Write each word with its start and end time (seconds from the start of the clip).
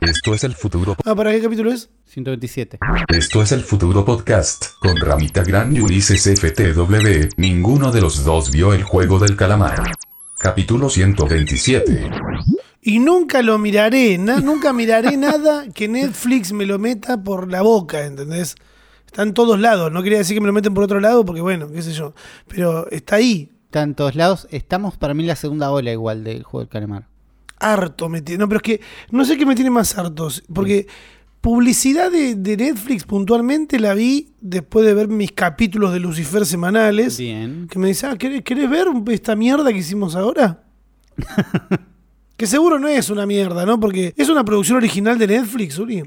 Esto 0.00 0.34
es 0.34 0.44
el 0.44 0.54
futuro. 0.54 0.96
Ah, 1.04 1.14
¿para 1.14 1.30
qué 1.32 1.40
capítulo 1.42 1.72
es? 1.72 1.90
127. 2.06 2.78
Esto 3.08 3.42
es 3.42 3.52
el 3.52 3.60
futuro 3.62 4.04
podcast. 4.04 4.66
Con 4.80 4.96
Ramita 4.96 5.42
Gran 5.42 5.74
y 5.74 5.80
Ulises 5.80 6.22
FTW. 6.40 7.28
Ninguno 7.36 7.90
de 7.90 8.00
los 8.00 8.24
dos 8.24 8.50
vio 8.50 8.72
el 8.72 8.82
juego 8.82 9.18
del 9.18 9.36
calamar. 9.36 9.82
Capítulo 10.38 10.88
127. 10.90 12.10
Y 12.82 12.98
nunca 12.98 13.40
lo 13.42 13.58
miraré, 13.58 14.18
na- 14.18 14.40
nunca 14.40 14.72
miraré 14.72 15.16
nada 15.16 15.66
que 15.72 15.88
Netflix 15.88 16.52
me 16.52 16.66
lo 16.66 16.78
meta 16.78 17.22
por 17.22 17.50
la 17.50 17.62
boca, 17.62 18.04
¿entendés? 18.04 18.56
Está 19.06 19.22
en 19.22 19.32
todos 19.32 19.58
lados, 19.58 19.90
no 19.92 20.02
quería 20.02 20.18
decir 20.18 20.36
que 20.36 20.40
me 20.40 20.48
lo 20.48 20.52
meten 20.52 20.74
por 20.74 20.84
otro 20.84 21.00
lado, 21.00 21.24
porque 21.24 21.40
bueno, 21.40 21.70
qué 21.70 21.80
sé 21.82 21.92
yo. 21.92 22.14
Pero 22.48 22.90
está 22.90 23.16
ahí, 23.16 23.50
Está 23.66 23.82
en 23.82 23.96
todos 23.96 24.14
lados. 24.14 24.46
Estamos 24.52 24.96
para 24.96 25.14
mí 25.14 25.24
en 25.24 25.26
la 25.26 25.34
segunda 25.34 25.72
ola 25.72 25.90
igual 25.90 26.22
del 26.22 26.44
juego 26.44 26.60
del 26.60 26.68
calamar. 26.68 27.08
Harto 27.58 28.08
me 28.08 28.22
tiene. 28.22 28.40
No, 28.40 28.48
pero 28.48 28.58
es 28.58 28.62
que 28.62 28.80
no 29.10 29.24
sé 29.24 29.36
qué 29.36 29.46
me 29.46 29.54
tiene 29.54 29.70
más 29.70 29.96
hartos, 29.98 30.42
porque 30.52 30.86
publicidad 31.40 32.10
de, 32.10 32.34
de 32.36 32.56
Netflix 32.56 33.04
puntualmente 33.04 33.78
la 33.78 33.92
vi 33.94 34.30
después 34.40 34.86
de 34.86 34.94
ver 34.94 35.08
mis 35.08 35.32
capítulos 35.32 35.92
de 35.92 36.00
Lucifer 36.00 36.46
semanales. 36.46 37.18
Bien. 37.18 37.66
Que 37.70 37.78
me 37.78 37.88
dice, 37.88 38.06
ah, 38.06 38.16
¿querés, 38.16 38.42
querés 38.42 38.68
ver 38.70 38.86
esta 39.10 39.36
mierda 39.36 39.70
que 39.72 39.78
hicimos 39.78 40.16
ahora? 40.16 40.62
que 42.36 42.46
seguro 42.46 42.78
no 42.78 42.88
es 42.88 43.10
una 43.10 43.26
mierda, 43.26 43.64
¿no? 43.66 43.78
Porque 43.78 44.14
es 44.16 44.28
una 44.28 44.44
producción 44.44 44.76
original 44.78 45.18
de 45.18 45.26
Netflix, 45.26 45.78
Uri. 45.78 46.02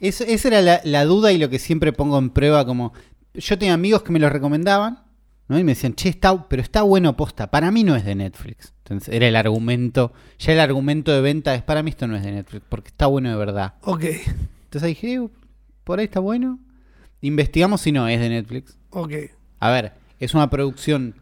Eso- 0.00 0.24
esa 0.24 0.48
era 0.48 0.60
la, 0.60 0.80
la 0.84 1.04
duda 1.04 1.32
y 1.32 1.38
lo 1.38 1.48
que 1.48 1.58
siempre 1.58 1.92
pongo 1.92 2.18
en 2.18 2.30
prueba 2.30 2.66
como... 2.66 2.92
Yo 3.34 3.58
tenía 3.58 3.74
amigos 3.74 4.02
que 4.02 4.12
me 4.12 4.18
lo 4.20 4.28
recomendaban, 4.30 5.03
¿no? 5.48 5.58
Y 5.58 5.64
me 5.64 5.72
decían, 5.72 5.94
che, 5.94 6.08
está, 6.08 6.48
pero 6.48 6.62
está 6.62 6.82
bueno 6.82 7.16
posta. 7.16 7.50
Para 7.50 7.70
mí 7.70 7.84
no 7.84 7.96
es 7.96 8.04
de 8.04 8.14
Netflix. 8.14 8.72
Entonces 8.78 9.14
era 9.14 9.26
el 9.28 9.36
argumento, 9.36 10.12
ya 10.38 10.52
el 10.52 10.60
argumento 10.60 11.12
de 11.12 11.20
venta 11.20 11.54
es, 11.54 11.62
para 11.62 11.82
mí 11.82 11.90
esto 11.90 12.06
no 12.06 12.16
es 12.16 12.22
de 12.22 12.32
Netflix, 12.32 12.64
porque 12.68 12.88
está 12.88 13.06
bueno 13.06 13.30
de 13.30 13.36
verdad. 13.36 13.74
Ok, 13.82 14.04
Entonces 14.64 14.88
dije, 14.88 15.14
"Eh, 15.14 15.28
por 15.84 15.98
ahí 15.98 16.04
está 16.06 16.20
bueno. 16.20 16.58
Investigamos 17.20 17.80
si 17.80 17.92
no 17.92 18.06
es 18.08 18.20
de 18.20 18.28
Netflix. 18.28 18.76
ok. 18.90 19.12
A 19.60 19.70
ver, 19.70 19.92
es 20.20 20.34
una 20.34 20.50
producción 20.50 21.14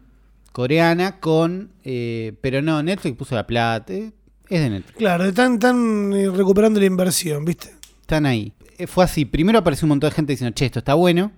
coreana 0.51 1.19
con... 1.21 1.71
eh, 1.85 2.33
pero 2.41 2.61
no, 2.61 2.83
Netflix 2.83 3.15
puso 3.17 3.35
la 3.35 3.47
plata. 3.47 3.93
eh, 3.93 4.11
es 4.49 4.59
de 4.61 4.69
Netflix. 4.69 4.97
Claro, 4.97 5.23
están, 5.23 5.53
están 5.53 6.11
recuperando 6.35 6.79
la 6.81 6.85
inversión, 6.85 7.45
¿viste? 7.45 7.69
Están 8.01 8.25
ahí. 8.25 8.51
Fue 8.87 9.05
así. 9.05 9.23
Primero 9.23 9.59
apareció 9.59 9.85
un 9.85 9.89
montón 9.89 10.09
de 10.09 10.15
gente 10.15 10.33
diciendo, 10.33 10.53
che, 10.53 10.65
esto 10.65 10.79
está 10.79 10.93
bueno. 10.95 11.31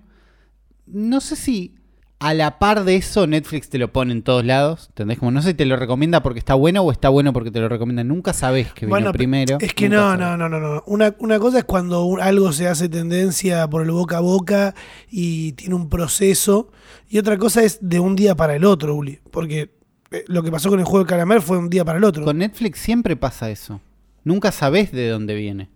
No 0.86 1.20
sé 1.20 1.36
si 1.36 1.75
a 2.18 2.32
la 2.32 2.58
par 2.58 2.84
de 2.84 2.96
eso 2.96 3.26
Netflix 3.26 3.68
te 3.68 3.78
lo 3.78 3.92
pone 3.92 4.12
en 4.12 4.22
todos 4.22 4.44
lados. 4.44 4.86
¿Entendés? 4.88 5.18
Como 5.18 5.30
no 5.30 5.42
sé 5.42 5.48
si 5.48 5.54
te 5.54 5.66
lo 5.66 5.76
recomienda 5.76 6.22
porque 6.22 6.38
está 6.38 6.54
bueno 6.54 6.82
o 6.82 6.90
está 6.90 7.08
bueno 7.08 7.32
porque 7.32 7.50
te 7.50 7.60
lo 7.60 7.68
recomienda. 7.68 8.04
Nunca 8.04 8.32
sabes 8.32 8.72
que 8.72 8.86
vino 8.86 8.90
Bueno, 8.90 9.12
primero. 9.12 9.58
Es 9.60 9.74
que 9.74 9.88
no, 9.88 10.16
no, 10.16 10.36
no, 10.36 10.48
no, 10.48 10.58
no. 10.58 10.82
Una, 10.86 11.14
una 11.18 11.38
cosa 11.38 11.58
es 11.58 11.64
cuando 11.64 12.16
algo 12.20 12.52
se 12.52 12.68
hace 12.68 12.88
tendencia 12.88 13.68
por 13.68 13.82
el 13.82 13.90
boca 13.90 14.18
a 14.18 14.20
boca 14.20 14.74
y 15.10 15.52
tiene 15.52 15.74
un 15.74 15.88
proceso. 15.88 16.70
Y 17.08 17.18
otra 17.18 17.36
cosa 17.36 17.62
es 17.62 17.78
de 17.80 18.00
un 18.00 18.16
día 18.16 18.34
para 18.34 18.56
el 18.56 18.64
otro, 18.64 18.94
Uli. 18.94 19.20
Porque 19.30 19.70
eh, 20.10 20.24
lo 20.26 20.42
que 20.42 20.50
pasó 20.50 20.70
con 20.70 20.78
el 20.78 20.86
juego 20.86 21.04
de 21.04 21.08
calamar 21.08 21.42
fue 21.42 21.58
un 21.58 21.68
día 21.68 21.84
para 21.84 21.98
el 21.98 22.04
otro. 22.04 22.24
Con 22.24 22.38
Netflix 22.38 22.78
siempre 22.78 23.16
pasa 23.16 23.50
eso. 23.50 23.80
Nunca 24.24 24.52
sabes 24.52 24.90
de 24.90 25.08
dónde 25.08 25.34
viene. 25.34 25.68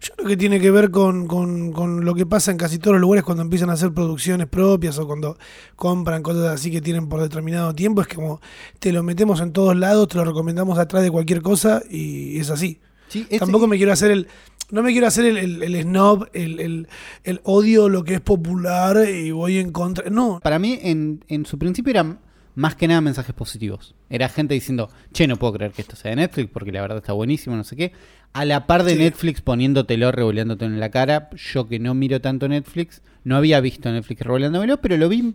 Yo 0.00 0.14
creo 0.16 0.28
que 0.28 0.36
tiene 0.36 0.60
que 0.60 0.70
ver 0.70 0.90
con, 0.90 1.26
con- 1.26 1.72
con 1.72 2.04
lo 2.04 2.14
que 2.14 2.26
pasa 2.26 2.50
en 2.50 2.56
casi 2.56 2.78
todos 2.78 2.94
los 2.94 3.00
lugares 3.00 3.24
cuando 3.24 3.42
empiezan 3.42 3.70
a 3.70 3.74
hacer 3.74 3.92
producciones 3.92 4.46
propias 4.46 4.98
o 4.98 5.06
cuando 5.06 5.36
compran 5.74 6.22
cosas 6.22 6.46
así 6.46 6.70
que 6.70 6.80
tienen 6.80 7.08
por 7.08 7.20
determinado 7.20 7.74
tiempo. 7.74 8.00
Es 8.02 8.08
como 8.08 8.40
te 8.78 8.92
lo 8.92 9.02
metemos 9.02 9.40
en 9.40 9.52
todos 9.52 9.76
lados, 9.76 10.08
te 10.08 10.16
lo 10.18 10.24
recomendamos 10.24 10.78
atrás 10.78 11.02
de 11.02 11.10
cualquier 11.10 11.42
cosa 11.42 11.82
y 11.90 12.38
es 12.38 12.50
así. 12.50 12.80
Sí, 13.08 13.26
Tampoco 13.38 13.66
me 13.66 13.76
quiero 13.76 13.92
hacer 13.92 14.10
el. 14.10 14.26
No 14.72 14.82
me 14.82 14.90
quiero 14.90 15.06
hacer 15.06 15.24
el, 15.26 15.36
el- 15.38 15.62
el 15.62 15.82
snob, 15.82 16.26
el, 16.32 16.58
el- 16.58 16.88
el 17.22 17.40
odio 17.44 17.88
lo 17.88 18.02
que 18.02 18.14
es 18.14 18.20
popular 18.20 19.08
y 19.08 19.30
voy 19.30 19.58
en 19.58 19.70
contra. 19.70 20.10
No, 20.10 20.40
Para 20.42 20.58
mí, 20.58 20.78
en, 20.82 21.24
en 21.28 21.46
su 21.46 21.56
principio 21.56 21.92
eran 21.92 22.18
más 22.56 22.74
que 22.74 22.88
nada 22.88 23.00
mensajes 23.00 23.34
positivos. 23.34 23.94
Era 24.10 24.28
gente 24.28 24.54
diciendo, 24.54 24.90
che, 25.12 25.28
no 25.28 25.36
puedo 25.36 25.52
creer 25.52 25.70
que 25.72 25.82
esto 25.82 25.94
sea 25.94 26.10
de 26.10 26.16
Netflix 26.16 26.50
porque 26.52 26.72
la 26.72 26.80
verdad 26.80 26.98
está 26.98 27.12
buenísimo, 27.12 27.54
no 27.54 27.62
sé 27.62 27.76
qué. 27.76 27.92
A 28.32 28.44
la 28.44 28.66
par 28.66 28.82
de 28.82 28.94
Sí. 28.94 28.98
Netflix 28.98 29.40
poniéndotelo, 29.42 30.10
revoleándotelo 30.10 30.74
en 30.74 30.80
la 30.80 30.90
cara, 30.90 31.30
yo 31.36 31.68
que 31.68 31.78
no 31.78 31.94
miro 31.94 32.20
tanto 32.20 32.48
Netflix, 32.48 33.00
no 33.22 33.36
había 33.36 33.60
visto 33.60 33.90
Netflix 33.92 34.22
revoleándomelo, 34.22 34.80
pero 34.80 34.96
lo 34.96 35.08
vi 35.08 35.34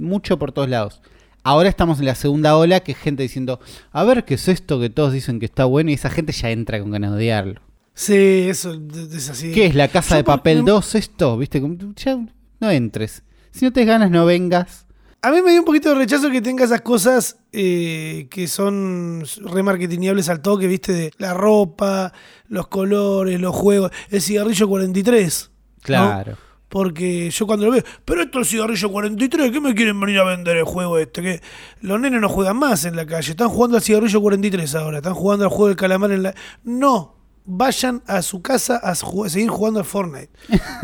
mucho 0.00 0.38
por 0.38 0.50
todos 0.52 0.68
lados. 0.68 1.00
Ahora 1.44 1.68
estamos 1.68 1.98
en 1.98 2.06
la 2.06 2.14
segunda 2.14 2.56
ola, 2.56 2.80
que 2.80 2.92
es 2.92 2.98
gente 2.98 3.22
diciendo, 3.22 3.58
a 3.90 4.04
ver 4.04 4.24
qué 4.24 4.34
es 4.34 4.48
esto 4.48 4.78
que 4.80 4.90
todos 4.90 5.12
dicen 5.12 5.40
que 5.40 5.46
está 5.46 5.64
bueno, 5.64 5.90
y 5.90 5.94
esa 5.94 6.08
gente 6.10 6.32
ya 6.32 6.50
entra 6.50 6.80
con 6.80 6.90
ganas 6.90 7.10
de 7.12 7.16
odiarlo. 7.16 7.60
sí, 7.94 8.46
eso 8.48 8.72
es 9.14 9.28
así. 9.28 9.52
¿Qué 9.52 9.66
es 9.66 9.74
la 9.74 9.88
casa 9.88 10.10
Yo 10.14 10.16
de 10.18 10.24
papel 10.24 10.58
no- 10.64 10.72
2 10.74 10.94
esto? 10.94 11.36
¿Viste? 11.36 11.60
Ya 11.96 12.18
no 12.60 12.70
entres. 12.70 13.22
Si 13.50 13.64
no 13.66 13.72
te 13.72 13.84
ganas, 13.84 14.10
no 14.10 14.24
vengas. 14.24 14.86
A 15.24 15.30
mí 15.30 15.40
me 15.40 15.52
dio 15.52 15.60
un 15.60 15.64
poquito 15.64 15.90
de 15.90 15.94
rechazo 15.94 16.32
que 16.32 16.42
tenga 16.42 16.64
esas 16.64 16.80
cosas 16.80 17.36
eh, 17.52 18.26
que 18.28 18.48
son 18.48 19.22
remarketingables 19.44 20.28
al 20.28 20.42
toque, 20.42 20.66
¿viste? 20.66 20.92
De 20.92 21.12
la 21.18 21.32
ropa, 21.32 22.12
los 22.48 22.66
colores, 22.66 23.40
los 23.40 23.54
juegos. 23.54 23.92
El 24.10 24.20
cigarrillo 24.20 24.68
43. 24.68 25.50
¿no? 25.54 25.82
Claro. 25.82 26.36
Porque 26.68 27.30
yo 27.30 27.46
cuando 27.46 27.66
lo 27.66 27.72
veo, 27.72 27.84
pero 28.04 28.22
esto 28.22 28.40
es 28.40 28.48
cigarrillo 28.48 28.90
43, 28.90 29.52
¿qué 29.52 29.60
me 29.60 29.74
quieren 29.74 30.00
venir 30.00 30.18
a 30.18 30.24
vender 30.24 30.56
el 30.56 30.64
juego 30.64 30.98
este? 30.98 31.22
Que 31.22 31.40
los 31.82 32.00
nenes 32.00 32.20
no 32.20 32.28
juegan 32.28 32.56
más 32.56 32.84
en 32.84 32.96
la 32.96 33.06
calle, 33.06 33.30
están 33.30 33.50
jugando 33.50 33.76
al 33.76 33.82
cigarrillo 33.82 34.20
43 34.20 34.74
ahora, 34.74 34.96
están 34.96 35.14
jugando 35.14 35.44
al 35.44 35.50
juego 35.50 35.68
del 35.68 35.76
calamar 35.76 36.10
en 36.10 36.24
la... 36.24 36.34
No, 36.64 37.14
vayan 37.44 38.02
a 38.06 38.22
su 38.22 38.42
casa 38.42 38.76
a 38.78 38.96
seguir 38.96 39.50
jugando 39.50 39.78
al 39.78 39.86
Fortnite. 39.86 40.30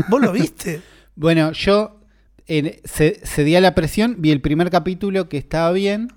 ¿Vos 0.09 0.21
lo 0.21 0.31
viste? 0.31 0.81
Bueno, 1.21 1.51
yo 1.51 1.98
en- 2.49 2.75
ce- 2.85 3.21
cedí 3.25 3.55
a 3.57 3.61
la 3.61 3.75
presión, 3.75 4.17
vi 4.19 4.31
el 4.31 4.41
primer 4.41 4.71
capítulo 4.71 5.29
que 5.29 5.37
estaba 5.39 5.71
bien. 5.73 6.09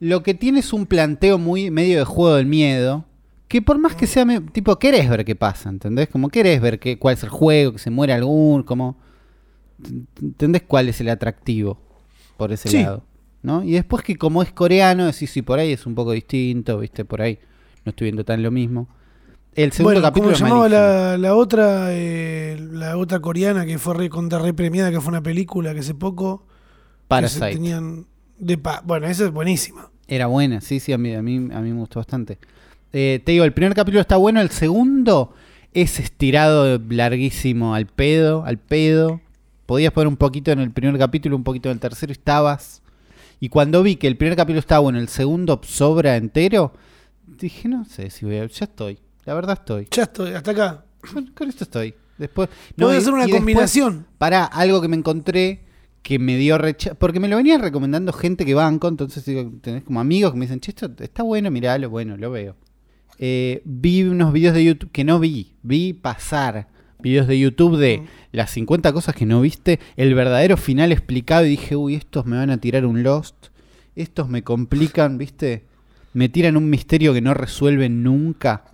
Lo 0.00 0.22
que 0.22 0.34
tiene 0.34 0.60
es 0.60 0.72
un 0.72 0.86
planteo 0.86 1.38
muy 1.38 1.70
medio 1.70 1.98
de 1.98 2.04
juego 2.04 2.36
del 2.36 2.46
miedo. 2.46 3.04
Que 3.48 3.62
por 3.62 3.78
más 3.78 3.94
que 3.94 4.06
sea, 4.06 4.26
tipo, 4.52 4.78
querés 4.78 5.08
ver 5.08 5.24
qué 5.24 5.34
pasa, 5.34 5.70
¿entendés? 5.70 6.08
Como 6.08 6.28
querés 6.28 6.60
ver 6.60 6.78
qué, 6.78 6.98
cuál 6.98 7.14
es 7.14 7.22
el 7.22 7.30
juego, 7.30 7.72
que 7.72 7.78
se 7.78 7.90
muere 7.90 8.12
algún, 8.12 8.62
como... 8.62 8.96
¿Entendés 10.20 10.62
cuál 10.66 10.88
es 10.88 11.00
el 11.00 11.08
atractivo 11.08 11.80
por 12.36 12.52
ese 12.52 12.68
Sí. 12.68 12.82
lado? 12.82 13.04
¿No? 13.42 13.62
Y 13.62 13.72
después 13.72 14.02
que 14.02 14.16
como 14.16 14.42
es 14.42 14.52
coreano, 14.52 15.06
decís, 15.06 15.30
sí, 15.30 15.42
por 15.42 15.58
ahí 15.60 15.72
es 15.72 15.86
un 15.86 15.94
poco 15.94 16.12
distinto, 16.12 16.78
¿viste? 16.80 17.04
Por 17.04 17.22
ahí 17.22 17.38
no 17.84 17.90
estoy 17.90 18.06
viendo 18.06 18.24
tan 18.24 18.42
lo 18.42 18.50
mismo. 18.50 18.88
El 19.54 19.72
segundo 19.72 19.94
bueno, 20.00 20.06
capítulo 20.08 20.34
¿cómo 20.34 20.46
llamaba 20.46 20.68
la, 20.68 21.18
la 21.18 21.34
otra 21.34 21.88
eh, 21.90 22.56
la 22.72 22.96
otra 22.96 23.18
coreana 23.20 23.66
que 23.66 23.78
fue 23.78 23.94
re, 23.94 24.08
contra 24.08 24.38
re 24.38 24.54
premiada, 24.54 24.90
que 24.90 25.00
fue 25.00 25.08
una 25.10 25.22
película 25.22 25.74
que 25.74 25.80
hace 25.80 25.94
poco... 25.94 26.38
que 26.40 26.44
se 26.44 27.08
Parasite. 27.08 27.52
tenían 27.52 28.06
de 28.38 28.56
pa- 28.58 28.82
bueno, 28.84 29.06
esa 29.08 29.24
es 29.24 29.32
buenísima. 29.32 29.90
Era 30.06 30.26
buena, 30.26 30.60
sí, 30.60 30.78
sí, 30.80 30.92
a 30.92 30.98
mí, 30.98 31.12
a 31.14 31.22
mí, 31.22 31.36
a 31.52 31.60
mí 31.60 31.72
me 31.72 31.80
gustó 31.80 31.98
bastante. 31.98 32.38
Eh, 32.92 33.20
te 33.24 33.32
digo, 33.32 33.44
el 33.44 33.52
primer 33.52 33.74
capítulo 33.74 34.00
está 34.00 34.16
bueno, 34.16 34.40
el 34.40 34.50
segundo 34.50 35.34
es 35.74 35.98
estirado 35.98 36.78
larguísimo 36.88 37.74
al 37.74 37.86
pedo, 37.86 38.44
al 38.44 38.58
pedo. 38.58 39.20
Podías 39.66 39.92
poner 39.92 40.08
un 40.08 40.16
poquito 40.16 40.50
en 40.52 40.60
el 40.60 40.70
primer 40.70 40.96
capítulo, 40.98 41.36
un 41.36 41.44
poquito 41.44 41.68
en 41.68 41.74
el 41.74 41.80
tercero, 41.80 42.12
estabas. 42.12 42.80
Y 43.40 43.48
cuando 43.50 43.82
vi 43.82 43.96
que 43.96 44.06
el 44.06 44.16
primer 44.16 44.36
capítulo 44.36 44.60
estaba 44.60 44.78
bueno, 44.80 44.98
el 44.98 45.08
segundo 45.08 45.60
sobra 45.64 46.16
entero, 46.16 46.72
dije, 47.26 47.68
no 47.68 47.84
sé 47.84 48.08
si 48.10 48.24
voy 48.24 48.36
a... 48.38 48.46
Ya 48.46 48.64
estoy, 48.64 48.98
la 49.28 49.34
verdad 49.34 49.58
estoy. 49.60 49.86
Ya 49.90 50.04
estoy, 50.04 50.32
hasta 50.32 50.52
acá. 50.52 50.84
Con, 51.12 51.26
con 51.26 51.50
esto 51.50 51.64
estoy. 51.64 51.94
Después... 52.16 52.48
A 52.80 52.96
hacer 52.96 53.12
una 53.12 53.28
combinación. 53.28 54.06
para 54.16 54.46
algo 54.46 54.80
que 54.80 54.88
me 54.88 54.96
encontré 54.96 55.66
que 56.00 56.18
me 56.18 56.38
dio 56.38 56.56
rechazo. 56.56 56.94
Porque 56.94 57.20
me 57.20 57.28
lo 57.28 57.36
venían 57.36 57.60
recomendando 57.60 58.14
gente 58.14 58.46
que 58.46 58.54
banco. 58.54 58.88
Entonces, 58.88 59.26
digo, 59.26 59.52
tenés 59.60 59.84
como 59.84 60.00
amigos 60.00 60.32
que 60.32 60.38
me 60.38 60.46
dicen, 60.46 60.60
che, 60.60 60.70
esto 60.70 60.90
está 61.00 61.24
bueno, 61.24 61.50
miralo. 61.50 61.90
Bueno, 61.90 62.16
lo 62.16 62.30
veo. 62.30 62.56
Eh, 63.18 63.60
vi 63.66 64.04
unos 64.04 64.32
videos 64.32 64.54
de 64.54 64.64
YouTube 64.64 64.90
que 64.92 65.04
no 65.04 65.20
vi. 65.20 65.52
Vi 65.62 65.92
pasar 65.92 66.68
videos 66.98 67.26
de 67.26 67.38
YouTube 67.38 67.76
de 67.76 68.04
las 68.32 68.50
50 68.52 68.94
cosas 68.94 69.14
que 69.14 69.26
no 69.26 69.42
viste. 69.42 69.78
El 69.98 70.14
verdadero 70.14 70.56
final 70.56 70.90
explicado. 70.90 71.44
Y 71.44 71.50
dije, 71.50 71.76
uy, 71.76 71.96
estos 71.96 72.24
me 72.24 72.38
van 72.38 72.48
a 72.48 72.56
tirar 72.56 72.86
un 72.86 73.02
Lost. 73.02 73.48
Estos 73.94 74.26
me 74.30 74.42
complican, 74.42 75.18
¿viste? 75.18 75.66
Me 76.14 76.30
tiran 76.30 76.56
un 76.56 76.70
misterio 76.70 77.12
que 77.12 77.20
no 77.20 77.34
resuelven 77.34 78.02
nunca. 78.02 78.64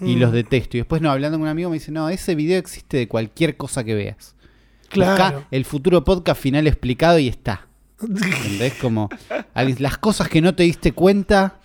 Y 0.00 0.16
Mm. 0.16 0.20
los 0.20 0.32
detesto. 0.32 0.76
Y 0.76 0.80
después, 0.80 1.02
no, 1.02 1.10
hablando 1.10 1.36
con 1.38 1.42
un 1.42 1.48
amigo, 1.48 1.70
me 1.70 1.74
dice, 1.74 1.92
no, 1.92 2.08
ese 2.08 2.34
video 2.34 2.58
existe 2.58 2.96
de 2.96 3.08
cualquier 3.08 3.56
cosa 3.56 3.84
que 3.84 3.94
veas. 3.94 4.34
Claro. 4.88 5.10
Buscá 5.34 5.46
el 5.50 5.64
futuro 5.64 6.02
podcast 6.04 6.40
final 6.40 6.66
explicado 6.66 7.18
y 7.18 7.28
está. 7.28 7.66
¿Entendés? 8.02 8.74
Como 8.80 9.08
las 9.78 9.98
cosas 9.98 10.28
que 10.28 10.40
no 10.40 10.54
te 10.54 10.62
diste 10.64 10.92
cuenta. 10.92 11.56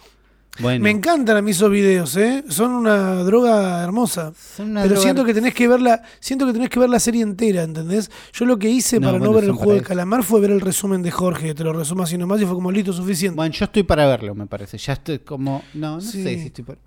Bueno, 0.59 0.83
Me 0.85 0.89
encantan 0.89 1.35
a 1.35 1.41
mí 1.41 1.51
esos 1.51 1.69
videos, 1.69 2.15
¿eh? 2.15 2.45
Son 2.47 2.71
una 2.71 3.15
droga 3.25 3.83
hermosa. 3.83 4.31
son 4.55 4.71
una 4.71 4.83
Pero 4.83 4.93
droga- 4.95 5.03
siento 5.03 5.25
que 5.25 5.33
tenés 5.33 5.53
que 5.53 5.67
verla, 5.67 6.01
siento 6.21 6.45
que 6.45 6.53
tenés 6.53 6.69
que 6.69 6.79
ver 6.79 6.89
la 6.89 6.99
serie 7.01 7.23
entera, 7.23 7.63
¿entendés? 7.63 8.09
Yo 8.31 8.45
lo 8.45 8.57
que 8.57 8.69
hice 8.69 9.01
No, 9.01 9.07
para 9.07 9.19
no 9.19 9.33
ver 9.33 9.43
el 9.43 9.51
juego 9.51 9.73
del 9.73 9.83
calamar 9.83 10.23
fue 10.23 10.39
ver 10.39 10.51
el 10.51 10.61
resumen 10.61 11.01
de 11.01 11.11
Jorge, 11.11 11.53
te 11.53 11.63
lo 11.65 11.73
resumo 11.73 12.03
así 12.03 12.17
nomás 12.17 12.39
y 12.41 12.45
fue 12.45 12.53
como 12.55 12.71
listo 12.71 12.93
suficiente. 12.93 13.35
Bueno, 13.35 13.53
yo 13.53 13.65
estoy 13.65 13.83
para 13.83 14.07
verlo, 14.07 14.33
me 14.33 14.45
parece. 14.47 14.77
Ya 14.77 14.93
estoy 14.93 15.19
como. 15.19 15.61
No, 15.73 15.95
no 15.95 16.01
Sí. 16.01 16.23
sé 16.23 16.37
si 16.39 16.45
estoy 16.45 16.63
para. 16.63 16.79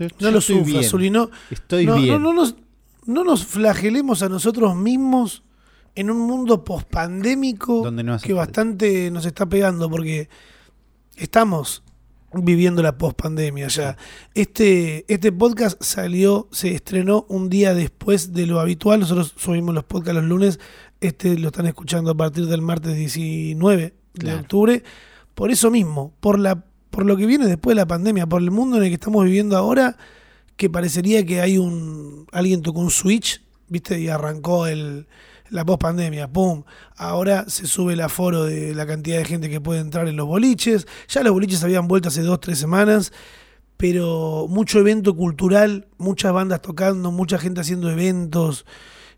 Yo- 0.00 0.06
No 0.06 0.16
yo 0.18 0.30
lo 0.32 0.38
estoy 0.38 0.56
sufras, 0.56 0.78
bien. 0.80 0.90
Zuli, 0.90 1.10
no, 1.10 1.30
Estoy 1.50 1.86
no, 1.86 1.94
bien. 1.96 2.08
No, 2.14 2.18
no 2.18 2.32
nos, 2.32 2.56
no 3.06 3.22
nos 3.22 3.44
flagelemos 3.46 4.22
a 4.22 4.28
nosotros 4.28 4.74
mismos 4.74 5.44
en 5.94 6.10
un 6.10 6.18
mundo 6.18 6.64
pospandémico 6.64 7.88
no 7.90 8.18
que 8.18 8.32
bastante 8.32 9.10
nos 9.10 9.26
está 9.26 9.46
pegando 9.46 9.88
porque 9.90 10.28
estamos 11.16 11.82
viviendo 12.32 12.82
la 12.82 12.96
pospandemia 12.96 13.66
ya. 13.68 13.96
Este, 14.34 15.04
este 15.12 15.32
podcast 15.32 15.82
salió, 15.82 16.48
se 16.52 16.72
estrenó 16.74 17.26
un 17.28 17.50
día 17.50 17.74
después 17.74 18.32
de 18.32 18.46
lo 18.46 18.60
habitual. 18.60 19.00
Nosotros 19.00 19.34
subimos 19.36 19.74
los 19.74 19.84
podcasts 19.84 20.14
los 20.20 20.24
lunes. 20.28 20.60
Este 21.00 21.36
lo 21.38 21.48
están 21.48 21.66
escuchando 21.66 22.12
a 22.12 22.16
partir 22.16 22.46
del 22.46 22.62
martes 22.62 22.96
19 22.96 23.82
de 23.82 23.92
Claro. 24.20 24.40
octubre. 24.40 24.82
Por 25.34 25.50
eso 25.50 25.70
mismo, 25.70 26.12
por 26.20 26.38
la 26.38 26.64
por 26.90 27.06
lo 27.06 27.16
que 27.16 27.26
viene 27.26 27.46
después 27.46 27.74
de 27.74 27.80
la 27.80 27.86
pandemia, 27.86 28.26
por 28.26 28.42
el 28.42 28.50
mundo 28.50 28.76
en 28.76 28.84
el 28.84 28.88
que 28.88 28.94
estamos 28.94 29.24
viviendo 29.24 29.56
ahora, 29.56 29.96
que 30.56 30.68
parecería 30.68 31.24
que 31.24 31.40
hay 31.40 31.58
un 31.58 32.26
alguien 32.32 32.62
tocó 32.62 32.80
un 32.80 32.90
switch, 32.90 33.42
¿viste? 33.68 33.98
Y 34.00 34.08
arrancó 34.08 34.66
el 34.66 35.06
la 35.50 35.64
pospandemia, 35.64 36.28
pum. 36.28 36.62
Ahora 36.96 37.44
se 37.48 37.66
sube 37.66 37.92
el 37.92 38.00
aforo 38.00 38.44
de 38.44 38.74
la 38.74 38.86
cantidad 38.86 39.18
de 39.18 39.24
gente 39.24 39.50
que 39.50 39.60
puede 39.60 39.80
entrar 39.80 40.08
en 40.08 40.16
los 40.16 40.26
boliches. 40.26 40.86
Ya 41.08 41.22
los 41.22 41.32
boliches 41.32 41.62
habían 41.62 41.88
vuelto 41.88 42.08
hace 42.08 42.22
dos, 42.22 42.40
tres 42.40 42.58
semanas, 42.58 43.12
pero 43.76 44.46
mucho 44.48 44.78
evento 44.78 45.14
cultural, 45.14 45.88
muchas 45.98 46.32
bandas 46.32 46.62
tocando, 46.62 47.10
mucha 47.10 47.38
gente 47.38 47.60
haciendo 47.60 47.90
eventos. 47.90 48.64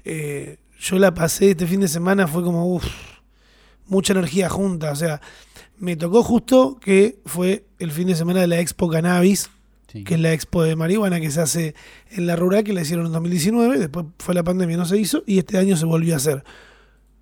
Eh, 0.04 0.58
yo 0.80 0.98
la 0.98 1.14
pasé 1.14 1.50
este 1.50 1.66
fin 1.66 1.80
de 1.80 1.88
semana, 1.88 2.26
fue 2.26 2.42
como, 2.42 2.66
uff, 2.74 2.86
mucha 3.86 4.12
energía 4.14 4.48
junta. 4.48 4.90
O 4.90 4.96
sea, 4.96 5.20
me 5.82 5.96
tocó 5.96 6.22
justo 6.22 6.78
que 6.80 7.18
fue 7.26 7.66
el 7.80 7.90
fin 7.90 8.06
de 8.06 8.14
semana 8.14 8.40
de 8.40 8.46
la 8.46 8.60
Expo 8.60 8.88
Cannabis, 8.88 9.50
Sí. 9.88 10.04
que 10.04 10.14
es 10.14 10.20
la 10.20 10.32
expo 10.32 10.62
de 10.62 10.74
marihuana 10.74 11.20
que 11.20 11.30
se 11.30 11.40
hace 11.40 11.74
en 12.12 12.26
la 12.26 12.34
rural, 12.36 12.62
que 12.64 12.72
la 12.72 12.80
hicieron 12.80 13.04
en 13.04 13.12
2019, 13.12 13.78
después 13.78 14.06
fue 14.20 14.32
la 14.34 14.42
pandemia, 14.42 14.76
no 14.78 14.86
se 14.86 14.96
hizo, 14.96 15.22
y 15.26 15.38
este 15.38 15.58
año 15.58 15.76
se 15.76 15.84
volvió 15.84 16.14
a 16.14 16.16
hacer, 16.16 16.44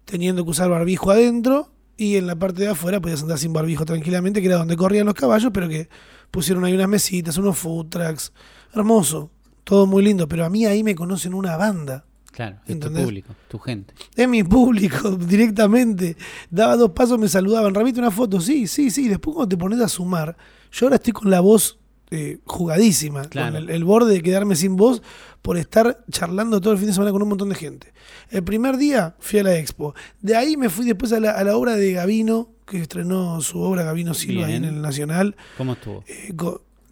teniendo 0.05 0.45
que 0.45 0.51
usar 0.51 0.69
barbijo 0.71 1.11
adentro, 1.11 1.73
y 1.97 2.17
en 2.17 2.27
la 2.29 2.37
parte 2.37 2.63
de 2.63 2.69
afuera 2.69 3.01
podías 3.01 3.23
andar 3.23 3.39
sin 3.39 3.53
barbijo 3.53 3.85
tranquilamente, 3.87 4.41
que 4.41 4.47
era 4.47 4.57
donde 4.57 4.77
corrían 4.77 5.07
los 5.07 5.15
caballos, 5.15 5.51
pero 5.53 5.69
que 5.69 5.89
pusieron 6.31 6.63
ahí 6.65 6.75
unas 6.75 6.89
mesitas, 6.89 7.39
unos 7.39 7.59
food 7.59 7.87
trucks, 7.89 8.33
hermoso, 8.73 9.31
todo 9.65 9.87
muy 9.87 10.05
lindo, 10.05 10.29
pero 10.29 10.45
a 10.45 10.51
mí 10.51 10.65
ahí 10.67 10.85
me 10.85 10.95
conocen 10.95 11.35
una 11.35 11.57
banda. 11.57 12.05
Claro, 12.41 12.57
es 12.61 12.67
tu 12.69 12.73
¿Entendés? 12.73 13.05
público, 13.05 13.35
tu 13.49 13.59
gente. 13.59 13.93
Es 14.17 14.27
mi 14.27 14.43
público 14.43 15.11
directamente. 15.17 16.17
Daba 16.49 16.75
dos 16.77 16.93
pasos, 16.93 17.19
me 17.19 17.29
saludaban. 17.29 17.75
Ramite 17.75 17.99
una 18.01 18.11
foto. 18.11 18.41
Sí, 18.41 18.67
sí, 18.67 18.91
sí. 18.91 19.09
Después 19.09 19.35
cuando 19.35 19.51
te 19.51 19.59
pones 19.59 19.79
a 19.81 19.89
sumar, 19.89 20.39
yo 20.73 20.87
ahora 20.87 20.97
estoy 20.97 21.13
con 21.13 21.29
la 21.29 21.41
voz 21.41 21.79
eh, 22.11 22.39
jugadísima. 22.47 23.27
Claro. 23.29 23.53
Con 23.57 23.65
el, 23.65 23.69
el 23.69 23.85
borde 23.85 24.15
de 24.15 24.23
quedarme 24.23 24.57
sin 24.57 24.77
voz 24.77 25.03
por 25.43 25.59
estar 25.59 26.03
charlando 26.11 26.63
todo 26.63 26.73
el 26.73 26.79
fin 26.79 26.87
de 26.87 26.95
semana 26.95 27.13
con 27.13 27.21
un 27.23 27.29
montón 27.29 27.51
de 27.51 27.57
gente. 27.57 27.93
El 28.31 28.43
primer 28.43 28.79
día 28.79 29.17
fui 29.19 29.41
a 29.41 29.43
la 29.43 29.59
expo. 29.59 29.95
De 30.23 30.35
ahí 30.35 30.57
me 30.57 30.71
fui 30.71 30.87
después 30.87 31.13
a 31.13 31.21
la, 31.21 31.33
a 31.33 31.45
la 31.45 31.55
obra 31.59 31.77
de 31.77 31.93
Gavino, 31.93 32.53
que 32.67 32.79
estrenó 32.81 33.43
su 33.43 33.61
obra 33.61 33.83
Gavino 33.83 34.15
Silva 34.15 34.47
ahí 34.47 34.55
en 34.55 34.65
el 34.65 34.81
Nacional. 34.81 35.37
¿Cómo 35.59 35.75
estuvo? 35.75 36.05
Eh, 36.07 36.33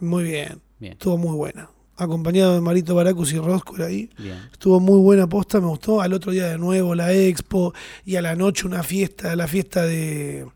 muy 0.00 0.24
bien. 0.24 0.60
Bien, 0.78 0.92
Estuvo 0.92 1.16
muy 1.16 1.34
buena. 1.34 1.70
Acompañado 1.98 2.54
de 2.54 2.60
Marito 2.60 2.94
Baracus 2.94 3.32
y 3.32 3.38
Rosco 3.38 3.74
ahí. 3.82 4.08
bien. 4.18 4.38
Estuvo 4.52 4.78
muy 4.80 5.00
buena 5.00 5.28
posta, 5.28 5.60
me 5.60 5.66
gustó. 5.66 6.00
Al 6.00 6.12
otro 6.12 6.30
día 6.32 6.46
de 6.46 6.56
nuevo 6.58 6.94
la 6.94 7.12
expo 7.12 7.74
y 8.04 8.16
a 8.16 8.22
la 8.22 8.36
noche 8.36 8.66
una 8.66 8.82
fiesta, 8.82 9.34
la 9.36 9.48
fiesta 9.48 9.82
de 9.84 10.46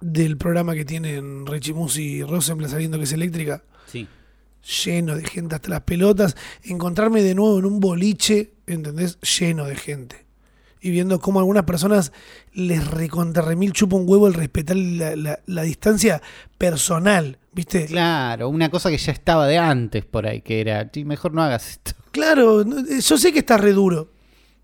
del 0.00 0.36
programa 0.36 0.74
que 0.74 0.84
tienen 0.84 1.46
Richie 1.46 1.74
Musi 1.74 2.02
y 2.02 2.22
Rosenblatt 2.24 2.70
sabiendo 2.72 2.98
que 2.98 3.04
es 3.04 3.12
eléctrica, 3.12 3.62
Sí. 3.86 4.08
lleno 4.84 5.14
de 5.14 5.24
gente 5.24 5.54
hasta 5.54 5.68
las 5.68 5.82
pelotas. 5.82 6.34
Encontrarme 6.64 7.22
de 7.22 7.34
nuevo 7.36 7.58
en 7.60 7.66
un 7.66 7.78
boliche, 7.78 8.50
¿entendés? 8.66 9.18
Lleno 9.20 9.64
de 9.66 9.76
gente. 9.76 10.21
Y 10.84 10.90
viendo 10.90 11.20
cómo 11.20 11.38
a 11.38 11.42
algunas 11.42 11.62
personas 11.64 12.12
les 12.52 12.84
recontra 12.90 13.40
remil 13.42 13.72
chupa 13.72 13.94
un 13.96 14.04
huevo 14.06 14.26
el 14.26 14.34
respetar 14.34 14.76
la, 14.76 15.14
la- 15.16 15.38
la 15.46 15.62
distancia 15.62 16.20
personal, 16.58 17.38
¿viste? 17.52 17.86
Claro, 17.86 18.48
una 18.48 18.68
cosa 18.68 18.90
que 18.90 18.98
ya 18.98 19.12
estaba 19.12 19.46
de 19.46 19.58
antes 19.58 20.04
por 20.04 20.26
ahí, 20.26 20.40
que 20.42 20.60
era, 20.60 20.90
"Sí, 20.92 21.04
mejor 21.04 21.32
no 21.34 21.42
hagas 21.42 21.70
esto. 21.70 21.92
Claro, 22.10 22.64
no- 22.64 22.84
yo 22.86 23.16
sé 23.18 23.32
que 23.32 23.38
está 23.38 23.56
re 23.58 23.72
duro. 23.72 24.10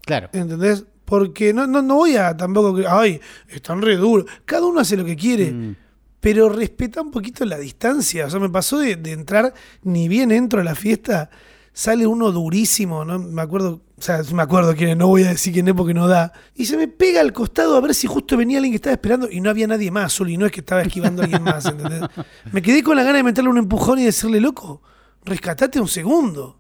Claro, 0.03 0.29
¿Entendés? 0.33 0.85
Porque 1.05 1.55
no, 1.55 1.67
no, 1.67 1.83
no 1.83 1.95
voy 1.97 2.17
a 2.17 2.37
tampoco 2.37 2.75
que, 2.75 2.87
ay, 2.87 3.21
están 3.49 3.81
re 3.81 3.97
duros. 3.97 4.27
Cada 4.45 4.67
uno 4.67 4.81
hace 4.81 4.97
lo 4.97 5.05
que 5.05 5.17
quiere, 5.17 5.53
Mm, 5.53 5.75
pero 6.21 6.49
respeta 6.49 7.01
un 7.01 7.11
poquito 7.11 7.45
la 7.45 7.59
distancia. 7.59 8.27
O 8.27 8.31
sea, 8.31 8.41
me 8.41 8.49
pasó 8.51 8.79
de, 8.79 8.97
de 8.97 9.13
entrar, 9.13 9.55
ni 9.83 10.09
bien 10.09 10.31
entro 10.33 10.61
a 10.61 10.65
la 10.65 10.75
fiesta, 10.75 11.31
sale 11.79 12.09
uno 12.09 12.33
durísimo, 12.33 13.05
¿no? 13.05 13.21
Me 13.21 13.41
acuerdo, 13.41 13.83
o 13.97 14.03
sea, 14.03 14.21
me 14.35 14.43
acuerdo 14.43 14.75
quién 14.75 14.91
es, 14.91 14.97
no 14.97 15.07
voy 15.07 15.23
a 15.23 15.29
decir 15.29 15.53
quién 15.53 15.69
es 15.69 15.75
porque 15.75 15.95
no 15.95 16.09
da. 16.09 16.33
Y 16.57 16.65
se 16.67 16.77
me 16.77 16.89
pega 16.89 17.21
al 17.21 17.33
costado 17.33 17.77
a 17.77 17.81
ver 17.81 17.95
si 17.95 18.09
justo 18.09 18.37
venía 18.37 18.59
alguien 18.59 18.73
que 18.73 18.77
estaba 18.79 18.95
esperando 18.95 19.31
y 19.31 19.41
no 19.41 19.49
había 19.49 19.69
nadie 19.69 19.93
más, 19.93 20.13
solo 20.13 20.31
y 20.31 20.37
no 20.37 20.45
es 20.45 20.51
que 20.51 20.59
estaba 20.59 20.83
esquivando 20.83 21.23
a 21.23 21.27
alguien 21.27 21.45
más, 21.45 21.67
¿entendés? 21.67 22.03
Me 22.53 22.63
quedé 22.63 22.83
con 22.83 22.97
la 22.97 23.05
gana 23.05 23.19
de 23.19 23.23
meterle 23.23 23.49
un 23.51 23.59
empujón 23.59 24.01
y 24.01 24.05
decirle, 24.05 24.41
loco, 24.41 24.83
rescatate 25.25 25.79
un 25.81 25.87
segundo. 25.87 26.59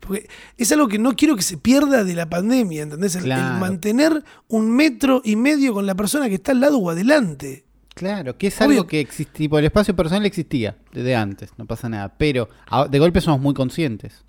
Porque 0.00 0.28
es 0.56 0.72
algo 0.72 0.88
que 0.88 0.98
no 0.98 1.14
quiero 1.14 1.36
que 1.36 1.42
se 1.42 1.58
pierda 1.58 2.02
de 2.02 2.14
la 2.14 2.30
pandemia, 2.30 2.84
¿entendés? 2.84 3.16
El, 3.16 3.20
el 3.22 3.26
Claro. 3.26 3.58
mantener 3.58 4.24
un 4.48 4.70
metro 4.70 5.20
y 5.26 5.36
medio 5.36 5.74
con 5.74 5.84
la 5.86 5.94
persona 5.94 6.28
que 6.30 6.36
está 6.36 6.52
al 6.52 6.60
lado 6.60 6.78
o 6.78 6.88
adelante. 6.88 7.66
claro, 7.94 8.36
que 8.38 8.46
es 8.46 8.58
Obvio. 8.62 8.70
algo 8.70 8.86
que 8.86 9.00
existía, 9.00 9.32
tipo, 9.34 9.58
el 9.58 9.66
espacio 9.66 9.94
personal 9.94 10.24
existía 10.26 10.76
desde 10.92 11.14
antes, 11.16 11.50
no 11.58 11.66
pasa 11.66 11.88
nada, 11.90 12.14
pero 12.18 12.48
de 12.90 12.98
golpe 12.98 13.20
somos 13.20 13.40
muy 13.40 13.52
conscientes. 13.54 14.24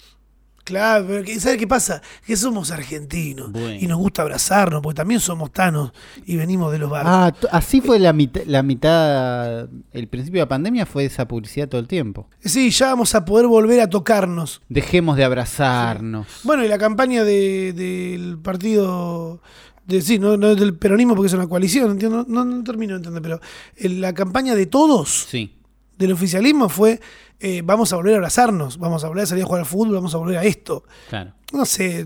Claro, 0.66 1.06
pero 1.08 1.40
¿sabes 1.40 1.58
qué 1.60 1.68
pasa? 1.68 2.02
Que 2.26 2.36
somos 2.36 2.72
argentinos 2.72 3.52
Bueno. 3.52 3.78
y 3.80 3.86
nos 3.86 4.00
gusta 4.00 4.24
abrazarnos, 4.24 4.82
porque 4.82 4.96
también 4.98 5.20
somos 5.20 5.52
tanos 5.54 5.92
y 6.26 6.36
venimos 6.38 6.72
de 6.72 6.80
los 6.80 6.90
barrios. 6.90 7.14
Ah, 7.16 7.32
así 7.52 7.82
fue 7.82 8.00
la 8.00 8.12
mitad, 8.14 8.42
la 8.48 8.64
mitad, 8.64 9.68
el 9.94 10.08
principio 10.08 10.40
de 10.40 10.46
la 10.46 10.50
pandemia 10.50 10.86
fue 10.88 11.06
esa 11.06 11.28
publicidad 11.28 11.70
todo 11.70 11.80
el 11.80 11.88
tiempo. 11.88 12.28
Sí, 12.44 12.72
ya 12.72 12.88
vamos 12.88 13.14
a 13.14 13.24
poder 13.26 13.46
volver 13.46 13.80
a 13.80 13.88
tocarnos. 13.90 14.62
Dejemos 14.68 15.18
de 15.18 15.24
abrazarnos. 15.24 16.26
Bueno, 16.44 16.66
y 16.66 16.68
la 16.68 16.80
campaña 16.80 17.24
de- 17.24 17.72
del 17.74 18.40
partido, 18.40 19.42
de, 19.86 20.02
sí, 20.02 20.18
no, 20.18 20.36
no 20.36 20.50
es 20.50 20.60
del 20.60 20.74
peronismo 20.76 21.14
porque 21.14 21.28
es 21.28 21.34
una 21.34 21.48
coalición, 21.48 21.92
entiendo, 21.92 22.26
no, 22.28 22.44
no 22.44 22.64
termino 22.64 22.94
de 22.94 22.98
entender, 22.98 23.22
pero 23.22 23.40
el- 23.78 24.02
la 24.02 24.14
campaña 24.16 24.56
de 24.56 24.66
todos 24.66 25.28
Sí, 25.30 25.54
del 25.98 26.12
oficialismo 26.12 26.68
fue 26.70 27.00
eh, 27.40 27.62
vamos 27.64 27.92
a 27.94 27.98
volver 27.98 28.14
a 28.14 28.18
abrazarnos, 28.18 28.78
vamos 28.78 29.04
a 29.04 29.08
volver 29.08 29.24
a 29.24 29.28
salir 29.28 29.44
a 29.44 29.48
jugar 29.48 29.62
al 29.62 29.66
fútbol, 29.66 29.94
vamos 29.96 30.14
a 30.16 30.18
volver 30.18 30.38
a 30.38 30.44
esto. 30.44 30.84
claro. 31.10 31.34
No 31.54 31.64
sé, 31.66 32.06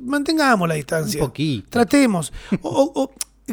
mantengamos 0.00 0.66
la 0.68 0.74
distancia. 0.74 1.20
Un 1.22 1.28
poquito. 1.28 1.68
Tratemos. 1.70 2.32
O- 2.62 3.10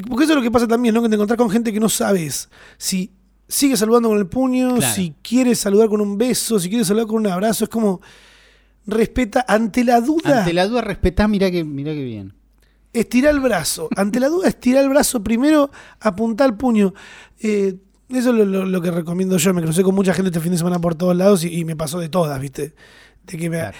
porque 0.07 0.23
eso 0.25 0.33
es 0.33 0.37
lo 0.37 0.43
que 0.43 0.51
pasa 0.51 0.67
también, 0.67 0.93
¿no? 0.93 1.01
Que 1.01 1.09
te 1.09 1.15
encontrás 1.15 1.37
con 1.37 1.49
gente 1.49 1.73
que 1.73 1.79
no 1.79 1.89
sabes 1.89 2.49
si 2.77 3.11
sigue 3.47 3.75
saludando 3.75 4.09
con 4.09 4.17
el 4.19 4.27
puño, 4.27 4.75
Claro. 4.75 4.93
si 4.93 5.15
quiere 5.23 5.55
saludar 5.55 5.89
con 5.89 6.01
un 6.01 6.17
beso, 6.17 6.59
si 6.59 6.69
quiere 6.69 6.85
saludar 6.85 7.07
con 7.07 7.15
un 7.17 7.27
abrazo. 7.27 7.63
Es 7.63 7.69
como 7.69 7.99
respeta 8.85 9.43
ante 9.47 9.83
la 9.83 9.99
duda. 10.01 10.39
Ante 10.41 10.53
la 10.53 10.67
duda 10.67 10.81
respetá, 10.81 11.27
mirá 11.27 11.49
que, 11.51 11.63
mirá 11.63 11.93
que 11.93 12.03
bien. 12.03 12.33
Estira 12.93 13.29
el 13.29 13.39
brazo. 13.39 13.89
Ante 13.95 14.19
la 14.19 14.29
duda, 14.29 14.47
estira 14.47 14.79
el 14.81 14.89
brazo 14.89 15.23
primero, 15.23 15.71
apunta 15.99 16.45
el 16.45 16.53
puño. 16.55 16.93
Eh, 17.39 17.75
eso 18.09 18.29
es 18.31 18.35
lo, 18.35 18.45
lo- 18.45 18.65
lo 18.65 18.81
que 18.81 18.91
recomiendo 18.91 19.37
yo. 19.37 19.53
Me 19.53 19.61
crucé 19.61 19.83
con 19.83 19.95
mucha 19.95 20.13
gente 20.13 20.29
este 20.29 20.39
fin 20.39 20.51
de 20.51 20.57
semana 20.57 20.79
por 20.79 20.95
todos 20.95 21.15
lados 21.15 21.43
y, 21.43 21.59
y 21.59 21.65
me 21.65 21.75
pasó 21.75 21.99
de 21.99 22.09
todas, 22.09 22.39
¿viste? 22.39 22.73
De 23.25 23.37
que 23.37 23.49
me, 23.49 23.57
Claro. 23.59 23.77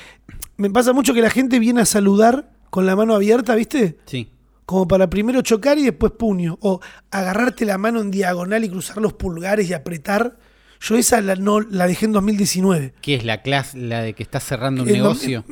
me 0.58 0.70
pasa 0.70 0.94
mucho 0.94 1.14
que 1.14 1.22
la 1.22 1.30
gente 1.30 1.60
viene 1.60 1.82
a 1.82 1.86
saludar 1.86 2.52
con 2.70 2.86
la 2.86 2.96
mano 2.96 3.16
abierta, 3.16 3.56
¿viste? 3.56 3.98
Sí, 4.06 4.30
Como 4.66 4.88
para 4.88 5.10
primero 5.10 5.42
chocar 5.42 5.78
y 5.78 5.84
después 5.84 6.12
puño. 6.14 6.58
O 6.62 6.82
agarrarte 7.12 7.66
la 7.66 7.78
mano 7.78 8.02
en 8.02 8.12
diagonal 8.12 8.64
y 8.66 8.70
cruzar 8.70 8.98
los 8.98 9.14
pulgares 9.14 9.70
y 9.70 9.74
apretar. 9.74 10.38
Yo 10.82 10.96
esa 10.98 11.22
la, 11.22 11.36
no, 11.36 11.62
la 11.62 11.88
dejé 11.88 12.06
en 12.06 12.12
2019. 12.12 12.94
que 13.02 13.16
es 13.16 13.24
la 13.26 13.42
clase, 13.42 13.78
la 13.78 14.02
de 14.02 14.14
que 14.14 14.22
estás 14.24 14.44
cerrando 14.44 14.84
un 14.84 14.90
En 14.90 14.96
negocio. 14.96 15.44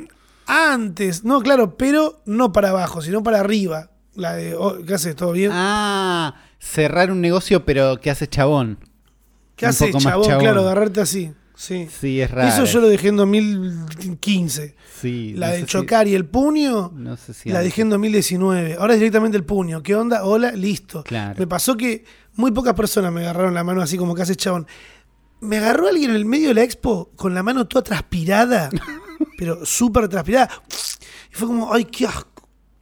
Antes, 0.48 1.24
no, 1.24 1.42
claro, 1.42 1.76
pero 1.78 2.22
no 2.26 2.52
para 2.52 2.70
abajo, 2.70 3.02
sino 3.02 3.24
para 3.24 3.40
arriba. 3.40 3.90
La 4.14 4.34
de, 4.36 4.54
oh, 4.56 4.78
¿qué 4.86 4.94
haces? 4.94 5.16
¿Todo 5.16 5.32
bien? 5.32 5.50
Ah, 5.54 6.36
cerrar 6.66 7.12
un 7.12 7.22
negocio, 7.22 7.66
pero 7.66 8.00
que 8.00 8.10
hace 8.10 8.28
chabón. 8.28 8.80
¿Qué 9.56 9.66
un 9.66 9.70
más 9.94 10.04
chabón? 10.04 10.24
chabón. 10.28 10.40
Claro, 10.40 10.62
agarrarte 10.62 11.02
así. 11.02 11.32
Sí. 11.56 11.88
Sí, 12.02 12.20
es 12.20 12.30
raro. 12.32 12.50
Eso 12.50 12.66
yo 12.66 12.82
lo 12.82 12.90
dejé 12.90 13.08
en 13.10 13.16
2015. 13.16 14.76
Sí, 15.00 15.34
La 15.36 15.48
no 15.48 15.54
de 15.54 15.60
si- 15.62 15.66
chocar 15.66 16.08
y 16.08 16.14
el 16.16 16.26
puño, 16.26 16.92
no 16.94 17.16
sé 17.16 17.34
si 17.34 17.50
la 17.50 17.62
dejé 17.62 17.82
en 17.84 17.90
2019. 17.92 18.76
Ahora 18.78 18.94
es 18.94 19.00
directamente 19.00 19.38
el 19.38 19.46
puño. 19.46 19.82
¿Qué 19.82 19.96
onda? 19.96 20.26
Hola, 20.26 20.52
listo. 20.52 21.04
Claro. 21.04 21.36
Me 21.40 21.48
pasó 21.48 21.78
que 21.78 22.04
muy 22.36 22.52
pocas 22.52 22.74
personas 22.74 23.14
me 23.14 23.22
agarraron 23.22 23.54
la 23.54 23.64
mano 23.64 23.82
así 23.82 23.98
como 23.98 24.14
que 24.16 24.24
hace 24.24 24.36
chabón. 24.36 24.68
Me 25.40 25.58
agarró 25.58 25.88
alguien 25.88 26.10
en 26.10 26.16
el 26.18 26.26
medio 26.26 26.50
de 26.50 26.56
la 26.56 26.64
expo 26.64 27.12
con 27.16 27.34
la 27.34 27.44
mano 27.44 27.68
toda 27.68 27.84
transpirada, 27.84 28.70
pero 29.38 29.66
súper 29.66 30.10
transpirada. 30.10 30.50
Y 31.32 31.36
fue 31.36 31.48
como, 31.48 31.74
ay, 31.74 31.86
qué 31.86 32.08
asco, 32.08 32.35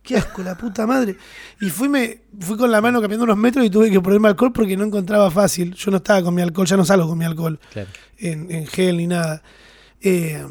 qué 0.03 0.17
asco, 0.17 0.43
la 0.43 0.55
puta 0.55 0.85
madre. 0.85 1.15
Y 1.61 1.69
fui, 1.69 1.89
me, 1.89 2.19
fui 2.39 2.57
con 2.57 2.69
la 2.69 2.81
mano 2.81 2.99
cambiando 3.01 3.23
unos 3.23 3.37
metros 3.37 3.65
y 3.65 3.69
tuve 3.69 3.89
que 3.89 4.01
ponerme 4.01 4.27
alcohol 4.27 4.51
porque 4.53 4.77
no 4.77 4.83
encontraba 4.83 5.31
fácil. 5.31 5.73
Yo 5.73 5.89
no 5.91 5.97
estaba 5.97 6.21
con 6.21 6.35
mi 6.35 6.41
alcohol, 6.41 6.67
ya 6.67 6.77
no 6.77 6.85
salgo 6.85 7.07
con 7.07 7.17
mi 7.17 7.25
alcohol 7.25 7.59
Claro. 7.71 7.89
en, 8.17 8.51
en 8.51 8.67
gel 8.67 8.97
ni 8.97 9.07
nada. 9.07 9.41
Eh, 10.01 10.45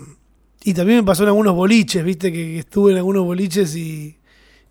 Y 0.64 0.74
también 0.74 0.98
me 1.00 1.04
pasó 1.04 1.22
en 1.24 1.28
algunos 1.28 1.54
boliches, 1.54 2.04
viste, 2.04 2.32
que, 2.32 2.38
que 2.38 2.58
estuve 2.60 2.92
en 2.92 2.98
algunos 2.98 3.24
boliches 3.24 3.74
y, 3.76 4.16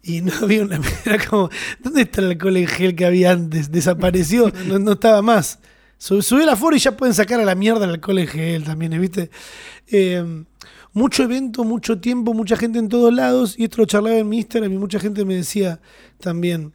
y 0.03 0.21
no 0.21 0.31
había 0.41 0.63
una. 0.63 0.79
Era 1.05 1.23
como, 1.25 1.49
¿dónde 1.83 2.01
está 2.03 2.21
el 2.21 2.27
alcohol 2.31 2.57
en 2.57 2.67
gel 2.67 2.95
que 2.95 3.05
había 3.05 3.31
antes? 3.31 3.71
Desapareció, 3.71 4.51
no, 4.67 4.79
no 4.79 4.93
estaba 4.93 5.21
más. 5.21 5.59
Sub- 5.97 6.23
Subí 6.23 6.43
la 6.45 6.55
foro 6.55 6.75
y 6.75 6.79
ya 6.79 6.97
pueden 6.97 7.13
sacar 7.13 7.39
a 7.39 7.45
la 7.45 7.53
mierda 7.55 7.85
el 7.85 7.91
alcohol 7.91 8.17
en 8.19 8.27
gel 8.27 8.63
también, 8.63 8.99
¿viste? 8.99 9.29
Eh, 9.87 10.43
mucho 10.93 11.23
evento, 11.23 11.63
mucho 11.63 11.99
tiempo, 11.99 12.33
mucha 12.33 12.55
gente 12.57 12.79
en 12.79 12.89
todos 12.89 13.13
lados. 13.13 13.55
Y 13.57 13.63
esto 13.65 13.77
lo 13.77 13.85
charlaba 13.85 14.17
en 14.17 14.27
mi 14.29 14.37
Instagram 14.37 14.73
y 14.73 14.77
mucha 14.77 14.99
gente 14.99 15.23
me 15.25 15.35
decía 15.35 15.79
también, 16.19 16.73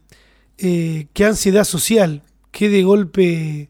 eh, 0.59 1.07
qué 1.13 1.25
ansiedad 1.27 1.65
social, 1.65 2.23
qué 2.51 2.69
de 2.69 2.83
golpe 2.83 3.69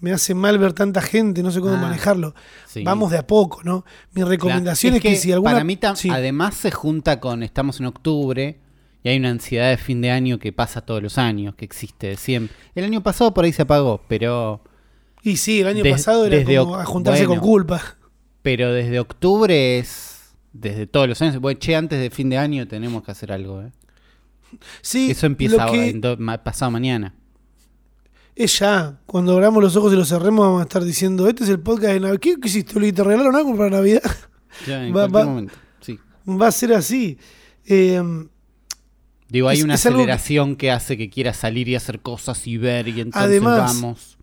me 0.00 0.12
hace 0.12 0.34
mal 0.34 0.58
ver 0.58 0.72
tanta 0.74 1.00
gente, 1.00 1.42
no 1.42 1.50
sé 1.50 1.60
cómo 1.60 1.74
Ah, 1.76 1.80
manejarlo. 1.80 2.34
sí. 2.66 2.82
Vamos 2.82 3.10
de 3.10 3.18
a 3.18 3.26
poco, 3.26 3.62
¿no? 3.64 3.84
Mi 4.12 4.22
recomendación 4.22 4.92
Claro, 4.92 5.08
es, 5.08 5.14
que, 5.14 5.16
si 5.18 5.32
alguna... 5.32 5.52
Para 5.52 5.64
mí, 5.64 5.78
Sí. 5.94 6.10
además, 6.10 6.54
se 6.56 6.70
junta 6.70 7.20
con. 7.20 7.42
Estamos 7.42 7.80
en 7.80 7.86
octubre 7.86 8.58
y 9.02 9.08
hay 9.08 9.16
una 9.16 9.30
ansiedad 9.30 9.70
de 9.70 9.76
fin 9.78 10.00
de 10.02 10.10
año 10.10 10.38
que 10.38 10.52
pasa 10.52 10.82
todos 10.82 11.02
los 11.02 11.16
años, 11.16 11.54
que 11.54 11.64
existe 11.64 12.08
de 12.08 12.16
siempre. 12.16 12.54
El 12.74 12.84
año 12.84 13.02
pasado 13.02 13.32
por 13.32 13.44
ahí 13.46 13.52
se 13.52 13.62
apagó, 13.62 14.02
pero. 14.08 14.60
Y 15.22 15.38
sí, 15.38 15.60
el 15.60 15.68
año 15.68 15.82
Des- 15.82 15.92
pasado 15.94 16.26
era 16.26 16.44
como 16.60 16.76
a 16.76 16.84
juntarse 16.84 17.24
bueno. 17.26 17.40
con 17.40 17.48
culpa. 17.50 17.96
Pero 18.44 18.72
desde 18.72 19.00
octubre 19.00 19.78
es. 19.80 20.36
Desde 20.52 20.86
todos 20.86 21.08
los 21.08 21.20
años. 21.20 21.40
Bueno, 21.40 21.58
che, 21.58 21.74
antes 21.74 21.98
de 21.98 22.10
fin 22.10 22.28
de 22.30 22.38
año 22.38 22.68
tenemos 22.68 23.02
que 23.02 23.10
hacer 23.10 23.32
algo, 23.32 23.60
¿eh? 23.62 23.72
Sí, 24.82 25.10
Eso 25.10 25.26
empieza 25.26 25.66
que 25.66 25.88
en 25.90 26.00
do- 26.00 26.16
pasado 26.44 26.70
mañana. 26.70 27.12
es 28.36 28.56
ya. 28.60 29.00
Cuando 29.06 29.32
abramos 29.32 29.60
los 29.62 29.74
ojos 29.74 29.92
y 29.92 29.96
los 29.96 30.08
cerremos 30.08 30.46
vamos 30.46 30.60
a 30.60 30.64
estar 30.64 30.84
diciendo, 30.84 31.26
este 31.28 31.42
es 31.42 31.50
el 31.50 31.58
podcast 31.58 31.94
de 31.94 32.00
Navidad. 32.00 32.20
¿Qué, 32.20 32.36
hiciste, 32.44 32.78
Uli? 32.78 32.92
¿Te 32.92 33.02
regalaron 33.02 33.34
algo 33.34 33.56
para 33.56 33.70
Navidad? 33.70 34.02
Ya, 34.68 34.86
en 34.86 34.90
Va- 34.94 35.08
cualquier 35.08 35.16
va- 35.22 35.24
momento. 35.24 35.54
Sí. 35.80 35.98
Va 36.28 36.46
a 36.46 36.52
ser 36.52 36.72
así. 36.74 37.18
Eh, 37.66 38.00
Digo, 39.28 39.48
hay 39.48 39.58
Es- 39.58 39.64
una 39.64 39.74
es 39.74 39.86
algo 39.86 39.98
que- 39.98 40.02
aceleración 40.04 40.54
que... 40.54 40.70
hace 40.70 40.96
que 40.96 41.10
quieras 41.10 41.36
salir 41.38 41.66
y 41.68 41.74
hacer 41.74 41.98
cosas 41.98 42.46
y 42.46 42.56
ver 42.58 42.86
y 42.86 43.00
entonces 43.00 43.20
Además, 43.22 43.80
vamos. 43.80 44.13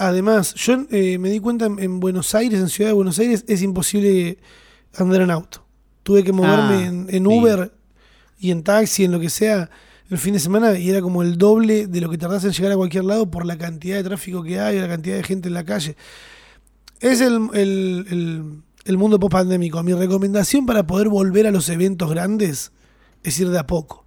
Además, 0.00 0.54
yo 0.54 0.84
eh, 0.90 1.18
me 1.18 1.30
di 1.30 1.38
cuenta 1.38 1.66
en, 1.66 1.78
en 1.78 2.00
Buenos 2.00 2.34
Aires, 2.34 2.58
en 2.60 2.68
Ciudad 2.68 2.90
de 2.90 2.94
Buenos 2.94 3.18
Aires, 3.18 3.44
es 3.46 3.62
imposible 3.62 4.38
andar 4.96 5.20
en 5.22 5.30
auto. 5.30 5.64
Tuve 6.02 6.24
que 6.24 6.32
moverme 6.32 6.74
Ah, 6.84 6.86
en, 6.86 7.06
en 7.10 7.24
sí. 7.24 7.38
Uber 7.38 7.72
y 8.38 8.50
en 8.50 8.62
taxi, 8.62 9.04
en 9.04 9.12
lo 9.12 9.20
que 9.20 9.30
sea, 9.30 9.70
el 10.08 10.18
fin 10.18 10.32
de 10.34 10.40
semana 10.40 10.76
y 10.78 10.90
era 10.90 11.00
como 11.02 11.22
el 11.22 11.38
doble 11.38 11.86
de 11.86 12.00
lo 12.00 12.10
que 12.10 12.18
tardás 12.18 12.42
en 12.44 12.50
llegar 12.50 12.72
a 12.72 12.76
cualquier 12.76 13.04
lado 13.04 13.30
por 13.30 13.46
la 13.46 13.56
cantidad 13.56 13.96
de 13.96 14.02
tráfico 14.04 14.42
que 14.42 14.58
hay, 14.58 14.80
la 14.80 14.88
cantidad 14.88 15.16
de 15.16 15.22
gente 15.22 15.48
en 15.48 15.54
la 15.54 15.64
calle. 15.64 15.94
Es 17.00 17.20
el, 17.20 17.48
el, 17.54 18.06
el- 18.10 18.62
el 18.86 18.96
mundo 18.96 19.20
post-pandémico. 19.20 19.82
Mi 19.82 19.92
recomendación 19.92 20.64
para 20.66 20.86
poder 20.86 21.08
volver 21.10 21.46
a 21.46 21.50
los 21.50 21.68
eventos 21.68 22.08
grandes 22.10 22.72
es 23.22 23.38
ir 23.38 23.50
de 23.50 23.58
a 23.58 23.66
poco. 23.66 24.06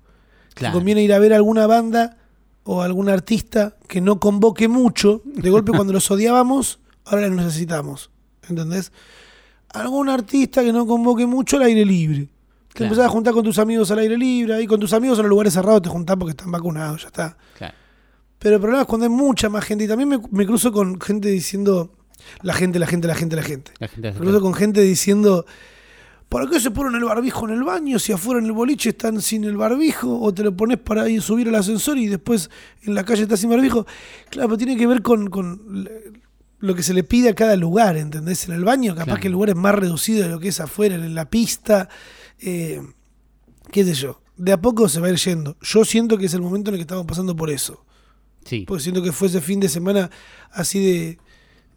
Te 0.56 0.66
conviene 0.74 1.04
ir 1.04 1.14
a 1.14 1.20
ver 1.20 1.32
alguna 1.34 1.68
banda 1.68 2.18
o 2.64 2.82
algún 2.82 3.10
artista 3.10 3.76
que 3.88 4.02
no 4.02 4.20
convoque 4.20 4.68
mucho. 4.68 5.22
De 5.26 5.50
golpe 5.50 5.72
cuando 5.76 5.94
los 5.94 6.10
odiábamos, 6.12 6.80
ahora 7.06 7.28
los 7.28 7.38
necesitamos. 7.38 8.10
¿Entendés? 8.50 8.92
Algún 9.70 10.10
artista 10.10 10.64
que 10.64 10.72
no 10.74 10.86
convoque 10.86 11.26
mucho 11.26 11.58
al 11.58 11.64
aire 11.64 11.86
libre. 11.86 12.28
Te 12.68 12.78
Claro. 12.78 12.86
empezás 12.86 13.06
a 13.06 13.10
juntar 13.10 13.34
con 13.34 13.44
tus 13.44 13.60
amigos 13.60 13.92
al 13.92 14.00
aire 14.00 14.18
libre, 14.18 14.56
ahí 14.56 14.66
con 14.68 14.80
tus 14.80 14.94
amigos 14.94 15.20
en 15.20 15.24
los 15.24 15.30
lugares 15.30 15.54
cerrados 15.54 15.82
te 15.84 15.90
juntás 15.90 16.16
porque 16.18 16.32
están 16.32 16.52
vacunados, 16.52 17.02
ya 17.04 17.08
está. 17.08 17.38
Claro. 17.58 17.76
Pero 18.40 18.56
el 18.56 18.62
problema 18.62 18.82
es 18.82 18.88
cuando 18.88 19.06
hay 19.06 19.12
mucha 19.12 19.48
más 19.50 19.64
gente. 19.64 19.84
Y 19.86 19.88
también 19.88 20.10
me, 20.10 20.20
me 20.32 20.46
cruzo 20.46 20.72
con 20.72 21.00
gente 21.00 21.30
diciendo, 21.30 21.92
la 22.42 22.54
gente, 22.54 22.80
la 22.80 22.88
gente, 22.88 23.08
la 23.08 23.16
gente, 23.16 23.36
la 23.36 23.44
gente. 23.44 23.72
La 23.80 23.88
gente 23.88 24.12
Me 24.12 24.18
cruzo 24.20 24.42
con 24.42 24.54
gente 24.54 24.82
diciendo, 24.82 25.46
¿para 26.34 26.50
qué 26.50 26.60
se 26.60 26.72
ponen 26.72 26.96
el 26.96 27.06
barbijo 27.06 27.48
en 27.48 27.54
el 27.54 27.64
baño 27.64 28.00
si 28.00 28.12
afuera 28.12 28.40
en 28.40 28.48
el 28.48 28.52
boliche 28.54 28.90
están 28.90 29.22
sin 29.22 29.44
el 29.44 29.56
barbijo? 29.56 30.20
O 30.20 30.34
te 30.34 30.44
lo 30.44 30.56
pones 30.58 30.80
para 30.80 31.08
ir 31.08 31.22
subir 31.22 31.48
al 31.48 31.56
ascensor 31.56 31.98
y 32.00 32.08
después 32.08 32.50
en 32.82 32.96
la 32.96 33.06
calle 33.06 33.22
estás 33.22 33.40
sin 33.40 33.52
barbijo. 33.52 33.86
Claro, 34.32 34.50
pero 34.50 34.58
tiene 34.58 34.76
que 34.76 34.88
ver 34.88 35.04
con, 35.04 35.30
con 35.30 35.88
lo 36.60 36.76
que 36.76 36.82
se 36.82 36.94
le 36.96 37.04
pide 37.04 37.30
a 37.30 37.36
cada 37.36 37.56
lugar, 37.56 37.98
¿entendés? 37.98 38.48
En 38.48 38.54
el 38.56 38.64
baño 38.64 38.94
capaz 38.96 39.06
Claro. 39.06 39.22
que 39.22 39.28
el 39.28 39.34
lugar 39.34 39.50
es 39.52 39.56
más 39.56 39.76
reducido 39.76 40.24
de 40.24 40.30
lo 40.30 40.40
que 40.40 40.48
es 40.48 40.60
afuera, 40.60 40.96
en 40.96 41.14
la 41.14 41.30
pista, 41.30 41.88
eh, 42.40 42.82
qué 43.72 43.86
sé 43.86 43.94
yo. 43.94 44.20
De 44.36 44.52
a 44.52 44.60
poco 44.60 44.90
se 44.90 45.00
va 45.00 45.08
a 45.08 45.12
ir 45.12 45.18
yendo. 45.18 45.56
Yo 45.62 45.86
siento 45.86 46.18
que 46.18 46.26
es 46.26 46.34
el 46.34 46.42
momento 46.42 46.72
en 46.72 46.76
el 46.76 46.80
que 46.80 46.84
estamos 46.84 47.06
pasando 47.06 47.36
por 47.36 47.52
eso. 47.52 47.86
Sí. 48.46 48.66
Porque 48.68 48.82
siento 48.82 49.04
que 49.04 49.12
fue 49.12 49.28
ese 49.28 49.40
fin 49.40 49.60
de 49.60 49.70
semana 49.70 50.10
así 50.52 50.84
de, 50.84 51.18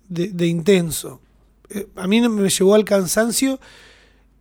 de, 0.09 0.29
de 0.33 0.47
intenso. 0.47 1.21
Eh, 1.69 1.87
a 1.97 2.07
mí 2.07 2.27
me 2.29 2.49
llevó 2.49 2.75
al 2.75 2.85
cansancio 2.85 3.61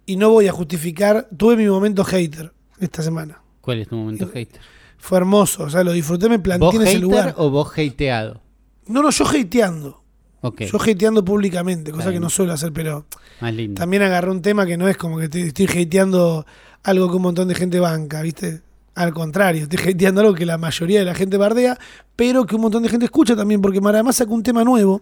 y 0.05 0.15
no 0.17 0.29
voy 0.29 0.47
a 0.47 0.51
justificar. 0.51 1.27
Tuve 1.35 1.55
mi 1.57 1.67
momento 1.67 2.03
hater 2.03 2.53
esta 2.79 3.01
semana. 3.01 3.41
¿Cuál 3.61 3.79
es 3.79 3.87
tu 3.87 3.95
momento 3.95 4.27
hater? 4.27 4.61
Fue 4.97 5.17
hermoso, 5.17 5.63
o 5.63 5.69
sea, 5.69 5.83
lo 5.83 5.91
disfruté, 5.91 6.29
me 6.29 6.39
planteé 6.39 6.65
¿Vos 6.65 6.75
en 6.75 6.81
ese 6.81 6.91
hater 6.91 7.01
lugar. 7.03 7.33
o 7.37 7.49
vos 7.49 7.71
hateado? 7.77 8.41
No, 8.87 9.01
no, 9.01 9.09
yo 9.11 9.25
hateando. 9.27 10.01
Ok, 10.41 10.61
Yo 10.61 10.77
hateando 10.79 11.25
públicamente, 11.25 11.91
cosa 11.91 12.11
que 12.11 12.19
no 12.19 12.29
suelo 12.29 12.53
hacer, 12.53 12.71
pero 12.71 13.05
más 13.41 13.53
lindo. 13.53 13.79
también 13.79 14.03
agarré 14.03 14.29
un 14.29 14.41
tema 14.43 14.65
que 14.65 14.77
no 14.77 14.87
es 14.87 14.95
como 14.95 15.17
que 15.17 15.27
te 15.27 15.47
estoy 15.47 15.65
hateando 15.65 16.45
algo 16.83 17.09
que 17.09 17.15
un 17.15 17.21
montón 17.23 17.47
de 17.47 17.55
gente 17.55 17.79
banca, 17.79 18.21
¿viste? 18.21 18.61
Al 18.93 19.11
contrario, 19.13 19.63
estoy 19.63 19.93
hateando 19.93 20.21
algo 20.21 20.33
que 20.35 20.45
la 20.45 20.57
mayoría 20.59 20.99
de 20.99 21.05
la 21.05 21.15
gente 21.15 21.37
bardea, 21.37 21.77
pero 22.15 22.45
que 22.45 22.55
un 22.55 22.61
montón 22.61 22.83
de 22.83 22.89
gente 22.89 23.05
escucha 23.05 23.35
también, 23.35 23.59
porque 23.59 23.81
Maramá 23.81 24.13
sacó 24.13 24.33
un 24.35 24.43
tema 24.43 24.63
nuevo. 24.63 25.01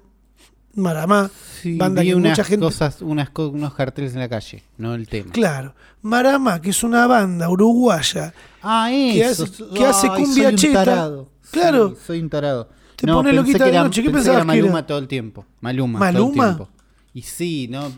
Maramá, 0.75 1.30
Sí, 1.62 1.77
banda 1.77 2.01
vi 2.01 2.10
que 2.10 2.15
unas 2.15 2.32
mucha 2.32 2.44
gente. 2.44 2.65
cosas, 2.65 3.01
unas, 3.01 3.30
co- 3.30 3.50
unos 3.50 3.74
carteles 3.75 4.13
en 4.13 4.20
la 4.20 4.30
calle, 4.30 4.63
no 4.77 4.96
el 4.96 5.08
tema. 5.08 5.32
Claro, 5.32 5.75
Maramá, 6.01 6.60
que 6.62 6.72
es 6.72 6.84
una 6.84 7.06
banda 7.06 7.48
uruguaya, 7.50 8.34
Ah, 8.62 8.88
que 8.89 9.22
eso. 9.22 9.44
hace- 9.44 9.63
que 9.74 9.86
hace 9.86 10.08
Ay, 10.10 10.24
cumbia 10.24 10.44
soy 10.46 10.51
un 10.53 10.58
cheta. 10.58 10.86
tarado. 10.86 11.30
Claro. 11.51 11.89
Sí, 11.92 11.96
soy 12.08 12.20
un 12.22 12.30
tarado. 12.30 12.70
Te 12.96 13.06
no, 13.06 13.18
pone 13.18 13.34
loquita 13.34 13.60
que 13.60 13.63
de 13.65 13.70
era, 13.70 13.84
noche. 13.84 14.01
¿Qué 14.01 14.10
pensé 14.10 14.30
pensabas 14.30 14.42
que 14.48 14.51
que 14.53 14.58
era? 14.58 14.65
Maluma 14.65 14.88
todo 14.88 14.98
el 14.98 15.08
tiempo. 15.08 15.46
Maluma, 15.62 16.00
todo 16.00 16.08
el 16.08 16.13
¿Maluma? 16.15 16.44
tiempo. 16.56 16.70
Y 17.13 17.22
sí, 17.22 17.68
no, 17.70 17.92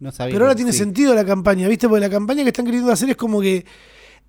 no 0.00 0.12
sabía. 0.12 0.34
pero 0.34 0.44
ahora 0.44 0.54
que 0.54 0.56
tiene 0.56 0.72
sí. 0.72 0.78
sentido 0.78 1.14
la 1.14 1.24
campaña, 1.24 1.68
¿viste? 1.68 1.88
Porque 1.88 2.00
la 2.00 2.10
campaña 2.10 2.42
que 2.42 2.48
están 2.50 2.66
queriendo 2.66 2.92
hacer 2.92 3.08
es 3.10 3.16
como 3.16 3.40
que 3.40 3.64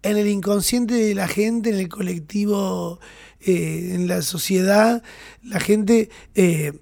en 0.01 0.17
el 0.17 0.27
inconsciente 0.27 0.93
de 0.93 1.15
la 1.15 1.27
gente, 1.27 1.71
en 1.71 1.75
el 1.79 1.89
colectivo, 1.89 2.99
eh, 3.41 3.91
en 3.95 4.07
la 4.07 4.21
sociedad, 4.21 5.03
la 5.41 5.59
gente 5.59 6.09
eh, 6.35 6.73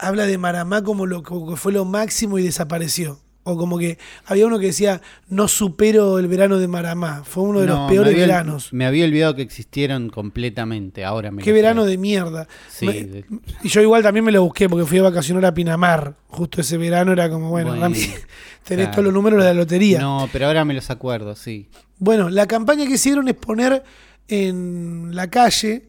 habla 0.00 0.26
de 0.26 0.38
Maramá 0.38 0.82
como 0.82 1.06
lo 1.06 1.22
como 1.22 1.48
que 1.50 1.56
fue 1.56 1.72
lo 1.72 1.84
máximo 1.84 2.38
y 2.38 2.42
desapareció. 2.42 3.20
O 3.42 3.56
como 3.56 3.78
que 3.78 3.96
había 4.26 4.46
uno 4.46 4.58
que 4.58 4.66
decía, 4.66 5.00
no 5.28 5.48
supero 5.48 6.18
el 6.18 6.28
verano 6.28 6.58
de 6.58 6.68
Maramá. 6.68 7.24
Fue 7.24 7.42
uno 7.42 7.60
de 7.60 7.66
No, 7.66 7.72
los 7.74 7.82
me 7.84 7.88
peores 7.94 8.12
había- 8.12 8.26
veranos. 8.26 8.70
Me 8.72 8.84
había 8.84 9.06
olvidado 9.06 9.34
que 9.34 9.40
existieron 9.40 10.10
completamente. 10.10 11.06
Ahora 11.06 11.30
me 11.30 11.42
Qué 11.42 11.50
verano 11.52 11.86
de 11.86 11.96
mierda. 11.96 12.46
Sí, 12.68 12.84
Me- 12.86 12.92
de- 13.04 13.24
y 13.62 13.68
yo 13.70 13.80
igual 13.80 14.02
también 14.02 14.26
me 14.26 14.30
lo 14.32 14.42
busqué 14.44 14.68
porque 14.68 14.84
fui 14.84 14.98
a 14.98 15.04
vacacionar 15.04 15.46
a 15.46 15.54
Pinamar. 15.54 16.16
Justo 16.28 16.60
ese 16.60 16.76
verano 16.76 17.12
era 17.12 17.30
como, 17.30 17.48
bueno, 17.48 17.70
Bueno, 17.70 17.82
Rami, 17.84 17.96
tenés 18.64 18.86
claro. 18.86 18.90
todos 18.92 19.04
los 19.06 19.14
números 19.14 19.38
de 19.42 19.46
la 19.46 19.54
lotería. 19.54 20.00
No, 20.00 20.28
pero 20.30 20.46
ahora 20.46 20.66
me 20.66 20.74
los 20.74 20.90
acuerdo, 20.90 21.34
sí. 21.34 21.68
Bueno, 21.98 22.28
la 22.28 22.46
campaña 22.46 22.86
que 22.86 22.94
hicieron 22.94 23.26
es 23.28 23.34
poner 23.34 23.82
en 24.28 25.10
la 25.14 25.28
calle 25.30 25.88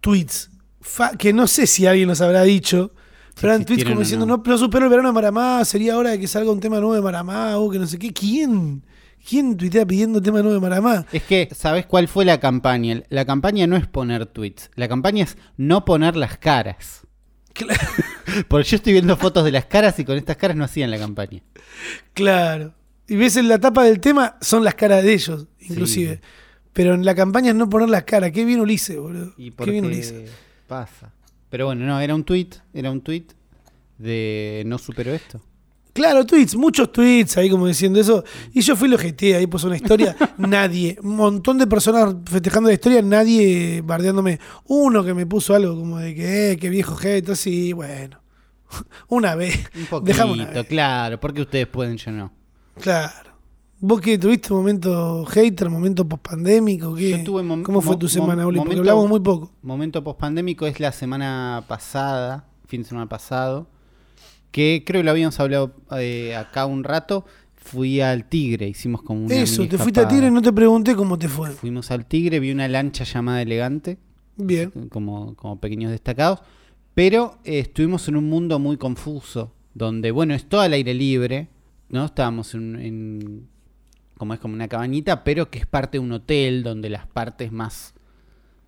tweets. 0.00 0.50
que 1.18 1.32
no 1.32 1.46
sé 1.48 1.66
si 1.66 1.86
alguien 1.86 2.08
nos 2.08 2.20
habrá 2.20 2.42
dicho. 2.42 2.92
Pero 3.40 3.54
tweets 3.54 3.62
existieron 3.62 3.92
como 3.94 4.00
diciendo, 4.00 4.26
no. 4.26 4.36
no, 4.36 4.42
no 4.44 4.58
supero 4.58 4.84
el 4.84 4.90
verano 4.90 5.08
de 5.08 5.14
Maramá, 5.14 5.64
sería 5.64 5.96
hora 5.96 6.10
de 6.10 6.20
que 6.20 6.28
salga 6.28 6.50
un 6.50 6.60
tema 6.60 6.76
nuevo 6.78 6.94
de 6.94 7.00
Maramá, 7.00 7.56
o 7.58 7.70
que 7.70 7.78
no 7.78 7.86
sé 7.86 7.98
qué. 7.98 8.12
¿Quién? 8.12 8.82
¿Quién 9.28 9.56
tuitea 9.56 9.86
pidiendo 9.86 10.20
tema 10.20 10.38
nuevo 10.42 10.54
de 10.54 10.60
Maramá? 10.60 11.06
Es 11.12 11.22
que, 11.22 11.48
¿sabes 11.54 11.86
cuál 11.86 12.08
fue 12.08 12.24
la 12.24 12.40
campaña? 12.40 13.02
La 13.08 13.24
campaña 13.24 13.66
no 13.66 13.76
es 13.76 13.86
poner 13.86 14.26
tweets. 14.26 14.70
La 14.74 14.88
campaña 14.88 15.24
es 15.24 15.36
no 15.56 15.84
poner 15.84 16.16
las 16.16 16.38
caras. 16.38 17.02
Claro. 17.52 17.80
Porque 18.48 18.68
yo 18.70 18.76
estoy 18.76 18.94
viendo 18.94 19.16
fotos 19.16 19.44
de 19.44 19.52
las 19.52 19.66
caras 19.66 19.98
y 19.98 20.04
con 20.04 20.16
estas 20.16 20.36
caras 20.36 20.56
no 20.56 20.64
hacían 20.64 20.90
la 20.90 20.98
campaña. 20.98 21.42
Claro. 22.14 22.74
Y 23.06 23.16
ves 23.16 23.36
en 23.36 23.48
la 23.48 23.58
tapa 23.58 23.84
del 23.84 24.00
tema, 24.00 24.36
son 24.40 24.64
las 24.64 24.74
caras 24.74 25.02
de 25.02 25.12
ellos, 25.12 25.46
inclusive. 25.60 26.20
Pero 26.72 26.94
en 26.94 27.04
la 27.04 27.14
campaña 27.14 27.50
es 27.50 27.54
no 27.54 27.68
poner 27.68 27.90
las 27.90 28.04
caras. 28.04 28.32
Qué 28.32 28.44
bien 28.44 28.60
Ulises, 28.60 28.96
boludo. 28.96 29.34
Y 29.36 29.50
Qué 29.50 29.70
bien 29.70 29.84
Ulises. 29.84 30.30
pasa. 30.66 31.12
Pero 31.52 31.66
bueno, 31.66 31.84
no, 31.84 32.00
era 32.00 32.14
un 32.14 32.24
tweet, 32.24 32.48
era 32.72 32.90
un 32.90 33.02
tweet 33.02 33.26
de 33.98 34.62
no 34.64 34.78
supero 34.78 35.12
esto. 35.12 35.38
Claro, 35.92 36.24
tweets, 36.24 36.56
muchos 36.56 36.90
tweets 36.90 37.36
ahí 37.36 37.50
como 37.50 37.66
diciendo 37.66 38.00
eso. 38.00 38.24
Y 38.54 38.62
yo 38.62 38.74
fui 38.74 38.88
lo 38.88 38.96
GT, 38.96 39.34
ahí 39.36 39.46
puso 39.46 39.66
una 39.66 39.76
historia. 39.76 40.16
nadie, 40.38 40.96
un 41.02 41.14
montón 41.14 41.58
de 41.58 41.66
personas 41.66 42.14
festejando 42.24 42.70
la 42.70 42.72
historia, 42.72 43.02
nadie 43.02 43.82
bardeándome. 43.84 44.40
Uno 44.68 45.04
que 45.04 45.12
me 45.12 45.26
puso 45.26 45.54
algo 45.54 45.78
como 45.78 45.98
de 45.98 46.14
que, 46.14 46.52
eh, 46.52 46.56
qué 46.56 46.70
viejo 46.70 46.96
jeto, 46.96 47.32
así, 47.32 47.74
bueno. 47.74 48.18
Una 49.08 49.34
vez. 49.34 49.54
Un 49.76 49.84
poquito, 49.84 50.06
Dejamos 50.06 50.38
una 50.38 50.46
vez. 50.46 50.66
claro, 50.66 51.20
porque 51.20 51.42
ustedes 51.42 51.66
pueden, 51.66 51.98
yo 51.98 52.12
no. 52.12 52.32
Claro. 52.80 53.31
¿Vos 53.84 54.00
que 54.00 54.16
tuviste 54.16 54.54
momento 54.54 55.24
hater, 55.24 55.68
momento 55.68 56.08
pospandémico? 56.08 56.94
¿qué? 56.94 57.10
Yo 57.18 57.24
tuve 57.24 57.42
mom- 57.42 57.64
¿Cómo 57.64 57.80
fue 57.80 57.96
tu 57.96 58.08
semana, 58.08 58.46
Uli? 58.46 58.58
Porque 58.60 58.78
hablamos 58.78 59.08
muy 59.08 59.18
poco. 59.18 59.50
Momento 59.60 60.04
pospandémico 60.04 60.68
es 60.68 60.78
la 60.78 60.92
semana 60.92 61.64
pasada, 61.66 62.46
fin 62.68 62.82
de 62.82 62.88
semana 62.88 63.08
pasado, 63.08 63.66
que 64.52 64.84
creo 64.86 65.00
que 65.00 65.04
lo 65.04 65.10
habíamos 65.10 65.38
hablado 65.40 65.72
eh, 65.98 66.36
acá 66.36 66.64
un 66.66 66.84
rato. 66.84 67.24
fui 67.56 68.00
al 68.00 68.28
Tigre, 68.28 68.68
hicimos 68.68 69.02
como 69.02 69.24
una 69.26 69.34
Eso, 69.34 69.62
te 69.66 69.76
fuiste 69.78 70.00
a 70.00 70.02
escapada. 70.04 70.08
Tigre 70.08 70.26
y 70.28 70.30
no 70.30 70.42
te 70.42 70.52
pregunté 70.52 70.94
cómo 70.94 71.18
te 71.18 71.28
fue. 71.28 71.50
Fuimos 71.50 71.90
al 71.90 72.06
Tigre, 72.06 72.38
vi 72.40 72.50
una 72.52 72.68
lancha 72.68 73.02
llamada 73.04 73.42
Elegante, 73.42 73.98
Bien. 74.36 74.70
como, 74.90 75.34
como 75.36 75.58
pequeños 75.60 75.90
destacados, 75.90 76.40
pero 76.94 77.38
eh, 77.44 77.58
estuvimos 77.60 78.06
en 78.08 78.14
un 78.16 78.28
mundo 78.28 78.58
muy 78.60 78.76
confuso, 78.76 79.52
donde, 79.74 80.10
bueno, 80.12 80.34
es 80.34 80.48
todo 80.48 80.60
al 80.60 80.72
aire 80.72 80.92
libre, 80.94 81.48
¿no? 81.88 82.04
Estábamos 82.04 82.54
en, 82.54 82.76
en- 82.80 83.51
como 84.22 84.34
es 84.34 84.38
como 84.38 84.54
una 84.54 84.68
cabañita, 84.68 85.24
pero 85.24 85.50
que 85.50 85.58
es 85.58 85.66
parte 85.66 85.98
de 85.98 86.04
un 86.04 86.12
hotel, 86.12 86.62
donde 86.62 86.88
las 86.88 87.08
partes 87.08 87.50
más 87.50 87.92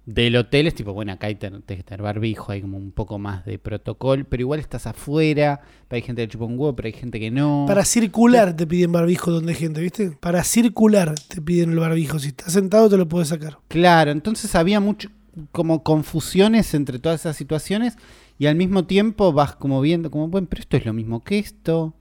del 0.04 0.34
hotel 0.34 0.66
es 0.66 0.74
tipo, 0.74 0.92
bueno, 0.92 1.12
acá 1.12 1.28
hay 1.28 1.36
que 1.36 1.48
tener 1.60 2.02
barbijo, 2.02 2.50
hay 2.50 2.60
como 2.60 2.76
un 2.76 2.90
poco 2.90 3.20
más 3.20 3.44
de 3.44 3.60
protocolo, 3.60 4.24
pero 4.28 4.40
igual 4.40 4.58
estás 4.58 4.88
afuera, 4.88 5.60
hay 5.90 6.02
gente 6.02 6.22
que 6.22 6.32
chupa 6.32 6.46
un 6.46 6.58
huevo, 6.58 6.74
pero 6.74 6.86
hay 6.88 6.92
gente 6.92 7.20
que 7.20 7.30
no. 7.30 7.66
Para 7.68 7.84
circular 7.84 8.56
te 8.56 8.66
piden 8.66 8.90
barbijo 8.90 9.30
donde 9.30 9.52
hay 9.52 9.58
gente, 9.58 9.80
¿viste? 9.80 10.10
Para 10.10 10.42
circular 10.42 11.14
te 11.14 11.40
piden 11.40 11.70
el 11.70 11.78
barbijo. 11.78 12.18
Si 12.18 12.30
estás 12.30 12.52
sentado 12.52 12.90
te 12.90 12.96
lo 12.96 13.08
puedes 13.08 13.28
sacar. 13.28 13.58
Claro, 13.68 14.10
entonces 14.10 14.56
había 14.56 14.80
mucho 14.80 15.08
como 15.52 15.84
confusiones 15.84 16.74
entre 16.74 16.98
todas 16.98 17.20
esas 17.20 17.36
situaciones 17.36 17.96
y 18.40 18.46
al 18.46 18.56
mismo 18.56 18.86
tiempo 18.86 19.32
vas 19.32 19.54
como 19.54 19.80
viendo 19.80 20.10
como, 20.10 20.26
bueno, 20.26 20.48
pero 20.50 20.62
esto 20.62 20.76
es 20.76 20.84
lo 20.84 20.92
mismo 20.92 21.22
que 21.22 21.38
esto. 21.38 21.94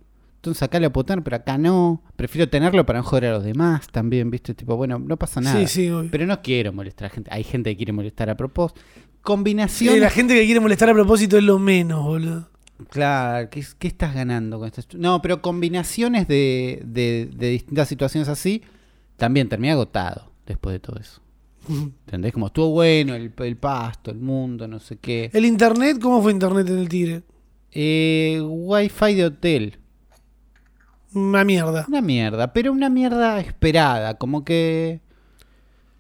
Entonces 0.44 0.62
acá 0.64 0.78
lo 0.82 0.92
puedo 0.92 1.06
tener, 1.06 1.24
pero 1.24 1.38
acá 1.38 1.58
no. 1.58 2.04
Prefiero 2.18 2.50
tenerlo 2.50 2.86
para 2.86 3.00
no 3.00 3.04
joder 3.06 3.28
a 3.28 3.32
los 3.32 3.46
demás 3.46 3.88
también, 3.88 4.30
¿viste? 4.30 4.54
Tipo, 4.54 4.76
bueno, 4.76 5.00
no 5.00 5.16
pasa 5.16 5.40
nada. 5.40 5.58
Sí, 5.62 5.68
sí, 5.68 5.90
obvio. 5.90 6.10
Pero 6.12 6.26
no 6.26 6.42
quiero 6.42 6.74
molestar 6.74 7.06
a 7.06 7.10
gente. 7.10 7.30
Hay 7.34 7.46
gente 7.46 7.70
que 7.70 7.78
quiere 7.78 7.94
molestar 7.94 8.30
a 8.30 8.36
propósito. 8.36 8.82
Sí, 8.82 9.10
Combinación. 9.22 10.00
la 10.02 10.10
gente 10.10 10.34
que 10.34 10.44
quiere 10.44 10.60
molestar 10.60 10.90
a 10.90 10.94
propósito 10.94 11.38
es 11.38 11.44
lo 11.46 11.60
menos, 11.60 12.04
boludo. 12.04 12.50
Claro, 12.90 13.50
¿qué, 13.50 13.62
es- 13.62 13.74
qué 13.74 13.88
estás 13.88 14.14
ganando 14.14 14.60
con 14.60 14.68
esto? 14.68 14.82
No, 14.98 15.22
pero 15.22 15.42
combinaciones 15.42 16.28
de, 16.28 16.82
de- 16.86 17.30
de 17.34 17.48
distintas 17.50 17.88
situaciones 17.88 18.28
así, 18.28 18.64
también 19.16 19.48
terminé 19.48 19.72
agotado 19.72 20.30
después 20.46 20.74
de 20.74 20.80
todo 20.82 21.00
eso. 21.00 21.22
¿Entendés? 21.70 22.34
Como 22.34 22.48
estuvo 22.48 22.70
bueno 22.72 23.16
el, 23.16 23.32
el 23.38 23.56
pasto, 23.56 24.12
el 24.12 24.18
mundo, 24.20 24.68
no 24.68 24.82
sé 24.82 24.98
qué. 24.98 25.30
¿El 25.32 25.46
internet? 25.46 26.00
¿Cómo 26.02 26.22
fue 26.22 26.34
internet 26.34 26.68
en 26.68 26.80
el 26.80 26.90
Tigre? 26.90 27.24
Eh, 27.72 28.42
Wi-Fi 28.46 29.14
de 29.16 29.24
hotel. 29.26 29.78
Una 31.14 31.44
mierda. 31.44 31.86
Una 31.88 32.02
mierda, 32.02 32.54
pero 32.54 32.72
una 32.72 32.90
mierda 32.90 33.40
esperada. 33.40 34.16
Como 34.16 34.44
que. 34.44 35.02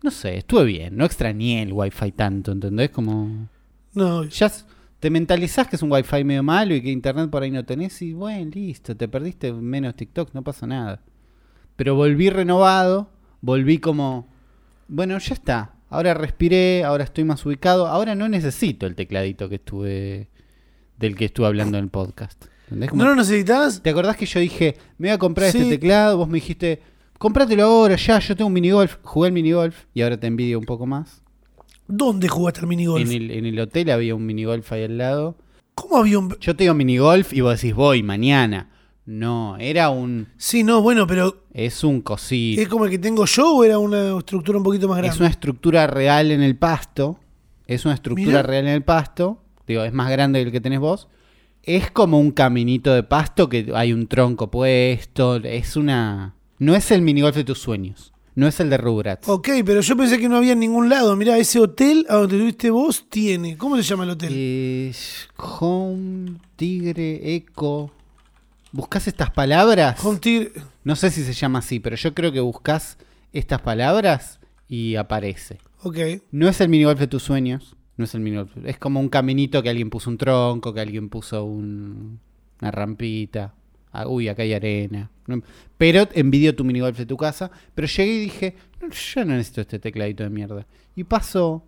No 0.01 0.11
sé, 0.11 0.37
estuve 0.37 0.65
bien. 0.65 0.97
No 0.97 1.05
extrañé 1.05 1.61
el 1.61 1.73
Wi-Fi 1.73 2.11
tanto, 2.11 2.51
¿entendés? 2.51 2.89
Como. 2.89 3.47
No, 3.93 4.23
Ya 4.25 4.51
te 4.99 5.09
mentalizás 5.09 5.67
que 5.67 5.75
es 5.75 5.81
un 5.81 5.91
Wi-Fi 5.91 6.23
medio 6.23 6.43
malo 6.43 6.73
y 6.73 6.81
que 6.81 6.89
internet 6.89 7.29
por 7.29 7.43
ahí 7.43 7.51
no 7.51 7.65
tenés. 7.65 8.01
Y 8.01 8.13
bueno, 8.13 8.51
listo, 8.53 8.95
te 8.95 9.07
perdiste 9.07 9.51
menos 9.53 9.95
TikTok, 9.95 10.33
no 10.33 10.43
pasa 10.43 10.65
nada. 10.65 11.01
Pero 11.75 11.95
volví 11.95 12.29
renovado. 12.29 13.09
Volví 13.41 13.79
como. 13.79 14.27
Bueno, 14.87 15.17
ya 15.17 15.33
está. 15.33 15.75
Ahora 15.89 16.13
respiré, 16.13 16.83
ahora 16.83 17.03
estoy 17.03 17.23
más 17.23 17.45
ubicado. 17.45 17.87
Ahora 17.87 18.15
no 18.15 18.27
necesito 18.29 18.87
el 18.87 18.95
tecladito 18.95 19.47
que 19.49 19.55
estuve. 19.55 20.29
del 20.97 21.15
que 21.15 21.25
estuve 21.25 21.47
hablando 21.47 21.77
en 21.77 21.83
el 21.83 21.89
podcast. 21.89 22.45
¿No 22.69 23.05
lo 23.05 23.15
necesitas? 23.15 23.81
¿Te 23.81 23.89
acordás 23.89 24.17
que 24.17 24.25
yo 24.25 24.39
dije, 24.39 24.77
me 24.97 25.09
voy 25.09 25.13
a 25.15 25.17
comprar 25.17 25.51
Sí. 25.51 25.59
este 25.59 25.69
teclado? 25.77 26.17
Vos 26.17 26.27
me 26.27 26.35
dijiste, 26.35 26.81
cómpratelo 27.17 27.63
ahora, 27.63 27.95
ya, 27.95 28.19
yo 28.19 28.35
tengo 28.35 28.47
un 28.47 28.53
minigolf. 28.53 28.97
Jugué 29.03 29.27
el 29.27 29.33
minigolf 29.33 29.85
y 29.93 30.01
ahora 30.01 30.19
te 30.19 30.27
envidio 30.27 30.59
un 30.59 30.65
poco 30.65 30.85
más. 30.85 31.21
¿Dónde 31.87 32.27
jugaste 32.27 32.61
al 32.61 32.67
minigolf? 32.67 33.09
En 33.09 33.11
el, 33.23 33.31
en 33.31 33.45
el 33.45 33.59
hotel 33.59 33.89
había 33.91 34.15
un 34.15 34.25
minigolf 34.25 34.71
ahí 34.71 34.83
al 34.83 34.97
lado. 34.97 35.35
¿Cómo 35.75 35.97
había 35.97 36.17
un.? 36.19 36.35
Yo 36.39 36.55
te 36.55 36.63
digo 36.63 36.73
minigolf 36.73 37.33
y 37.33 37.41
vos 37.41 37.59
decís, 37.59 37.75
voy 37.75 38.03
mañana. 38.03 38.69
No, 39.05 39.57
era 39.57 39.89
un. 39.89 40.29
Sí, 40.37 40.63
no, 40.63 40.81
bueno, 40.81 41.05
pero 41.05 41.43
Es 41.53 41.83
un 41.83 42.01
cosito. 42.01 42.61
¿es 42.61 42.69
como 42.69 42.85
el 42.85 42.91
que 42.91 42.99
tengo 42.99 43.25
yo 43.25 43.57
o 43.57 43.63
era 43.65 43.77
una 43.77 44.17
estructura 44.17 44.57
un 44.57 44.63
poquito 44.63 44.87
más 44.87 44.97
grande? 44.99 45.13
Es 45.13 45.19
una 45.19 45.29
estructura 45.29 45.87
real 45.87 46.31
en 46.31 46.41
el 46.41 46.55
pasto. 46.55 47.19
Es 47.67 47.83
una 47.85 47.95
estructura 47.95 48.27
Mirá. 48.27 48.43
real 48.43 48.65
en 48.67 48.73
el 48.73 48.83
pasto. 48.83 49.41
Digo, 49.67 49.83
es 49.83 49.91
más 49.93 50.09
grande 50.09 50.39
que 50.39 50.45
el 50.45 50.51
que 50.53 50.61
tenés 50.61 50.79
vos. 50.79 51.09
Es 51.63 51.89
como 51.91 52.19
un 52.19 52.31
caminito 52.31 52.93
de 52.93 53.03
pasto 53.03 53.47
que 53.47 53.71
hay 53.73 53.93
un 53.93 54.07
tronco 54.07 54.51
puesto. 54.51 55.37
Es 55.37 55.77
una. 55.77 56.35
No 56.59 56.75
es 56.75 56.91
el 56.91 57.01
minigolf 57.01 57.35
de 57.35 57.45
tus 57.45 57.59
sueños. 57.59 58.13
No 58.35 58.47
es 58.47 58.59
el 58.59 58.69
de 58.69 58.77
Rugrats. 58.77 59.29
Ok, 59.29 59.49
pero 59.65 59.79
yo 59.79 59.95
pensé 59.95 60.19
que 60.19 60.27
no 60.27 60.37
había 60.37 60.53
en 60.53 60.59
ningún 60.59 60.89
lado. 60.89 61.15
Mirá, 61.15 61.37
ese 61.37 61.59
hotel 61.59 62.05
a 62.09 62.15
donde 62.15 62.35
estuviste 62.35 62.69
vos 62.69 63.05
tiene. 63.09 63.57
¿Cómo 63.57 63.77
se 63.77 63.83
llama 63.83 64.03
el 64.03 64.09
hotel? 64.09 64.33
Eh, 64.35 64.91
home, 65.37 66.33
tigre, 66.55 67.35
eco. 67.35 67.91
¿Buscas 68.71 69.07
estas 69.07 69.29
palabras? 69.29 70.03
Home 70.03 70.19
Tigre. 70.19 70.51
No 70.83 70.95
sé 70.95 71.11
si 71.11 71.23
se 71.23 71.33
llama 71.33 71.59
así, 71.59 71.79
pero 71.79 71.95
yo 71.95 72.13
creo 72.15 72.31
que 72.31 72.39
buscas 72.39 72.97
estas 73.31 73.61
palabras 73.61 74.39
y 74.67 74.95
aparece. 74.95 75.59
Ok. 75.83 75.97
No 76.31 76.49
es 76.49 76.59
el 76.59 76.69
minigolf 76.69 76.99
de 76.99 77.07
tus 77.07 77.21
sueños. 77.23 77.75
No 77.97 78.05
es 78.05 78.15
el 78.15 78.21
minigolf. 78.21 78.51
Es 78.65 78.77
como 78.79 78.99
un 78.99 79.09
caminito 79.09 79.61
que 79.61 79.69
alguien 79.69 79.89
puso 79.89 80.09
un 80.09 80.17
tronco, 80.17 80.73
que 80.73 80.79
alguien 80.81 81.09
puso 81.09 81.43
un- 81.43 82.19
una 82.61 82.71
rampita. 82.71 83.53
Ah, 83.91 84.07
uy, 84.07 84.27
acá 84.27 84.41
hay 84.43 84.53
arena. 84.53 85.11
Pero 85.77 86.07
envidio 86.13 86.55
tu 86.55 86.63
minigolf 86.63 86.97
de 86.97 87.05
tu 87.05 87.17
casa. 87.17 87.51
Pero 87.75 87.87
llegué 87.87 88.13
y 88.15 88.19
dije, 88.21 88.55
"No, 88.81 88.89
yo 88.89 89.25
no 89.25 89.33
necesito 89.35 89.61
este 89.61 89.77
tecladito 89.79 90.23
de 90.23 90.29
mierda. 90.31 90.65
Y 90.95 91.03
pasó, 91.03 91.63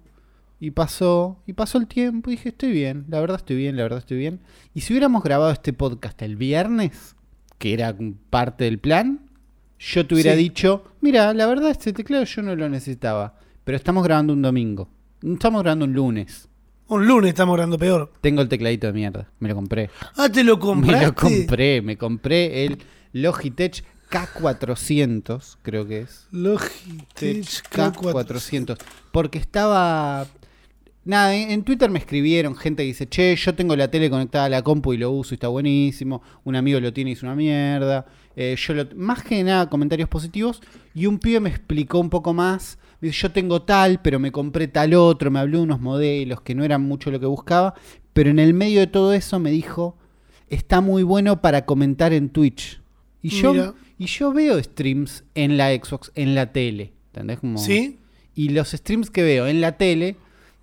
y 0.59 0.71
pasó, 0.71 1.38
y 1.45 1.53
pasó 1.53 1.77
el 1.77 1.85
tiempo. 1.88 2.29
Y 2.31 2.35
dije, 2.38 2.49
estoy 2.49 2.71
bien, 2.71 3.05
la 3.09 3.19
verdad 3.19 3.38
estoy 3.38 3.57
bien, 3.57 3.75
la 3.75 3.83
verdad 3.83 3.99
estoy 3.99 4.17
bien. 4.17 4.39
Y 4.73 4.81
si 4.81 4.93
hubiéramos 4.93 5.21
grabado 5.23 5.51
este 5.51 5.73
podcast 5.73 6.19
el 6.23 6.35
viernes, 6.35 7.15
que 7.59 7.73
era 7.73 7.95
parte 8.31 8.63
del 8.63 8.79
plan, 8.79 9.29
yo 9.77 10.07
te 10.07 10.15
hubiera 10.15 10.31
Sí. 10.33 10.38
dicho, 10.39 10.83
mira, 11.01 11.33
la 11.33 11.45
verdad 11.45 11.69
este 11.69 11.93
teclado 11.93 12.23
yo 12.23 12.41
no 12.41 12.55
lo 12.55 12.67
necesitaba. 12.69 13.38
Pero 13.63 13.75
estamos 13.75 14.03
grabando 14.03 14.33
un 14.33 14.41
domingo. 14.41 14.89
Estamos 15.33 15.63
grabando 15.63 15.85
un 15.85 15.93
lunes. 15.93 16.47
Un 16.88 17.07
lunes 17.07 17.29
estamos 17.29 17.55
grabando 17.55 17.79
peor. 17.79 18.13
Tengo 18.21 18.43
el 18.43 18.47
tecladito 18.47 18.85
de 18.85 18.93
mierda. 18.93 19.27
Me 19.39 19.49
lo 19.49 19.55
compré. 19.55 19.89
Ah, 20.17 20.29
te 20.29 20.43
lo 20.43 20.59
compraste. 20.59 20.99
Me 20.99 21.05
lo 21.07 21.15
compré. 21.15 21.81
Me 21.81 21.97
compré 21.97 22.65
el 22.65 22.77
Logitech 23.11 23.83
K400, 24.11 25.57
creo 25.63 25.88
que 25.88 26.01
es. 26.01 26.27
Logitech 26.29 27.43
K400. 27.71 28.13
K400. 28.13 28.77
Porque 29.11 29.39
estaba... 29.39 30.27
Nada, 31.06 31.36
en, 31.36 31.52
en 31.52 31.63
Twitter 31.63 31.89
me 31.89 32.00
escribieron 32.00 32.56
gente 32.56 32.82
que 32.84 32.88
dice, 32.88 33.08
che, 33.08 33.36
yo 33.36 33.54
tengo 33.54 33.76
la 33.76 33.89
tele 33.91 34.10
conectada 34.10 34.46
a 34.46 34.50
la 34.50 34.62
compu 34.63 34.94
y 34.94 34.98
lo 34.98 35.12
uso 35.12 35.34
y 35.34 35.36
está 35.36 35.48
buenísimo. 35.48 36.22
Un 36.44 36.56
amigo 36.56 36.80
lo 36.80 36.91
tiene 36.91 37.12
y 37.12 37.13
es 37.13 37.22
una 37.24 37.36
mierda. 37.36 38.08
Eh, 38.36 38.56
yo 38.58 38.74
lo- 38.74 38.88
más 38.96 39.24
que 39.24 39.44
nada 39.44 39.70
comentarios 39.70 40.10
positivos. 40.10 40.62
Y 40.96 41.06
un 41.06 41.20
pibe 41.20 41.39
me 41.39 41.50
explicó 41.50 42.00
un 42.00 42.10
poco 42.10 42.34
más. 42.34 42.80
Me 43.02 43.10
dice, 43.10 43.22
yo 43.22 43.32
tengo 43.32 43.62
tal, 43.62 44.02
pero 44.02 44.20
me 44.20 44.32
compré 44.32 44.68
tal 44.68 44.96
otro. 44.96 45.30
Me 45.30 45.39
habló 45.39 45.60
de 45.60 45.63
unos 45.65 45.80
modelos 45.80 46.41
que 46.41 46.56
no 46.56 46.63
eran 46.63 46.82
mucho 46.82 47.12
lo 47.12 47.20
que 47.20 47.28
buscaba. 47.28 47.76
Pero 48.13 48.32
en 48.32 48.39
el 48.39 48.54
medio 48.56 48.80
de 48.80 48.88
todo 48.88 49.13
eso 49.13 49.39
me 49.39 49.52
dijo, 49.52 49.98
está 50.50 50.82
muy 50.82 51.04
bueno 51.04 51.39
para 51.41 51.65
comentar 51.65 52.13
en 52.13 52.30
Twitch. 52.30 52.82
Y 53.22 53.30
yo, 53.30 53.54
Mira. 53.54 53.74
y 54.00 54.06
yo 54.08 54.34
veo 54.34 54.62
streams 54.63 55.24
en 55.36 55.58
la 55.58 55.70
Xbox, 55.76 56.12
en 56.15 56.34
la 56.34 56.52
tele. 56.52 56.94
¿Entendés? 57.13 57.39
Como, 57.39 57.58
¿Sí? 57.60 58.00
y 58.34 58.50
los 58.50 58.72
streams 58.72 59.12
que 59.12 59.22
veo 59.24 59.46
en 59.48 59.62
la 59.62 59.78
tele 59.78 60.18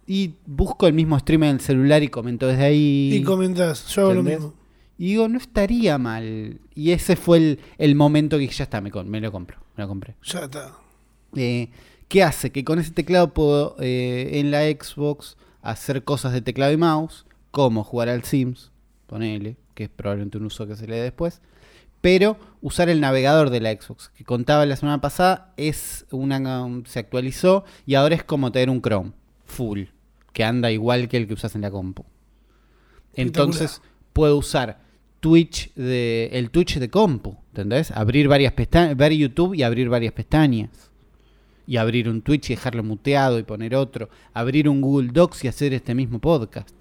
y 0.06 0.34
busco 0.46 0.86
el 0.86 0.94
mismo 0.94 1.18
stream 1.18 1.44
en 1.44 1.50
el 1.50 1.60
celular 1.60 2.02
y 2.02 2.08
comento 2.08 2.46
desde 2.46 2.64
ahí. 2.64 3.14
Y 3.14 3.22
comentás. 3.22 3.86
Yo 3.88 4.02
hago 4.02 4.14
lo 4.14 4.22
mismo. 4.22 4.54
Y 4.98 5.06
digo, 5.06 5.28
no 5.28 5.38
estaría 5.38 5.98
mal. 5.98 6.60
Y 6.74 6.90
ese 6.90 7.16
fue 7.16 7.38
el, 7.38 7.60
el 7.78 7.94
momento 7.94 8.38
que 8.38 8.46
ya 8.48 8.64
está, 8.64 8.80
me, 8.80 8.90
lo 8.90 9.32
compro. 9.32 9.58
Me 9.76 9.82
lo 9.82 9.88
compré. 9.88 10.14
Ya 10.22 10.44
está. 10.44 10.72
Eh, 11.34 11.70
¿Qué 12.08 12.22
hace? 12.22 12.52
Que 12.52 12.64
con 12.64 12.78
ese 12.78 12.92
teclado 12.92 13.32
puedo 13.32 13.76
eh, 13.80 14.30
en 14.34 14.50
la 14.50 14.62
Xbox 14.62 15.36
hacer 15.62 16.04
cosas 16.04 16.32
de 16.32 16.42
teclado 16.42 16.72
y 16.72 16.76
mouse, 16.76 17.24
como 17.50 17.84
jugar 17.84 18.08
al 18.08 18.24
Sims, 18.24 18.70
ponele, 19.06 19.56
que 19.74 19.84
es 19.84 19.90
probablemente 19.90 20.38
un 20.38 20.46
uso 20.46 20.66
que 20.66 20.76
se 20.76 20.86
le 20.86 20.96
dé 20.96 21.02
después, 21.02 21.40
pero 22.00 22.36
usar 22.60 22.88
el 22.88 23.00
navegador 23.00 23.50
de 23.50 23.60
la 23.60 23.70
Xbox, 23.70 24.10
que 24.10 24.24
contaba 24.24 24.66
la 24.66 24.76
semana 24.76 25.00
pasada, 25.00 25.52
es 25.56 26.04
una 26.10 26.68
se 26.84 26.98
actualizó 26.98 27.64
y 27.86 27.94
ahora 27.94 28.16
es 28.16 28.24
como 28.24 28.52
tener 28.52 28.68
un 28.68 28.82
Chrome 28.82 29.12
full, 29.44 29.82
que 30.32 30.44
anda 30.44 30.70
igual 30.70 31.08
que 31.08 31.16
el 31.16 31.26
que 31.26 31.34
usas 31.34 31.54
en 31.54 31.62
la 31.62 31.70
compu. 31.70 32.04
Entonces 33.14 33.82
puedo 34.12 34.36
usar 34.36 34.80
Twitch 35.20 35.72
de 35.74 36.30
el 36.32 36.50
Twitch 36.50 36.78
de 36.78 36.88
compu, 36.90 37.36
¿entendés? 37.48 37.90
Abrir 37.90 38.28
varias 38.28 38.52
pestañas, 38.54 38.96
ver 38.96 39.12
YouTube 39.12 39.54
y 39.54 39.62
abrir 39.62 39.88
varias 39.88 40.12
pestañas. 40.12 40.90
Y 41.66 41.76
abrir 41.76 42.08
un 42.08 42.22
Twitch 42.22 42.50
y 42.50 42.54
dejarlo 42.54 42.82
muteado 42.82 43.38
y 43.38 43.44
poner 43.44 43.76
otro. 43.76 44.08
Abrir 44.34 44.68
un 44.68 44.80
Google 44.80 45.10
Docs 45.12 45.44
y 45.44 45.48
hacer 45.48 45.72
este 45.72 45.94
mismo 45.94 46.18
podcast. 46.18 46.74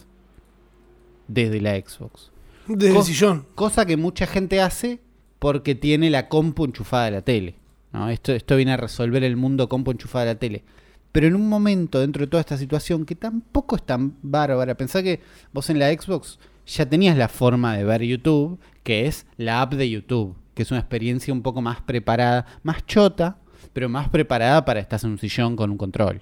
Desde 1.28 1.62
la 1.62 1.76
Xbox. 1.76 2.32
Desde 2.68 2.94
Co- 2.94 3.00
el 3.00 3.06
sillón. 3.06 3.46
Cosa 3.56 3.86
que 3.86 3.96
mucha 3.98 4.26
gente 4.26 4.60
hace 4.60 5.00
porque 5.40 5.76
tiene 5.76 6.10
la 6.10 6.28
compu 6.30 6.66
enchufada 6.66 7.06
a 7.08 7.12
la 7.12 7.22
tele. 7.22 7.56
¿no? 7.94 8.10
Esto, 8.10 8.32
esto 8.34 8.56
viene 8.56 8.74
a 8.74 8.78
resolver 8.78 9.24
el 9.24 9.38
mundo 9.38 9.70
compu 9.70 9.92
enchufada 9.92 10.24
a 10.24 10.34
la 10.34 10.40
tele. 10.40 10.64
Pero 11.12 11.28
en 11.28 11.36
un 11.36 11.50
momento 11.50 12.00
dentro 12.00 12.22
de 12.22 12.28
toda 12.28 12.42
esta 12.42 12.58
situación 12.58 13.06
que 13.06 13.16
tampoco 13.16 13.76
es 13.76 13.84
tan 13.84 14.16
bárbara, 14.22 14.76
pensá 14.76 15.04
que 15.04 15.20
vos 15.52 15.70
en 15.70 15.80
la 15.80 15.90
Xbox 15.92 16.40
ya 16.66 16.86
tenías 16.88 17.18
la 17.18 17.28
forma 17.28 17.76
de 17.76 17.84
ver 17.84 18.02
YouTube, 18.04 18.60
que 18.84 19.08
es 19.08 19.26
la 19.38 19.62
app 19.62 19.74
de 19.74 19.90
YouTube. 19.90 20.36
que 20.54 20.64
es 20.64 20.72
una 20.72 20.80
experiencia 20.82 21.34
un 21.34 21.42
poco 21.42 21.62
más 21.62 21.82
preparada, 21.82 22.46
más 22.64 22.86
chota, 22.86 23.38
pero 23.74 23.88
más 23.90 24.10
preparada 24.10 24.64
para 24.66 24.80
estar 24.82 25.00
en 25.04 25.12
un 25.12 25.18
sillón 25.18 25.56
con 25.56 25.72
un 25.72 25.78
control. 25.78 26.22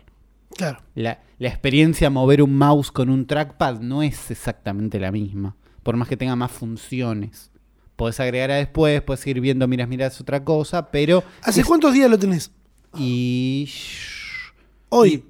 Claro. 0.56 0.80
La, 0.96 1.20
la 1.40 1.48
experiencia 1.50 2.10
mover 2.10 2.42
un 2.44 2.56
mouse 2.56 2.92
con 2.92 3.10
un 3.10 3.26
trackpad 3.26 3.80
no 3.82 4.04
es 4.04 4.30
exactamente 4.32 5.00
la 5.00 5.12
misma, 5.12 5.56
por 5.84 5.96
más 5.98 6.08
que 6.08 6.16
tenga 6.18 6.36
más 6.36 6.52
funciones. 6.52 7.52
Podés 7.96 8.20
agregar 8.20 8.52
a 8.52 8.56
después, 8.56 9.02
puedes 9.02 9.26
ir 9.28 9.40
viendo, 9.42 9.68
miras, 9.68 9.88
miras 9.90 10.22
otra 10.22 10.44
cosa, 10.44 10.90
pero... 10.92 11.24
¿Hace 11.44 11.62
es- 11.62 11.68
cuántos 11.68 11.94
días 11.94 12.10
lo 12.10 12.18
tenés? 12.20 12.52
Y... 12.98 13.68
Hoy. 14.90 15.24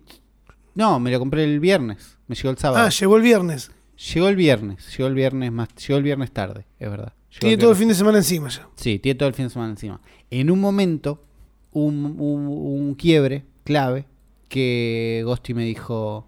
No, 0.76 1.00
me 1.00 1.12
lo 1.12 1.20
compré 1.20 1.44
el 1.44 1.60
viernes, 1.60 2.18
me 2.28 2.36
llegó 2.36 2.50
el 2.52 2.58
sábado. 2.58 2.86
Ah, 2.86 2.90
llegó 2.90 3.18
el 3.18 3.24
viernes. 3.24 3.72
Llegó 4.14 4.30
el 4.30 4.36
viernes, 4.38 4.96
llegó 4.98 5.08
el 5.10 5.14
viernes 5.16 5.52
más, 5.52 5.68
llegó 5.76 5.98
el 5.98 6.04
viernes 6.04 6.32
tarde, 6.32 6.66
es 6.80 6.90
verdad. 6.90 7.14
Llegó 7.32 7.40
Tiene 7.42 7.54
el 7.56 7.60
todo 7.60 7.72
el 7.72 7.76
fin 7.78 7.90
de 7.90 7.96
semana 7.96 8.18
encima 8.20 8.48
ya. 8.50 8.68
Sí, 8.76 8.98
tiene 9.00 9.18
todo 9.20 9.28
el 9.28 9.36
fin 9.36 9.46
de 9.46 9.50
semana 9.50 9.72
encima. 9.72 10.00
En 10.32 10.50
un 10.50 10.60
momento, 10.62 11.22
un, 11.74 12.16
un- 12.18 12.48
un 12.48 12.96
quiebre 12.96 13.44
clave 13.66 14.06
que 14.48 15.22
Gosti 15.26 15.54
me 15.54 15.66
dijo, 15.66 16.28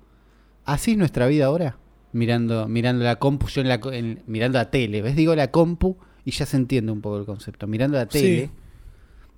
¿así 0.65 0.91
es 0.91 0.97
nuestra 0.97 1.27
vida 1.27 1.45
ahora? 1.45 1.77
Mirando, 2.11 2.67
mirando 2.67 3.05
la 3.05 3.15
compu, 3.17 3.47
yo 3.47 3.61
en 3.61 3.69
la, 3.69 3.79
en- 3.93 4.21
mirando 4.27 4.57
la 4.57 4.69
tele, 4.69 5.01
¿ves? 5.01 5.15
Digo 5.15 5.33
la 5.33 5.49
compu 5.49 5.95
y 6.25 6.31
ya 6.31 6.45
se 6.45 6.57
entiende 6.57 6.91
un 6.91 6.99
poco 7.01 7.19
el 7.19 7.25
concepto. 7.25 7.67
Mirando 7.67 7.97
la 7.97 8.05
tele, 8.07 8.45
Sí. 8.47 8.51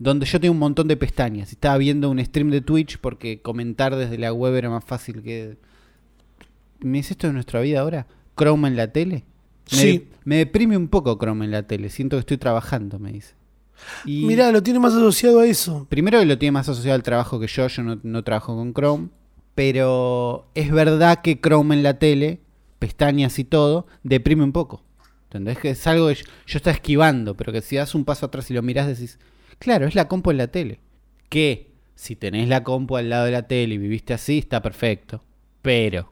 Donde 0.04 0.26
yo 0.26 0.40
tengo 0.40 0.52
un 0.54 0.60
montón 0.60 0.88
de 0.88 0.98
pestañas. 0.98 1.52
Estaba 1.52 1.78
viendo 1.78 2.10
un 2.10 2.24
stream 2.24 2.50
de 2.50 2.62
Twitch 2.62 2.98
porque 3.00 3.42
comentar 3.42 3.96
desde 3.96 4.18
la 4.18 4.34
web 4.34 4.56
era 4.56 4.70
más 4.70 4.84
fácil 4.84 5.22
que... 5.24 5.58
¿Me 6.82 6.98
dice 6.98 7.14
esto 7.14 7.28
de 7.28 7.34
nuestra 7.34 7.62
vida 7.62 7.80
ahora? 7.80 8.06
¿Chrome 8.38 8.68
en 8.68 8.76
la 8.76 8.92
tele? 8.92 9.24
Me, 9.72 9.78
Sí. 9.78 10.08
me 10.26 10.36
deprime 10.38 10.76
un 10.76 10.90
poco 10.90 11.18
Chrome 11.18 11.46
en 11.46 11.52
la 11.52 11.64
tele. 11.64 11.90
Siento 11.90 12.18
que 12.18 12.22
estoy 12.22 12.38
trabajando, 12.38 13.00
me 13.00 13.14
dice. 13.14 13.34
Y 14.06 14.26
Mirá, 14.26 14.52
lo 14.52 14.62
tiene 14.62 14.80
más 14.80 14.94
asociado 14.94 15.40
a 15.40 15.46
eso. 15.48 15.88
primero 15.90 16.20
que 16.20 16.26
lo 16.26 16.38
tiene 16.38 16.52
más 16.52 16.68
asociado 16.68 16.96
al 16.96 17.04
trabajo 17.04 17.40
que 17.40 17.48
yo. 17.48 17.68
Yo 17.68 17.84
no, 17.84 18.00
no 18.04 18.24
trabajo 18.24 18.56
con 18.56 18.74
Chrome. 18.74 19.08
Pero 19.56 20.48
es 20.56 20.72
verdad 20.72 21.22
que 21.22 21.40
Chrome 21.40 21.76
en 21.76 21.84
la 21.84 22.00
tele, 22.00 22.42
pestañas 22.80 23.40
y 23.40 23.44
todo, 23.46 23.88
deprime 24.04 24.44
un 24.44 24.52
poco. 24.52 24.82
¿Entendés? 25.26 25.58
Que 25.60 25.70
es 25.72 25.88
algo 25.88 26.10
que 26.10 26.16
yo, 26.16 26.26
yo 26.46 26.58
estaba 26.58 26.74
esquivando, 26.76 27.36
pero 27.36 27.54
que 27.54 27.62
si 27.62 27.76
das 27.78 27.96
un 27.96 28.04
paso 28.04 28.26
atrás 28.26 28.50
y 28.52 28.54
lo 28.54 28.62
mirás 28.62 28.88
decís, 28.88 29.18
claro, 29.64 29.88
es 29.88 29.96
la 29.96 30.08
compu 30.08 30.32
en 30.32 30.38
la 30.38 30.48
tele. 30.48 30.80
Que 31.30 31.72
si 31.96 32.16
tenés 32.16 32.48
la 32.48 32.64
compu 32.64 32.98
al 32.98 33.10
lado 33.10 33.26
de 33.26 33.32
la 33.32 33.48
tele 33.48 33.76
y 33.76 33.78
viviste 33.78 34.14
así, 34.14 34.40
está 34.40 34.62
perfecto. 34.62 35.24
Pero, 35.62 36.12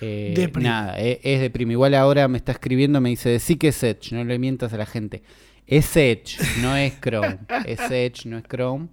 eh, 0.00 0.50
nada, 0.60 0.98
e- 0.98 1.20
es, 1.22 1.40
deprime. 1.40 1.72
Igual 1.72 1.94
ahora 1.94 2.28
me 2.28 2.38
está 2.38 2.52
escribiendo, 2.52 3.00
me 3.00 3.10
dice, 3.10 3.38
sí 3.40 3.56
que 3.56 3.68
es 3.68 3.82
Edge, 3.82 4.12
no 4.12 4.24
le 4.24 4.38
mientas 4.38 4.72
a 4.72 4.76
la 4.78 4.86
gente. 4.86 5.22
Es 5.66 5.96
Edge, 5.96 6.38
no 6.62 6.76
es 6.76 6.98
Chrome. 7.00 7.38
es 7.66 7.80
Edge, 7.90 8.26
no 8.26 8.38
es 8.38 8.44
Chrome. 8.44 8.88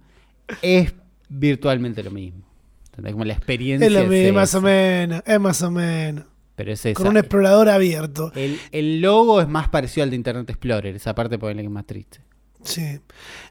Es 0.62 0.94
virtualmente 1.28 2.02
lo 2.02 2.10
mismo. 2.10 2.44
¿Entendés? 2.86 3.12
Como 3.12 3.24
la 3.24 3.34
experiencia 3.34 3.86
Es 3.86 3.92
lo 3.92 4.00
es 4.00 4.08
mismo, 4.08 4.34
más 4.34 4.48
esa. 4.50 4.58
o 4.58 4.62
menos. 4.62 5.22
Es 5.26 5.40
más 5.40 5.62
o 5.62 5.70
menos. 5.70 6.24
Pero 6.56 6.72
es 6.72 6.84
esa. 6.84 6.94
Con 6.94 7.08
un 7.08 7.16
explorador 7.16 7.68
abierto. 7.68 8.32
el, 8.34 8.58
el 8.72 9.00
logo 9.00 9.40
es 9.40 9.48
más 9.48 9.68
parecido 9.68 10.02
al 10.04 10.10
de 10.10 10.16
Internet 10.16 10.50
Explorer. 10.50 10.96
Esa 10.96 11.14
parte 11.14 11.38
por 11.38 11.54
que 11.54 11.60
es 11.60 11.70
más 11.70 11.86
triste. 11.86 12.20
Sí. 12.68 13.00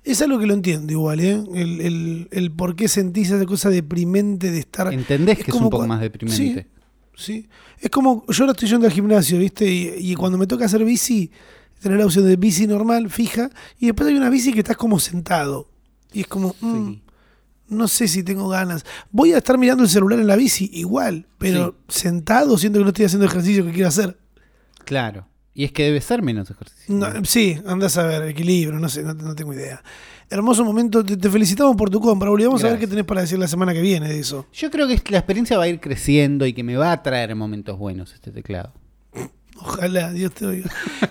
Es 0.03 0.21
algo 0.21 0.39
que 0.39 0.45
lo 0.45 0.53
entiendo 0.53 0.91
igual, 0.91 1.19
¿eh? 1.19 1.41
El, 1.53 1.81
el, 1.81 2.27
el 2.31 2.51
por 2.51 2.75
qué 2.75 2.87
sentís 2.87 3.31
esa 3.31 3.45
cosa 3.45 3.69
deprimente 3.69 4.51
de 4.51 4.59
estar. 4.59 4.93
¿Entendés 4.93 5.37
que 5.39 5.51
es 5.51 5.57
un 5.57 5.69
poco 5.69 5.87
más 5.87 5.99
deprimente? 6.01 6.67
Sí, 7.15 7.33
sí. 7.43 7.49
Es 7.79 7.89
como. 7.89 8.25
Yo 8.27 8.43
ahora 8.43 8.51
estoy 8.51 8.69
yendo 8.69 8.85
al 8.87 8.93
gimnasio, 8.93 9.37
¿viste? 9.39 9.65
Y, 9.71 10.11
y 10.11 10.15
cuando 10.15 10.37
me 10.37 10.47
toca 10.47 10.65
hacer 10.65 10.83
bici, 10.83 11.31
tener 11.81 11.97
la 11.99 12.05
opción 12.05 12.25
de 12.25 12.35
bici 12.35 12.67
normal, 12.67 13.09
fija. 13.09 13.49
Y 13.79 13.87
después 13.87 14.07
hay 14.09 14.15
una 14.15 14.29
bici 14.29 14.53
que 14.53 14.59
estás 14.59 14.77
como 14.77 14.99
sentado. 14.99 15.69
Y 16.13 16.21
es 16.21 16.27
como. 16.27 16.55
mm, 16.61 16.91
Sí. 16.93 17.01
no 17.69 17.87
sé 17.87 18.07
si 18.07 18.23
tengo 18.23 18.47
ganas. 18.47 18.85
Voy 19.11 19.33
a 19.33 19.39
estar 19.39 19.57
mirando 19.57 19.83
el 19.83 19.89
celular 19.89 20.19
en 20.19 20.27
la 20.27 20.35
bici, 20.35 20.69
igual. 20.73 21.27
Pero 21.37 21.75
sentado, 21.89 22.57
siento 22.57 22.79
que 22.79 22.83
no 22.83 22.89
estoy 22.89 23.05
haciendo 23.05 23.25
el 23.25 23.31
ejercicio 23.31 23.65
que 23.65 23.71
quiero 23.73 23.89
hacer. 23.89 24.17
Claro. 24.85 25.27
Y 25.57 25.63
es 25.63 25.71
que 25.71 25.85
debe 25.85 25.99
ser 26.01 26.21
menos 26.21 26.51
ejercicio. 26.51 26.93
No, 26.93 27.07
sí, 27.25 27.59
andás 27.65 27.97
a 27.97 28.03
ver, 28.03 28.21
equilibrio, 28.29 28.79
no 28.79 28.87
sé, 28.89 29.01
no, 29.01 29.15
no 29.15 29.33
tengo 29.33 29.55
idea. 29.55 29.81
Hermoso 30.29 30.63
momento, 30.63 31.03
te, 31.03 31.17
te 31.17 31.31
felicitamos 31.31 31.75
por 31.75 31.89
tu 31.89 31.99
compra, 31.99 32.29
Uli. 32.29 32.45
Vamos 32.45 32.63
a 32.63 32.69
ver 32.69 32.77
qué 32.77 32.85
tenés 32.85 33.05
para 33.05 33.21
decir 33.21 33.39
la 33.39 33.47
semana 33.47 33.73
que 33.73 33.81
viene 33.81 34.07
de 34.07 34.19
eso. 34.19 34.45
Yo 34.53 34.69
creo 34.69 34.87
que 34.87 35.01
la 35.09 35.17
experiencia 35.17 35.57
va 35.57 35.63
a 35.63 35.67
ir 35.67 35.79
creciendo 35.79 36.45
y 36.45 36.53
que 36.53 36.61
me 36.61 36.75
va 36.75 36.91
a 36.91 37.01
traer 37.01 37.35
momentos 37.35 37.75
buenos 37.79 38.13
este 38.13 38.29
teclado. 38.31 38.71
Ojalá, 39.59 40.11
Dios 40.11 40.31
te 40.33 40.45
oiga. 40.45 40.69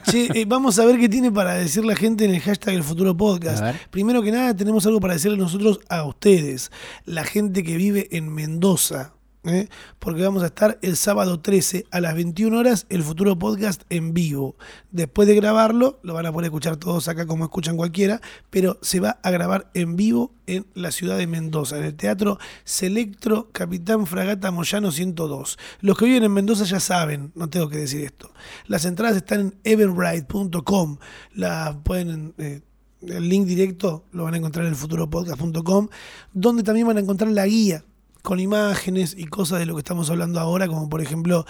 che, 0.09 0.29
eh, 0.33 0.45
vamos 0.47 0.79
a 0.79 0.85
ver 0.85 1.01
qué 1.01 1.09
tiene 1.09 1.33
para 1.33 1.55
decir 1.55 1.85
la 1.85 1.97
gente 1.97 2.25
en 2.25 2.33
el 2.33 2.41
hashtag 2.41 2.75
El 2.75 2.85
Futuro 2.85 3.17
Podcast. 3.17 3.65
Primero 3.91 4.23
que 4.23 4.31
nada, 4.31 4.55
tenemos 4.55 4.87
algo 4.87 5.01
para 5.01 5.15
decirle 5.15 5.39
nosotros 5.39 5.81
a 5.89 6.05
ustedes, 6.05 6.71
la 7.05 7.25
gente 7.25 7.65
que 7.65 7.77
vive 7.77 8.07
en 8.13 8.33
Mendoza. 8.33 9.16
¿Eh? 9.49 9.69
Porque 9.99 10.23
vamos 10.23 10.43
a 10.43 10.47
estar 10.47 10.79
el 10.83 10.97
sábado 10.97 11.41
13 11.41 11.87
a 11.91 12.01
las 12.01 12.15
21 12.15 12.57
horas, 12.57 12.87
el 12.89 13.03
futuro 13.03 13.39
podcast 13.39 13.83
en 13.91 14.15
vivo. 14.15 14.57
Después 14.91 15.29
de 15.29 15.35
grabarlo, 15.35 15.99
lo 16.03 16.15
van 16.15 16.27
a 16.27 16.33
poder 16.33 16.47
escuchar 16.47 16.77
todos 16.77 17.09
acá 17.09 17.27
como 17.27 17.45
escuchan 17.45 17.77
cualquiera, 17.77 18.21
pero 18.51 18.79
se 18.83 19.01
va 19.01 19.19
a 19.23 19.31
grabar 19.31 19.71
en 19.75 19.97
vivo 19.97 20.33
en 20.47 20.67
la 20.75 20.91
ciudad 20.91 21.19
de 21.19 21.27
Mendoza, 21.27 21.79
en 21.79 21.85
el 21.85 21.95
Teatro 21.95 22.39
Selectro 22.65 23.49
Capitán 23.53 24.07
Fragata 24.07 24.51
Moyano 24.51 24.91
102. 24.91 25.59
Los 25.81 25.99
que 25.99 26.05
viven 26.07 26.25
en 26.25 26.33
Mendoza 26.33 26.65
ya 26.65 26.81
saben, 26.81 27.33
no 27.35 27.49
tengo 27.49 27.69
que 27.69 27.79
decir 27.79 28.05
esto. 28.05 28.31
Las 28.67 28.85
entradas 28.85 29.17
están 29.17 29.41
en 29.41 29.55
eventbrite.com. 29.65 30.99
Las 31.35 31.77
pueden... 31.77 32.35
eh, 32.39 32.61
el 33.03 33.29
link 33.29 33.47
directo 33.47 34.05
lo 34.13 34.25
van 34.25 34.35
a 34.35 34.37
encontrar 34.39 34.65
en 34.65 34.73
elfuturopodcast.com, 34.73 35.89
donde 36.33 36.63
también 36.63 36.87
van 36.87 36.97
a 36.97 37.01
encontrar 37.01 37.31
la 37.31 37.47
guía 37.47 37.85
con 38.27 38.41
imágenes 38.41 39.15
y 39.17 39.27
cosas 39.27 39.61
de 39.61 39.67
lo 39.67 39.77
que 39.77 39.83
estamos 39.83 40.11
hablando 40.11 40.41
ahora, 40.41 40.67
como 40.67 40.89
por 40.89 41.01
ejemplo 41.01 41.47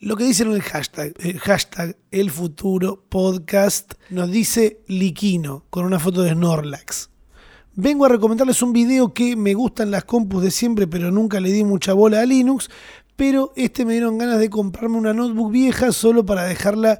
lo 0.00 0.16
que 0.16 0.24
dicen 0.24 0.48
en 0.48 0.54
el 0.54 0.62
hashtag, 0.62 1.14
el 1.20 1.38
hashtag 1.38 1.96
El 2.10 2.32
Futuro 2.32 3.04
Podcast, 3.08 3.94
nos 4.10 4.28
dice 4.28 4.80
Liquino, 4.88 5.66
con 5.70 5.84
una 5.84 6.00
foto 6.00 6.22
de 6.22 6.32
Snorlax. 6.32 7.10
Vengo 7.76 8.04
a 8.04 8.08
recomendarles 8.08 8.62
un 8.62 8.72
video 8.72 9.14
que 9.14 9.36
me 9.36 9.54
gustan 9.54 9.92
las 9.92 10.06
compus 10.06 10.42
de 10.42 10.50
siempre, 10.50 10.88
pero 10.88 11.12
nunca 11.12 11.38
le 11.38 11.52
di 11.52 11.62
mucha 11.62 11.92
bola 11.92 12.20
a 12.20 12.26
Linux. 12.26 12.68
Pero 13.14 13.52
este 13.54 13.84
me 13.84 13.92
dieron 13.92 14.18
ganas 14.18 14.40
de 14.40 14.50
comprarme 14.50 14.96
una 14.96 15.14
notebook 15.14 15.52
vieja 15.52 15.92
solo 15.92 16.26
para 16.26 16.42
dejarla 16.42 16.98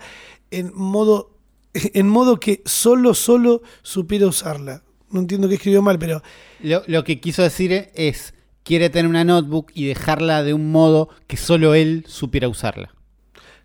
en 0.52 0.70
modo, 0.76 1.34
en 1.74 2.08
modo 2.08 2.38
que 2.38 2.62
solo, 2.66 3.14
solo 3.14 3.62
supiera 3.82 4.28
usarla. 4.28 4.84
No 5.10 5.18
entiendo 5.18 5.48
qué 5.48 5.56
escribió 5.56 5.82
mal, 5.82 5.98
pero 5.98 6.22
Lo, 6.60 6.84
lo 6.86 7.02
que 7.02 7.18
quiso 7.18 7.42
decir 7.42 7.90
es, 7.96 8.32
quiere 8.68 8.90
tener 8.90 9.08
una 9.08 9.24
notebook 9.24 9.72
y 9.74 9.86
dejarla 9.86 10.42
de 10.44 10.52
un 10.54 10.70
modo 10.70 11.08
que 11.26 11.36
solo 11.38 11.74
él 11.74 12.04
supiera 12.06 12.48
usarla. 12.48 12.94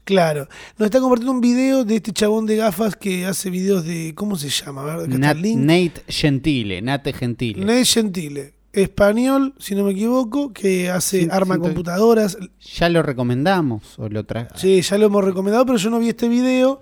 claro. 0.06 0.48
Nos 0.78 0.86
está 0.88 1.00
compartiendo 1.02 1.34
un 1.34 1.42
video 1.42 1.84
de 1.84 1.98
este 1.98 2.14
chabón 2.14 2.46
de 2.46 2.56
gafas 2.56 2.96
que 2.96 3.26
hace 3.26 3.50
videos 3.50 3.84
de. 3.86 4.14
¿Cómo 4.16 4.38
se 4.38 4.50
llama? 4.50 4.82
A 4.82 4.86
ver, 4.86 4.96
acá 4.96 5.04
está 5.04 5.18
Nat- 5.20 5.36
el 5.36 5.42
link. 5.42 5.60
Nate 5.60 6.04
Gentile, 6.08 6.82
Nate 6.82 7.12
Gentile. 7.14 7.66
Nate 7.66 7.86
Gentile. 7.86 8.54
Español, 8.72 9.54
si 9.60 9.76
no 9.76 9.84
me 9.84 9.92
equivoco, 9.92 10.52
que 10.52 10.90
hace 10.90 11.22
Sí, 11.24 11.28
arma 11.32 11.60
computadoras. 11.60 12.38
¿Ya 12.76 12.90
lo 12.90 13.04
recomendamos 13.04 14.00
o 14.00 14.10
lo 14.10 14.24
tra 14.26 14.48
Sí, 14.56 14.82
ya 14.82 14.98
lo 14.98 15.06
hemos 15.06 15.24
recomendado, 15.24 15.66
pero 15.66 15.78
yo 15.78 15.90
no 15.92 16.00
vi 16.00 16.10
este 16.10 16.28
video 16.28 16.82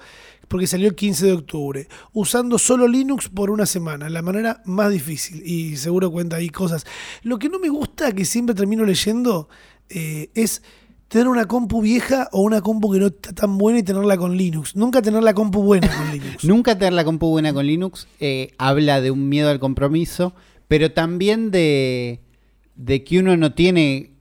porque 0.51 0.67
salió 0.67 0.89
el 0.89 0.95
15 0.95 1.27
de 1.27 1.31
octubre. 1.31 1.87
Usando 2.11 2.59
solo 2.59 2.85
Linux 2.85 3.29
por 3.29 3.49
una 3.49 3.65
semana, 3.65 4.09
la 4.09 4.21
manera 4.21 4.61
más 4.65 4.91
difícil. 4.91 5.41
Y 5.45 5.77
seguro 5.77 6.11
cuenta 6.11 6.35
ahí 6.35 6.49
cosas. 6.49 6.85
Lo 7.23 7.39
que 7.39 7.47
no 7.47 7.57
me 7.57 7.69
gusta, 7.69 8.11
que 8.11 8.25
siempre 8.25 8.53
termino 8.53 8.83
leyendo, 8.83 9.47
eh, 9.87 10.29
es 10.35 10.61
tener 11.07 11.29
una 11.29 11.45
compu 11.45 11.81
vieja 11.81 12.27
o 12.33 12.41
una 12.41 12.59
compu 12.59 12.91
que 12.91 12.99
no 12.99 13.07
está 13.07 13.31
tan 13.31 13.57
buena 13.57 13.79
y 13.79 13.83
tenerla 13.83 14.17
con 14.17 14.35
Linux. 14.35 14.75
Nunca 14.75 15.01
tener 15.01 15.23
la 15.23 15.33
compu 15.33 15.63
buena 15.63 15.87
con 15.87 16.11
Linux. 16.11 16.43
Nunca 16.43 16.77
tener 16.77 16.91
la 16.91 17.05
compu 17.05 17.29
buena 17.29 17.53
con 17.53 17.65
Linux 17.65 18.09
eh, 18.19 18.51
habla 18.57 18.99
de 18.99 19.09
un 19.09 19.29
miedo 19.29 19.49
al 19.49 19.59
compromiso, 19.59 20.35
pero 20.67 20.91
también 20.91 21.49
de, 21.51 22.19
de 22.75 23.05
que 23.05 23.19
uno 23.19 23.37
no 23.37 23.53
tiene 23.53 24.11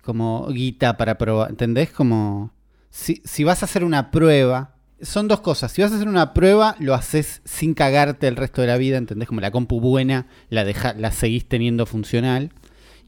como 0.00 0.48
guita 0.48 0.96
para 0.96 1.18
probar, 1.18 1.50
¿entendés? 1.50 1.90
Como 1.90 2.54
si, 2.88 3.20
si 3.26 3.44
vas 3.44 3.62
a 3.62 3.66
hacer 3.66 3.84
una 3.84 4.10
prueba, 4.10 4.77
son 5.00 5.28
dos 5.28 5.40
cosas, 5.40 5.72
si 5.72 5.82
vas 5.82 5.92
a 5.92 5.96
hacer 5.96 6.08
una 6.08 6.34
prueba 6.34 6.76
lo 6.80 6.94
haces 6.94 7.40
sin 7.44 7.74
cagarte 7.74 8.26
el 8.28 8.36
resto 8.36 8.60
de 8.60 8.66
la 8.68 8.76
vida, 8.76 8.96
¿entendés? 8.98 9.28
Como 9.28 9.40
la 9.40 9.50
compu 9.50 9.80
buena 9.80 10.26
la, 10.50 10.64
deja, 10.64 10.94
la 10.94 11.10
seguís 11.12 11.46
teniendo 11.46 11.86
funcional. 11.86 12.50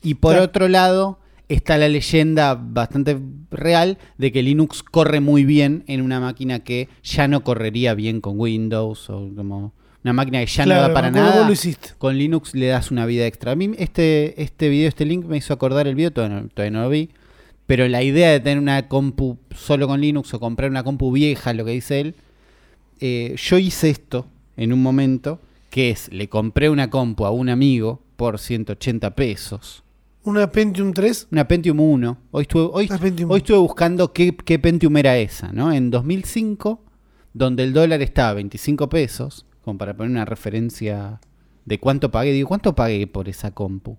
Y 0.02 0.14
por 0.14 0.32
Claro. 0.32 0.44
otro 0.44 0.68
lado, 0.68 1.18
está 1.48 1.76
la 1.78 1.88
leyenda 1.88 2.54
bastante 2.54 3.18
real 3.50 3.98
de 4.18 4.30
que 4.32 4.42
Linux 4.42 4.82
corre 4.84 5.20
muy 5.20 5.44
bien 5.44 5.82
en 5.88 6.00
una 6.00 6.20
máquina 6.20 6.60
que 6.60 6.88
ya 7.02 7.26
no 7.28 7.42
correría 7.42 7.94
bien 7.94 8.20
con 8.20 8.38
Windows 8.38 9.10
o 9.10 9.28
como 9.34 9.72
una 10.04 10.12
máquina 10.12 10.38
que 10.40 10.46
ya 10.46 10.64
no 10.64 10.74
da 10.76 10.94
para 10.94 11.10
nada. 11.10 11.46
lo 11.46 11.52
hiciste. 11.52 11.90
Con 11.98 12.16
Linux 12.16 12.54
le 12.54 12.68
das 12.68 12.90
una 12.90 13.04
vida 13.04 13.26
extra. 13.26 13.52
A 13.52 13.56
mí 13.56 13.72
este, 13.78 14.40
este 14.42 14.68
video, 14.68 14.88
este 14.88 15.04
link 15.04 15.26
me 15.26 15.36
hizo 15.36 15.52
acordar 15.52 15.86
el 15.88 15.94
video, 15.96 16.12
todavía 16.12 16.40
no, 16.40 16.48
todavía 16.48 16.70
no 16.78 16.82
lo 16.84 16.88
vi. 16.88 17.10
Pero 17.70 17.86
la 17.86 18.02
idea 18.02 18.32
de 18.32 18.40
tener 18.40 18.58
una 18.58 18.88
compu 18.88 19.38
solo 19.54 19.86
con 19.86 20.00
Linux 20.00 20.34
o 20.34 20.40
comprar 20.40 20.68
una 20.70 20.82
compu 20.82 21.12
vieja, 21.12 21.52
lo 21.52 21.64
que 21.64 21.70
dice 21.70 22.00
él, 22.00 22.16
eh, 22.98 23.36
yo 23.38 23.58
hice 23.58 23.90
esto 23.90 24.26
en 24.56 24.72
un 24.72 24.82
momento, 24.82 25.38
que 25.70 25.90
es, 25.90 26.12
le 26.12 26.28
compré 26.28 26.68
una 26.68 26.90
compu 26.90 27.26
a 27.26 27.30
un 27.30 27.48
amigo 27.48 28.02
por 28.16 28.40
180 28.40 29.14
pesos. 29.14 29.84
Una 30.24 30.50
Pentium 30.50 30.92
3. 30.92 31.28
Una 31.30 31.46
Pentium 31.46 31.78
1. 31.78 32.18
Hoy 32.32 32.42
estuve, 32.42 32.70
hoy, 32.72 32.88
estuve 33.36 33.58
buscando 33.58 34.12
qué, 34.12 34.34
qué 34.34 34.58
Pentium 34.58 34.96
era 34.96 35.16
esa, 35.18 35.52
¿no? 35.52 35.70
En 35.70 35.92
2005, 35.92 36.82
donde 37.34 37.62
el 37.62 37.72
dólar 37.72 38.02
estaba 38.02 38.30
a 38.30 38.34
25 38.34 38.88
pesos, 38.88 39.46
como 39.62 39.78
para 39.78 39.96
poner 39.96 40.10
una 40.10 40.24
referencia 40.24 41.20
de 41.66 41.78
cuánto 41.78 42.10
pagué. 42.10 42.32
Digo, 42.32 42.48
¿cuánto 42.48 42.74
pagué 42.74 43.06
por 43.06 43.28
esa 43.28 43.52
compu? 43.52 43.96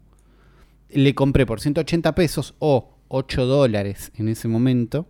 Le 0.89 1.15
compré 1.15 1.45
por 1.45 1.61
180 1.61 2.13
pesos 2.15 2.53
o 2.59 2.97
8 3.11 3.45
dólares 3.45 4.11
en 4.15 4.29
ese 4.29 4.47
momento 4.47 5.05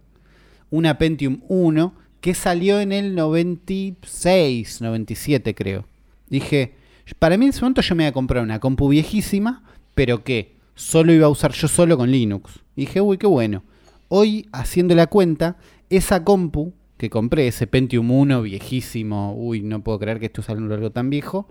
una 0.72 0.98
Pentium 0.98 1.42
1 1.48 1.94
que 2.20 2.34
salió 2.34 2.80
en 2.80 2.92
el 2.92 3.16
96, 3.16 4.82
97 4.82 5.56
creo. 5.56 5.86
Dije, 6.30 6.76
para 7.20 7.38
mí 7.38 7.46
en 7.46 7.50
ese 7.50 7.62
momento 7.62 7.82
yo 7.82 7.96
me 7.96 8.04
iba 8.04 8.10
a 8.10 8.14
comprar 8.14 8.44
una 8.44 8.60
compu 8.60 8.88
viejísima, 8.88 9.64
pero 9.96 10.24
que 10.24 10.56
solo 10.76 11.14
iba 11.14 11.28
a 11.28 11.30
usar 11.30 11.52
yo 11.52 11.68
solo 11.68 11.98
con 11.98 12.12
Linux. 12.12 12.60
Dije, 12.76 13.02
uy, 13.02 13.18
qué 13.18 13.28
bueno. 13.28 13.64
Hoy, 14.08 14.48
haciendo 14.52 14.96
la 14.96 15.08
cuenta, 15.08 15.58
esa 15.90 16.24
compu 16.24 16.74
que 16.98 17.10
compré, 17.10 17.48
ese 17.48 17.68
Pentium 17.68 18.12
1 18.12 18.44
viejísimo, 18.44 19.36
uy, 19.36 19.62
no 19.62 19.84
puedo 19.84 20.00
creer 20.00 20.20
que 20.20 20.28
esto 20.28 20.42
usando 20.42 20.74
algo 20.74 20.92
tan 20.92 21.10
viejo, 21.10 21.48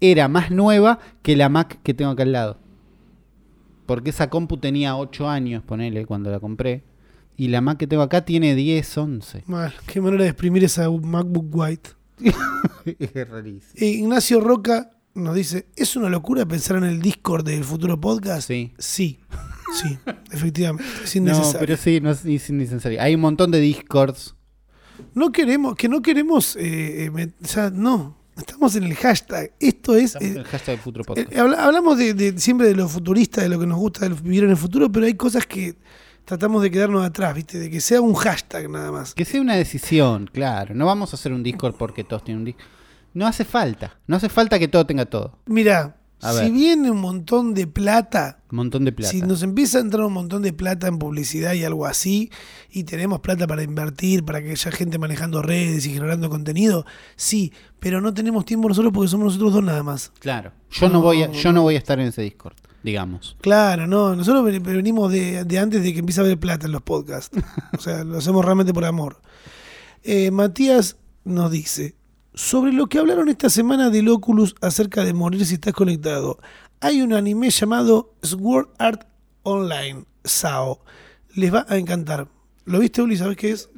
era 0.00 0.28
más 0.28 0.50
nueva 0.50 0.98
que 1.22 1.36
la 1.36 1.48
Mac 1.48 1.78
que 1.82 1.94
tengo 1.94 2.10
acá 2.10 2.24
al 2.24 2.32
lado. 2.32 2.58
Porque 3.90 4.10
esa 4.10 4.30
compu 4.30 4.56
tenía 4.56 4.96
8 4.96 5.28
años, 5.28 5.64
ponele, 5.64 6.06
cuando 6.06 6.30
la 6.30 6.38
compré. 6.38 6.84
Y 7.36 7.48
la 7.48 7.60
Mac 7.60 7.76
que 7.76 7.88
tengo 7.88 8.04
acá 8.04 8.24
tiene 8.24 8.54
10, 8.54 8.98
11. 8.98 9.42
Mal, 9.48 9.74
qué 9.84 10.00
manera 10.00 10.22
de 10.22 10.30
exprimir 10.30 10.62
esa 10.62 10.88
MacBook 10.88 11.48
White. 11.50 11.90
es 13.00 13.28
rarísimo. 13.28 13.72
Eh, 13.74 13.86
Ignacio 13.86 14.40
Roca 14.40 14.92
nos 15.14 15.34
dice, 15.34 15.66
¿es 15.74 15.96
una 15.96 16.08
locura 16.08 16.46
pensar 16.46 16.76
en 16.76 16.84
el 16.84 17.02
Discord 17.02 17.44
del 17.44 17.64
futuro 17.64 18.00
podcast? 18.00 18.46
Sí. 18.46 18.72
Sí, 18.78 19.18
sí, 19.74 19.98
efectivamente. 20.30 20.88
Es 21.02 21.16
No, 21.16 21.22
innecesario. 21.22 21.58
pero 21.58 21.76
sí, 21.76 22.00
no 22.00 22.10
es, 22.12 22.24
es 22.24 22.48
innecesario. 22.48 23.02
Hay 23.02 23.16
un 23.16 23.22
montón 23.22 23.50
de 23.50 23.58
discords. 23.58 24.36
No 25.14 25.32
queremos, 25.32 25.74
que 25.74 25.88
no 25.88 26.00
queremos, 26.00 26.54
eh, 26.54 27.06
eh, 27.06 27.32
o 27.42 27.46
sea, 27.48 27.70
no, 27.70 28.19
estamos 28.36 28.74
en 28.76 28.84
el 28.84 28.94
hashtag. 28.94 29.52
Esto 29.60 29.94
es... 29.96 30.14
Estamos 30.16 30.28
en 30.30 30.36
eh, 30.36 30.40
el 30.40 30.44
hashtag 30.46 30.74
del 30.76 30.78
futuro 30.84 31.02
eh, 31.02 31.06
podcast. 31.06 31.36
habla- 31.36 31.64
hablamos 31.64 31.98
de, 31.98 32.14
de- 32.14 32.38
siempre 32.38 32.66
de 32.68 32.74
lo 32.74 32.88
futurista, 32.88 33.40
de 33.42 33.48
lo 33.48 33.58
que 33.58 33.66
nos 33.66 33.78
gusta 33.78 34.08
de 34.08 34.14
vivir 34.14 34.44
en 34.44 34.50
el 34.50 34.56
futuro, 34.56 34.90
pero 34.90 35.06
hay 35.06 35.14
cosas 35.14 35.46
que 35.46 35.76
tratamos 36.24 36.62
de 36.62 36.70
quedarnos 36.70 37.04
atrás, 37.04 37.34
¿viste? 37.34 37.58
De 37.58 37.70
que 37.70 37.80
sea 37.80 38.00
un 38.00 38.14
hashtag 38.14 38.68
nada 38.70 38.92
más. 38.92 39.14
Que 39.14 39.24
sea 39.24 39.40
una 39.40 39.56
decisión, 39.56 40.28
claro. 40.32 40.74
No 40.74 40.86
vamos 40.86 41.12
a 41.12 41.16
hacer 41.16 41.32
un 41.32 41.42
Discord 41.42 41.74
porque 41.74 42.04
todos 42.04 42.24
tienen 42.24 42.40
un 42.40 42.44
Discord. 42.44 42.66
No 43.14 43.26
hace 43.26 43.44
falta. 43.44 43.98
No 44.06 44.16
hace 44.16 44.28
falta 44.28 44.58
que 44.58 44.68
todo 44.68 44.86
tenga 44.86 45.04
todo. 45.06 45.38
Mira, 45.46 45.96
A 46.22 46.32
si 46.32 46.38
ver. 46.40 46.52
viene 46.52 46.90
un 46.90 47.00
montón 47.00 47.54
de 47.54 47.66
plata, 47.66 48.40
Un 48.50 48.56
montón 48.56 48.84
de 48.84 48.92
plata. 48.92 49.10
si 49.10 49.22
nos 49.22 49.42
empieza 49.42 49.78
a 49.78 49.80
entrar 49.80 50.04
un 50.04 50.12
montón 50.12 50.42
de 50.42 50.52
plata 50.52 50.86
en 50.86 50.98
publicidad 50.98 51.54
y 51.54 51.64
algo 51.64 51.86
así, 51.86 52.30
y 52.70 52.84
tenemos 52.84 53.20
plata 53.20 53.46
para 53.46 53.62
invertir, 53.62 54.24
para 54.24 54.42
que 54.42 54.50
haya 54.50 54.70
gente 54.70 54.98
manejando 54.98 55.40
redes 55.42 55.86
y 55.86 55.92
generando 55.94 56.28
contenido, 56.28 56.84
sí, 57.16 57.52
pero 57.78 58.00
no 58.00 58.12
tenemos 58.12 58.44
tiempo 58.44 58.68
nosotros 58.68 58.92
porque 58.92 59.08
somos 59.08 59.26
nosotros 59.26 59.54
dos 59.54 59.64
nada 59.64 59.82
más. 59.82 60.12
Claro. 60.20 60.52
Yo 60.70 60.88
no 60.88 61.00
voy 61.00 61.22
a, 61.22 61.32
yo 61.32 61.52
no 61.52 61.62
voy 61.62 61.74
a 61.76 61.78
estar 61.78 61.98
en 61.98 62.08
ese 62.08 62.22
Discord, 62.22 62.54
digamos. 62.82 63.36
Claro, 63.40 63.86
no, 63.86 64.14
nosotros 64.14 64.44
ven- 64.44 64.62
venimos 64.62 65.10
de, 65.10 65.44
de 65.44 65.58
antes 65.58 65.82
de 65.82 65.92
que 65.94 66.00
empiece 66.00 66.20
a 66.20 66.24
haber 66.24 66.38
plata 66.38 66.66
en 66.66 66.72
los 66.72 66.82
podcasts. 66.82 67.36
O 67.76 67.80
sea, 67.80 68.04
lo 68.04 68.18
hacemos 68.18 68.44
realmente 68.44 68.74
por 68.74 68.84
amor. 68.84 69.20
Eh, 70.02 70.30
Matías 70.30 70.96
nos 71.24 71.50
dice, 71.50 71.94
sobre 72.34 72.72
lo 72.72 72.86
que 72.86 72.98
hablaron 72.98 73.28
esta 73.28 73.50
semana 73.50 73.90
del 73.90 74.08
Oculus 74.08 74.54
acerca 74.60 75.04
de 75.04 75.12
morir 75.12 75.44
si 75.44 75.54
estás 75.54 75.72
conectado, 75.72 76.38
hay 76.80 77.02
un 77.02 77.12
anime 77.12 77.50
llamado 77.50 78.14
Sword 78.22 78.68
Art 78.78 79.06
Online, 79.42 80.04
SAO. 80.24 80.80
Les 81.34 81.52
va 81.52 81.66
a 81.68 81.76
encantar. 81.76 82.28
¿Lo 82.64 82.78
viste, 82.78 83.02
Uli? 83.02 83.16
¿Sabes 83.16 83.36
qué 83.36 83.50
es? 83.50 83.68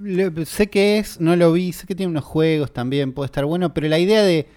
Sé 0.47 0.69
que 0.69 0.99
es, 0.99 1.21
no 1.21 1.35
lo 1.37 1.53
vi, 1.53 1.73
sé 1.73 1.87
que 1.87 1.95
tiene 1.95 2.11
unos 2.11 2.25
juegos 2.25 2.73
también, 2.73 3.13
puede 3.13 3.27
estar 3.27 3.45
bueno, 3.45 3.73
pero 3.73 3.89
la 3.89 3.99
idea 3.99 4.23
de 4.23 4.49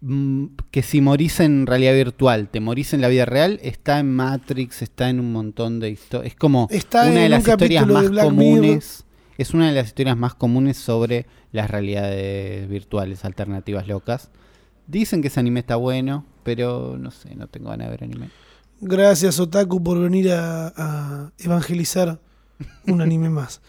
mm, 0.00 0.46
que 0.70 0.82
si 0.82 1.00
morís 1.00 1.40
en 1.40 1.66
realidad 1.66 1.94
virtual, 1.94 2.48
te 2.48 2.60
morís 2.60 2.92
en 2.92 3.00
la 3.00 3.08
vida 3.08 3.24
real, 3.24 3.60
está 3.62 4.00
en 4.00 4.12
Matrix, 4.12 4.82
está 4.82 5.10
en 5.10 5.20
un 5.20 5.32
montón 5.32 5.80
de 5.80 5.90
historias. 5.90 6.32
Es 6.32 6.38
como 6.38 6.66
Está 6.70 7.06
una 7.06 7.20
de 7.20 7.28
las 7.28 7.46
historias 7.46 7.86
de 7.86 7.92
más 7.92 8.10
comunes. 8.10 9.03
Es 9.38 9.52
una 9.52 9.68
de 9.68 9.74
las 9.74 9.88
historias 9.88 10.16
más 10.16 10.34
comunes 10.34 10.76
sobre 10.76 11.26
las 11.52 11.70
realidades 11.70 12.68
virtuales 12.68 13.24
alternativas 13.24 13.88
locas. 13.88 14.30
Dicen 14.86 15.22
que 15.22 15.28
ese 15.28 15.40
anime 15.40 15.60
está 15.60 15.76
bueno, 15.76 16.24
pero 16.42 16.96
no 16.98 17.10
sé, 17.10 17.34
no 17.34 17.48
tengo 17.48 17.70
ganas 17.70 17.86
de 17.86 17.90
ver 17.90 18.04
anime. 18.04 18.30
Gracias, 18.80 19.40
Otaku, 19.40 19.82
por 19.82 19.98
venir 19.98 20.30
a, 20.32 20.72
a 20.76 21.32
evangelizar 21.38 22.20
un 22.86 23.00
anime 23.00 23.30
más. 23.30 23.60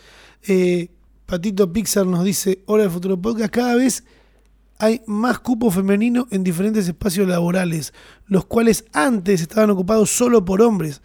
Eh, 0.48 0.90
Patito 1.26 1.72
Pixar 1.72 2.06
nos 2.06 2.24
dice: 2.24 2.62
Hola, 2.66 2.84
el 2.84 2.92
futuro 2.92 3.20
podcast. 3.20 3.52
Cada 3.52 3.76
vez 3.76 4.04
hay 4.78 5.02
más 5.08 5.40
cupo 5.40 5.72
femenino 5.72 6.28
en 6.32 6.44
diferentes 6.44 6.88
espacios 6.88 7.28
laborales, 7.28 7.94
los 8.28 8.46
cuales 8.46 8.86
antes 8.94 9.42
estaban 9.42 9.70
ocupados 9.70 10.10
solo 10.10 10.44
por 10.44 10.62
hombres. 10.62 11.02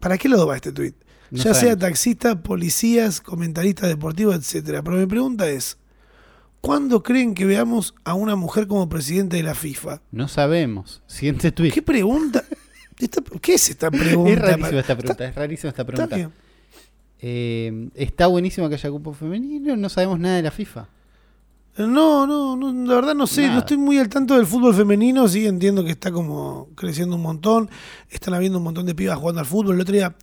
¿Para 0.00 0.16
qué 0.16 0.28
lado 0.28 0.46
va 0.46 0.56
este 0.56 0.72
tweet? 0.72 0.94
No 1.36 1.42
ya 1.44 1.54
sea 1.54 1.76
taxistas, 1.78 2.36
policías, 2.36 3.20
comentaristas 3.20 3.88
deportivos, 3.88 4.36
etcétera. 4.36 4.82
Pero 4.82 4.96
mi 4.96 5.06
pregunta 5.06 5.48
es: 5.48 5.78
¿cuándo 6.60 7.02
creen 7.02 7.34
que 7.34 7.44
veamos 7.44 7.94
a 8.04 8.14
una 8.14 8.36
mujer 8.36 8.66
como 8.66 8.88
presidente 8.88 9.36
de 9.36 9.42
la 9.42 9.54
FIFA? 9.54 10.00
No 10.12 10.28
sabemos. 10.28 11.02
Siguiente 11.06 11.50
tweet. 11.52 11.72
¿Qué 11.72 11.82
pregunta? 11.82 12.44
Esta- 12.98 13.22
¿Qué 13.40 13.54
es 13.54 13.68
esta 13.70 13.90
pregunta? 13.90 14.30
Es 14.32 14.38
rarísima 14.40 14.68
esta 14.68 14.78
Está- 14.80 14.96
pregunta, 14.96 15.24
es 15.28 15.34
rarísima 15.34 15.68
esta 15.70 15.82
está 15.82 16.06
pregunta. 16.06 16.30
Eh, 17.20 17.88
está 17.94 18.26
buenísimo 18.26 18.68
que 18.68 18.74
haya 18.74 18.90
cupo 18.90 19.12
femenino, 19.14 19.76
no 19.76 19.88
sabemos 19.88 20.18
nada 20.20 20.36
de 20.36 20.42
la 20.42 20.50
FIFA. 20.50 20.88
No, 21.76 22.24
no, 22.26 22.54
no, 22.54 22.72
la 22.86 22.94
verdad 22.94 23.14
no 23.16 23.26
sé, 23.26 23.42
Nada. 23.42 23.54
no 23.54 23.58
estoy 23.60 23.78
muy 23.78 23.98
al 23.98 24.08
tanto 24.08 24.36
del 24.36 24.46
fútbol 24.46 24.74
femenino, 24.76 25.26
sí 25.26 25.44
entiendo 25.46 25.82
que 25.84 25.90
está 25.90 26.12
como 26.12 26.68
creciendo 26.76 27.16
un 27.16 27.22
montón, 27.22 27.68
están 28.10 28.34
habiendo 28.34 28.58
un 28.58 28.64
montón 28.64 28.86
de 28.86 28.94
pibas 28.94 29.18
jugando 29.18 29.40
al 29.40 29.46
fútbol. 29.46 29.74
El 29.74 29.80
otro 29.80 29.92
día 29.94 30.14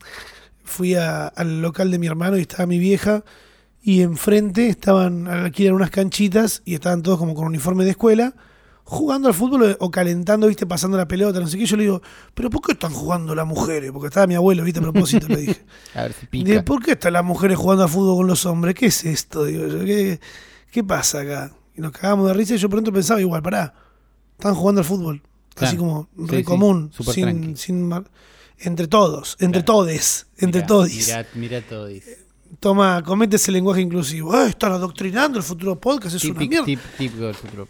fui 0.71 0.95
a- 0.95 1.27
al 1.27 1.61
local 1.61 1.91
de 1.91 1.99
mi 1.99 2.07
hermano 2.07 2.37
y 2.37 2.41
estaba 2.41 2.65
mi 2.65 2.79
vieja 2.79 3.23
y 3.83 4.01
enfrente 4.01 4.67
estaban, 4.67 5.27
alquilan 5.27 5.73
unas 5.75 5.89
canchitas 5.91 6.61
y 6.65 6.73
estaban 6.75 7.01
todos 7.01 7.17
como 7.19 7.33
con 7.33 7.45
uniforme 7.45 7.83
de 7.83 7.91
escuela 7.91 8.33
jugando 8.83 9.27
al 9.29 9.33
fútbol 9.33 9.77
o 9.79 9.91
calentando, 9.91 10.47
viste, 10.47 10.65
pasando 10.65 10.97
la 10.97 11.07
pelota, 11.07 11.39
no 11.39 11.47
sé 11.47 11.57
qué. 11.57 11.65
Yo 11.65 11.77
le 11.77 11.83
digo, 11.83 12.01
pero 12.33 12.49
¿por 12.49 12.61
qué 12.61 12.73
están 12.73 12.91
jugando 12.91 13.33
las 13.35 13.45
mujeres? 13.47 13.91
Porque 13.91 14.07
estaba 14.07 14.27
mi 14.27 14.35
abuelo, 14.35 14.63
viste, 14.63 14.79
a 14.79 14.83
propósito, 14.83 15.27
le 15.29 15.37
dije. 15.37 15.61
A 15.95 16.01
ver 16.03 16.13
si 16.13 16.27
Digo, 16.31 16.45
pica. 16.45 16.65
¿Por 16.65 16.83
qué 16.83 16.91
están 16.91 17.13
las 17.13 17.23
mujeres 17.23 17.57
jugando 17.57 17.83
al 17.83 17.89
fútbol 17.89 18.17
con 18.17 18.27
los 18.27 18.45
hombres? 18.45 18.75
¿Qué 18.75 18.87
es 18.87 19.05
esto? 19.05 19.45
Digo 19.45 19.65
yo, 19.67 19.85
¿qué, 19.85 20.19
qué 20.71 20.83
pasa 20.83 21.21
acá? 21.21 21.51
Y 21.75 21.79
nos 21.81 21.91
cagamos 21.93 22.27
de 22.27 22.33
risa 22.33 22.55
y 22.55 22.57
yo 22.57 22.69
pronto 22.69 22.91
pensaba 22.91 23.21
igual, 23.21 23.41
pará, 23.41 23.73
están 24.37 24.55
jugando 24.55 24.81
al 24.81 24.85
fútbol. 24.85 25.21
Así 25.57 25.77
como 25.77 26.09
Sí, 26.17 26.25
re 26.27 26.37
sí, 26.39 26.43
común, 26.43 26.91
sin, 27.13 27.55
sin 27.57 27.87
mar- 27.87 28.09
entre 28.63 28.87
todos, 28.87 29.35
entre 29.39 29.63
todes, 29.63 30.27
entre 30.37 30.61
Mirá, 30.61 30.67
todos. 30.67 30.89
Mirá, 30.91 31.25
mirá 31.35 31.61
todis. 31.61 32.03
Toma, 32.59 33.01
comete 33.03 33.37
ese 33.37 33.51
lenguaje 33.51 33.81
inclusivo. 33.81 34.33
Ah, 34.33 34.47
están 34.47 34.71
adoctrinando 34.73 35.37
el 35.37 35.43
futuro 35.43 35.79
podcast, 35.79 36.15
es 36.15 36.23
una 36.25 36.33
Típico, 36.39 36.49
mierda. 36.63 36.65
tip, 36.65 36.79
típico 36.97 37.25
del 37.25 37.35
futuro. 37.35 37.67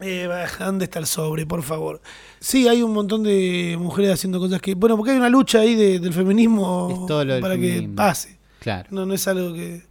Eh, 0.00 0.28
¿Dónde 0.58 0.86
está 0.86 0.98
el 0.98 1.06
sobre, 1.06 1.46
por 1.46 1.62
favor? 1.62 2.00
Sí, 2.40 2.66
hay 2.66 2.82
un 2.82 2.92
montón 2.92 3.22
de 3.22 3.76
mujeres 3.78 4.12
haciendo 4.14 4.40
cosas 4.40 4.60
que. 4.60 4.74
Bueno, 4.74 4.96
porque 4.96 5.12
hay 5.12 5.18
una 5.18 5.28
lucha 5.28 5.60
ahí 5.60 5.76
de- 5.76 6.00
del 6.00 6.12
feminismo 6.12 7.06
del 7.08 7.40
para 7.40 7.54
que 7.54 7.60
feminismo. 7.68 7.94
pase. 7.94 8.38
Claro. 8.58 8.88
No, 8.90 9.06
no 9.06 9.14
es 9.14 9.28
algo 9.28 9.52
que. 9.54 9.84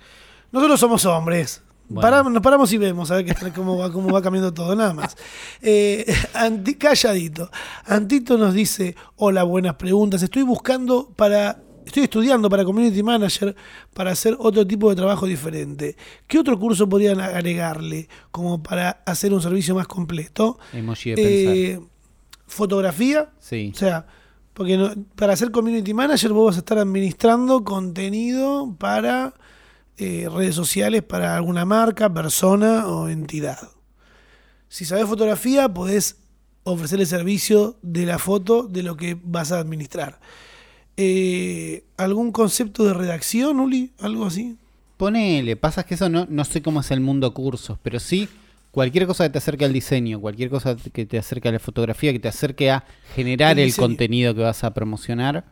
Nosotros 0.51 0.79
somos 0.79 1.05
hombres. 1.05 1.61
Bueno. 1.93 2.01
Paramos- 2.01 2.31
nos 2.33 2.41
paramos 2.41 2.71
y 2.73 2.77
vemos 2.77 3.11
a 3.11 3.15
ver 3.17 3.25
qué- 3.25 3.51
cómo, 3.51 3.77
va, 3.77 3.91
cómo 3.91 4.09
va 4.13 4.21
cambiando 4.21 4.53
todo, 4.53 4.75
nada 4.75 4.93
más. 4.93 5.15
Eh, 5.61 6.05
Anti- 6.33 6.75
calladito. 6.75 7.49
Antito 7.85 8.37
nos 8.37 8.53
dice: 8.53 8.95
Hola, 9.17 9.43
buenas 9.43 9.75
preguntas. 9.75 10.21
Estoy 10.23 10.43
buscando 10.43 11.09
para. 11.15 11.61
Estoy 11.85 12.03
estudiando 12.03 12.47
para 12.49 12.63
Community 12.63 13.01
Manager 13.03 13.55
para 13.93 14.11
hacer 14.11 14.37
otro 14.39 14.65
tipo 14.65 14.89
de 14.91 14.95
trabajo 14.95 15.25
diferente. 15.25 15.97
¿Qué 16.27 16.37
otro 16.39 16.57
curso 16.59 16.87
podrían 16.87 17.19
agregarle 17.19 18.07
como 18.29 18.61
para 18.61 19.01
hacer 19.05 19.33
un 19.33 19.41
servicio 19.41 19.73
más 19.75 19.87
completo? 19.87 20.59
Emoji 20.73 21.15
de. 21.15 21.71
Eh, 21.73 21.79
fotografía, 22.45 23.29
Sí. 23.39 23.71
o 23.73 23.77
sea, 23.77 24.05
porque 24.53 24.77
no- 24.77 24.91
para 25.15 25.35
ser 25.35 25.51
community 25.51 25.93
manager 25.93 26.33
vos 26.33 26.47
vas 26.47 26.55
a 26.57 26.59
estar 26.59 26.77
administrando 26.77 27.63
contenido 27.63 28.75
para 28.77 29.33
eh, 30.01 30.29
redes 30.29 30.55
sociales, 30.55 31.03
para 31.03 31.35
alguna 31.35 31.63
marca, 31.63 32.13
persona 32.13 32.87
o 32.87 33.07
entidad. 33.07 33.69
Si 34.67 34.85
sabes 34.85 35.05
fotografía, 35.05 35.69
podés 35.69 36.17
ofrecer 36.63 36.99
el 36.99 37.07
servicio 37.07 37.77
de 37.81 38.05
la 38.05 38.19
foto 38.19 38.63
de 38.63 38.83
lo 38.83 38.97
que 38.97 39.17
vas 39.23 39.51
a 39.51 39.59
administrar. 39.59 40.19
Eh, 40.97 41.85
¿Algún 41.97 42.31
concepto 42.31 42.83
de 42.83 42.93
redacción, 42.93 43.59
Uli? 43.59 43.91
¿Algo 43.99 44.25
así? 44.25 44.57
Ponele, 44.97 45.55
pasa 45.55 45.83
que 45.83 45.95
eso 45.95 46.09
no, 46.09 46.27
no 46.29 46.45
sé 46.45 46.61
cómo 46.61 46.81
es 46.81 46.91
el 46.91 46.99
mundo 46.99 47.33
cursos, 47.33 47.77
pero 47.81 47.99
sí 47.99 48.29
Cualquier 48.71 49.05
cosa 49.05 49.25
que 49.25 49.31
te 49.31 49.37
acerque 49.37 49.65
al 49.65 49.73
diseño, 49.73 50.21
cualquier 50.21 50.49
cosa 50.49 50.77
que 50.77 51.05
te 51.05 51.17
acerque 51.17 51.49
a 51.49 51.51
la 51.51 51.59
fotografía, 51.59 52.13
que 52.13 52.19
te 52.19 52.29
acerque 52.29 52.71
a 52.71 52.85
generar 53.13 53.59
El 53.59 53.75
contenido 53.75 54.33
que 54.33 54.41
vas 54.41 54.63
a 54.63 54.73
promocionar, 54.73 55.43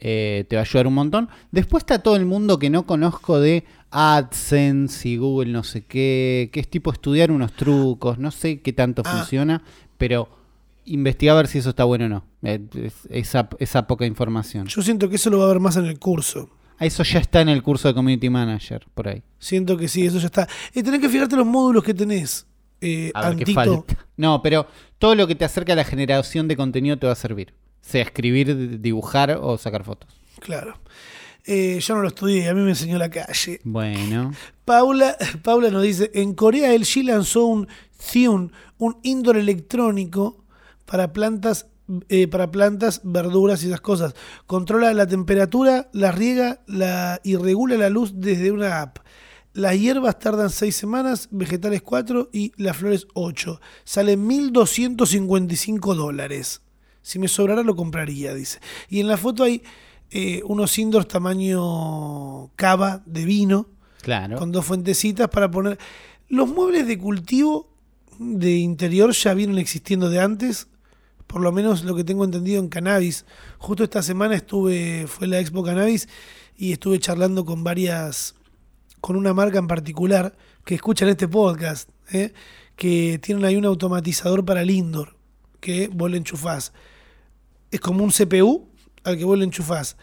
eh, 0.00 0.44
te 0.48 0.56
va 0.56 0.62
a 0.62 0.64
ayudar 0.64 0.88
un 0.88 0.94
montón. 0.94 1.28
Después 1.52 1.82
está 1.82 2.00
todo 2.00 2.16
el 2.16 2.26
mundo 2.26 2.58
que 2.58 2.70
no 2.70 2.84
conozco 2.84 3.38
de 3.38 3.64
AdSense 3.94 5.08
y 5.08 5.16
Google 5.16 5.52
no 5.52 5.62
sé 5.62 5.84
qué, 5.84 6.50
que 6.52 6.60
es 6.60 6.68
tipo 6.68 6.92
estudiar 6.92 7.30
unos 7.30 7.52
trucos, 7.52 8.18
no 8.18 8.30
sé 8.30 8.60
qué 8.60 8.72
tanto 8.72 9.02
Ah. 9.04 9.16
funciona, 9.18 9.62
pero 9.98 10.28
investiga 10.84 11.32
a 11.32 11.36
ver 11.36 11.46
si 11.46 11.58
eso 11.58 11.70
está 11.70 11.84
bueno 11.84 12.06
o 12.06 12.08
no. 12.08 12.24
Eh, 12.42 12.60
es- 12.74 13.06
esa, 13.08 13.48
esa 13.58 13.86
poca 13.86 14.04
información. 14.04 14.66
Yo 14.66 14.82
siento 14.82 15.08
que 15.08 15.16
eso 15.16 15.30
lo 15.30 15.38
va 15.38 15.44
a 15.44 15.48
ver 15.48 15.60
más 15.60 15.76
en 15.76 15.86
el 15.86 15.98
curso. 15.98 16.50
Eso 16.80 17.04
ya 17.04 17.20
está 17.20 17.40
en 17.40 17.48
el 17.48 17.62
curso 17.62 17.86
de 17.88 17.94
Community 17.94 18.28
Manager, 18.28 18.84
por 18.94 19.08
ahí. 19.08 19.22
Siento 19.38 19.76
que 19.76 19.86
sí, 19.88 20.04
eso 20.04 20.18
ya 20.18 20.26
está. 20.26 20.48
Y 20.74 20.82
tenés 20.82 21.00
que 21.00 21.08
fijarte 21.08 21.36
los 21.36 21.46
módulos 21.46 21.84
que 21.84 21.94
tenés. 21.94 22.46
Eh, 22.80 23.12
A 23.14 23.30
ver 23.30 23.44
qué 23.44 23.52
falta. 23.52 23.96
No, 24.16 24.42
pero 24.42 24.66
todo 24.98 25.14
lo 25.14 25.26
que 25.28 25.36
te 25.36 25.44
acerca 25.44 25.72
a 25.72 25.76
la 25.76 25.84
generación 25.84 26.48
de 26.48 26.56
contenido 26.56 26.98
te 26.98 27.06
va 27.06 27.12
a 27.12 27.16
servir. 27.16 27.54
Sea 27.80 28.02
escribir, 28.02 28.80
dibujar 28.80 29.38
o 29.40 29.56
sacar 29.56 29.84
fotos. 29.84 30.10
Claro. 30.40 30.74
Eh, 31.46 31.78
yo 31.80 31.94
no 31.94 32.02
lo 32.02 32.08
estudié, 32.08 32.48
a 32.48 32.54
mí 32.54 32.62
me 32.62 32.70
enseñó 32.70 32.96
la 32.96 33.10
calle. 33.10 33.60
Bueno. 33.64 34.32
Paula, 34.64 35.16
Paula 35.42 35.70
nos 35.70 35.82
dice, 35.82 36.10
en 36.14 36.34
Corea 36.34 36.72
el 36.72 36.84
G 36.84 37.04
lanzó 37.04 37.44
un 37.44 37.68
Thune, 38.12 38.50
un 38.78 38.98
indoor 39.02 39.36
electrónico 39.36 40.44
para 40.86 41.12
plantas, 41.12 41.66
eh, 42.08 42.28
para 42.28 42.50
plantas, 42.50 43.02
verduras 43.04 43.62
y 43.62 43.66
esas 43.66 43.82
cosas. 43.82 44.14
Controla 44.46 44.94
la 44.94 45.06
temperatura, 45.06 45.90
la 45.92 46.12
riega 46.12 46.60
la, 46.66 47.20
y 47.22 47.36
regula 47.36 47.76
la 47.76 47.90
luz 47.90 48.12
desde 48.14 48.50
una 48.50 48.80
app. 48.80 48.98
Las 49.52 49.78
hierbas 49.78 50.18
tardan 50.18 50.50
6 50.50 50.74
semanas, 50.74 51.28
vegetales 51.30 51.82
4 51.82 52.30
y 52.32 52.52
las 52.56 52.76
flores 52.76 53.06
8. 53.14 53.60
Sale 53.84 54.18
1.255 54.18 55.94
dólares. 55.94 56.62
Si 57.02 57.18
me 57.18 57.28
sobrara 57.28 57.62
lo 57.62 57.76
compraría, 57.76 58.34
dice. 58.34 58.60
Y 58.88 59.00
en 59.00 59.08
la 59.08 59.16
foto 59.16 59.44
hay 59.44 59.62
eh, 60.16 60.42
unos 60.44 60.78
indoors 60.78 61.08
tamaño 61.08 62.46
cava 62.54 63.02
de 63.04 63.24
vino 63.24 63.66
Claro. 64.00 64.38
con 64.38 64.52
dos 64.52 64.64
fuentecitas 64.64 65.28
para 65.28 65.50
poner. 65.50 65.76
Los 66.28 66.48
muebles 66.48 66.86
de 66.86 66.96
cultivo 66.98 67.68
de 68.20 68.52
interior 68.58 69.12
ya 69.12 69.34
vienen 69.34 69.58
existiendo 69.58 70.08
de 70.10 70.20
antes, 70.20 70.68
por 71.26 71.40
lo 71.42 71.50
menos 71.50 71.82
lo 71.82 71.96
que 71.96 72.04
tengo 72.04 72.24
entendido 72.24 72.60
en 72.60 72.68
cannabis. 72.68 73.24
Justo 73.58 73.82
esta 73.82 74.02
semana 74.02 74.36
estuve, 74.36 75.06
fue 75.08 75.26
la 75.26 75.40
Expo 75.40 75.64
Cannabis 75.64 76.08
y 76.56 76.70
estuve 76.72 77.00
charlando 77.00 77.44
con 77.44 77.64
varias, 77.64 78.36
con 79.00 79.16
una 79.16 79.34
marca 79.34 79.58
en 79.58 79.66
particular 79.66 80.36
que 80.64 80.76
escuchan 80.76 81.08
este 81.08 81.26
podcast, 81.26 81.88
¿eh? 82.12 82.32
que 82.76 83.18
tienen 83.20 83.44
ahí 83.44 83.56
un 83.56 83.64
automatizador 83.64 84.44
para 84.44 84.62
el 84.62 84.70
indoor, 84.70 85.16
que 85.60 85.88
vos 85.92 86.08
le 86.08 86.18
enchufás. 86.18 86.72
Es 87.72 87.80
como 87.80 88.04
un 88.04 88.10
CPU 88.10 88.68
al 89.04 89.16
que 89.18 89.24
vos 89.24 89.38
le 89.38 89.44
enchufás 89.44 89.96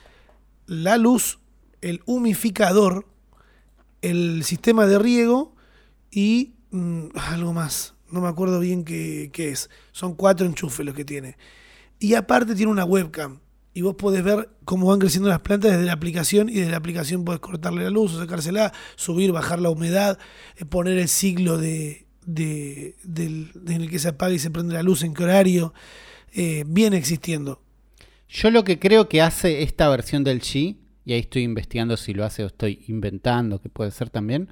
la 0.67 0.97
luz, 0.97 1.39
el 1.81 2.01
humificador, 2.05 3.05
el 4.01 4.43
sistema 4.43 4.85
de 4.87 4.99
riego 4.99 5.55
y 6.11 6.53
mm, 6.71 7.07
algo 7.15 7.53
más. 7.53 7.95
No 8.09 8.21
me 8.21 8.27
acuerdo 8.27 8.59
bien 8.59 8.83
qué, 8.83 9.31
es. 9.35 9.69
Son 9.91 10.15
cuatro 10.15 10.45
enchufes 10.45 10.85
los 10.85 10.95
que 10.95 11.05
tiene. 11.05 11.37
Y 11.99 12.15
aparte 12.15 12.55
tiene 12.55 12.71
una 12.71 12.83
webcam. 12.85 13.39
Y 13.73 13.83
vos 13.83 13.95
podés 13.95 14.21
ver 14.23 14.49
cómo 14.65 14.87
van 14.87 14.99
creciendo 14.99 15.29
las 15.29 15.39
plantas 15.39 15.71
desde 15.71 15.85
la 15.85 15.93
aplicación 15.93 16.49
y 16.49 16.55
desde 16.55 16.71
la 16.71 16.77
aplicación 16.77 17.23
podés 17.23 17.39
cortarle 17.39 17.83
la 17.85 17.89
luz 17.89 18.13
o 18.13 18.19
sacársela, 18.19 18.73
subir, 18.97 19.31
bajar 19.31 19.61
la 19.61 19.69
humedad, 19.69 20.19
eh, 20.57 20.65
poner 20.65 20.97
el 20.97 21.07
siglo 21.07 21.57
de, 21.57 22.05
de- 22.25 22.95
del- 23.03 23.51
en 23.67 23.81
el 23.83 23.89
que 23.89 23.99
se 23.99 24.09
apaga 24.09 24.33
y 24.33 24.39
se 24.39 24.51
prende 24.51 24.73
la 24.73 24.83
luz, 24.83 25.03
en 25.03 25.13
qué 25.13 25.23
horario. 25.23 25.73
Eh, 26.33 26.65
viene 26.67 26.97
existiendo. 26.97 27.61
Yo 28.31 28.49
lo 28.49 28.63
que 28.63 28.79
creo 28.79 29.09
que 29.09 29.21
hace 29.21 29.61
esta 29.63 29.89
versión 29.89 30.23
del 30.23 30.39
G, 30.41 30.77
y 31.05 31.13
ahí 31.13 31.19
estoy 31.19 31.43
investigando 31.43 31.97
si 31.97 32.13
lo 32.13 32.23
hace 32.23 32.43
o 32.43 32.47
estoy 32.47 32.83
inventando, 32.87 33.59
que 33.59 33.69
puede 33.69 33.91
ser 33.91 34.09
también, 34.09 34.47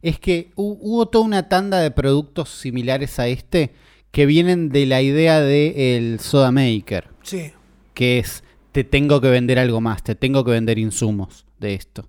es 0.00 0.18
que 0.18 0.50
hu- 0.56 0.78
hubo 0.80 1.08
toda 1.08 1.24
una 1.24 1.48
tanda 1.48 1.80
de 1.80 1.90
productos 1.90 2.48
similares 2.48 3.18
a 3.18 3.28
este 3.28 3.72
que 4.12 4.24
vienen 4.24 4.70
de 4.70 4.86
la 4.86 5.02
idea 5.02 5.40
del 5.40 6.20
Soda 6.20 6.50
Maker, 6.52 7.08
Sí, 7.22 7.52
que 7.94 8.18
es 8.18 8.42
te 8.72 8.84
tengo 8.84 9.20
que 9.20 9.28
vender 9.28 9.58
algo 9.58 9.80
más, 9.82 10.02
te 10.02 10.14
tengo 10.14 10.44
que 10.44 10.52
vender 10.52 10.78
insumos 10.78 11.44
de 11.58 11.74
esto. 11.74 12.08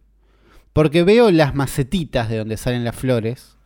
Porque 0.71 1.03
veo 1.03 1.31
las 1.31 1.55
macetitas 1.55 2.29
de 2.29 2.37
donde 2.37 2.55
salen 2.55 2.85
las 2.85 2.95
flores 2.95 3.57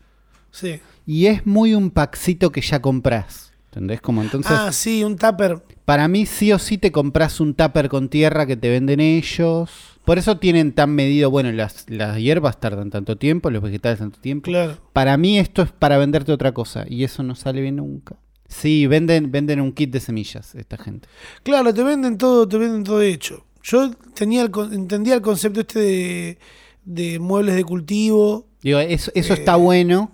sí. 0.52 0.80
y 1.06 1.28
es 1.28 1.46
muy 1.46 1.76
un 1.76 1.92
paxito 1.92 2.52
que 2.52 2.62
ya 2.62 2.82
compras. 2.82 3.53
¿Entendés? 3.73 4.01
Como 4.01 4.21
entonces, 4.21 4.51
ah, 4.55 4.71
sí, 4.71 5.03
un 5.03 5.15
tupper. 5.17 5.63
para 5.83 6.07
mí 6.07 6.27
sí 6.27 6.51
o 6.51 6.59
sí 6.59 6.77
te 6.77 6.91
compras 6.91 7.39
un 7.39 7.55
tupper 7.55 7.89
con 7.89 8.07
tierra 8.07 8.45
que 8.45 8.55
te 8.55 8.69
venden 8.69 8.99
ellos. 8.99 9.71
Por 10.05 10.19
eso 10.19 10.38
tienen 10.38 10.73
tan 10.73 10.91
medido, 10.93 11.31
bueno, 11.31 11.51
las, 11.51 11.86
las 11.89 12.17
hierbas 12.17 12.59
tardan 12.59 12.91
tanto 12.91 13.17
tiempo, 13.17 13.49
los 13.49 13.63
vegetales 13.63 13.97
tanto 13.99 14.19
tiempo. 14.19 14.45
Claro. 14.51 14.77
Para 14.93 15.17
mí 15.17 15.39
esto 15.39 15.63
es 15.63 15.71
para 15.71 15.97
venderte 15.97 16.31
otra 16.31 16.51
cosa 16.53 16.86
y 16.88 17.03
eso 17.03 17.23
no 17.23 17.33
sale 17.36 17.62
bien 17.62 17.77
nunca. 17.77 18.15
Sí, 18.47 18.86
venden, 18.86 19.31
venden 19.31 19.59
un 19.59 19.71
kit 19.71 19.89
de 19.91 19.99
semillas 19.99 20.53
esta 20.53 20.77
gente. 20.77 21.07
Claro, 21.41 21.73
te 21.73 21.81
venden 21.81 22.17
todo, 22.19 22.47
te 22.47 22.57
venden 22.59 22.83
todo 22.83 23.01
hecho. 23.01 23.43
Yo 23.63 23.89
tenía 24.13 24.43
el 24.43 24.51
entendía 24.73 25.15
el 25.15 25.21
concepto 25.21 25.62
este 25.62 25.79
de, 25.79 26.38
de 26.86 27.17
muebles 27.19 27.55
de 27.55 27.63
cultivo. 27.63 28.45
Digo, 28.62 28.77
eso, 28.79 29.09
eso 29.15 29.33
Eh. 29.33 29.38
está 29.38 29.55
bueno, 29.55 30.12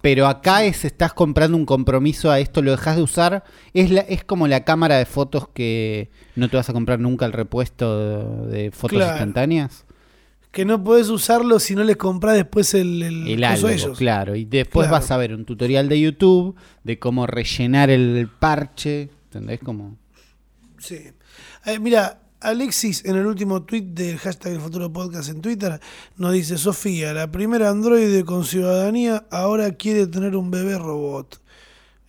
pero 0.00 0.26
acá 0.26 0.64
es 0.64 0.84
estás 0.84 1.12
comprando 1.12 1.56
un 1.56 1.66
compromiso 1.66 2.30
a 2.30 2.38
esto, 2.40 2.62
lo 2.62 2.70
dejas 2.70 2.96
de 2.96 3.02
usar. 3.02 3.44
Es, 3.74 3.90
la, 3.90 4.00
es 4.02 4.24
como 4.24 4.46
la 4.48 4.64
cámara 4.64 4.96
de 4.96 5.06
fotos 5.06 5.48
que 5.48 6.10
no 6.36 6.48
te 6.48 6.56
vas 6.56 6.68
a 6.70 6.72
comprar 6.72 7.00
nunca 7.00 7.26
el 7.26 7.32
repuesto 7.32 8.46
de, 8.46 8.70
fotos 8.70 8.96
Claro. 8.98 9.12
instantáneas. 9.12 9.84
Que 10.50 10.64
no 10.64 10.82
podés 10.82 11.08
usarlo 11.10 11.58
si 11.60 11.74
no 11.74 11.84
les 11.84 11.96
compras 11.96 12.34
después 12.34 12.72
el, 12.74 13.02
el, 13.02 13.28
El 13.28 13.44
algo, 13.44 13.68
ellos. 13.68 13.98
claro. 13.98 14.34
Y 14.34 14.44
después 14.44 14.88
Claro. 14.88 15.02
vas 15.02 15.10
a 15.10 15.16
ver 15.18 15.34
un 15.34 15.44
tutorial 15.44 15.88
de 15.88 16.00
YouTube 16.00 16.56
de 16.84 16.98
cómo 16.98 17.26
rellenar 17.26 17.90
el 17.90 18.28
parche. 18.38 19.10
¿Entendés? 19.24 19.60
Como... 19.60 19.96
Sí. 20.78 21.00
Eh, 21.66 21.78
mira, 21.78 22.20
Alexis 22.40 23.04
en 23.04 23.16
el 23.16 23.26
último 23.26 23.62
tweet 23.64 23.82
del 23.82 24.18
hashtag 24.18 24.52
El 24.52 24.60
Futuro 24.60 24.92
Podcast 24.92 25.28
en 25.28 25.40
Twitter 25.40 25.80
nos 26.16 26.32
dice, 26.32 26.56
Sofía, 26.58 27.12
la 27.12 27.30
primera 27.30 27.68
androide 27.70 28.24
con 28.24 28.44
ciudadanía 28.44 29.26
ahora 29.30 29.72
quiere 29.72 30.06
tener 30.06 30.36
un 30.36 30.50
bebé 30.50 30.78
robot. 30.78 31.40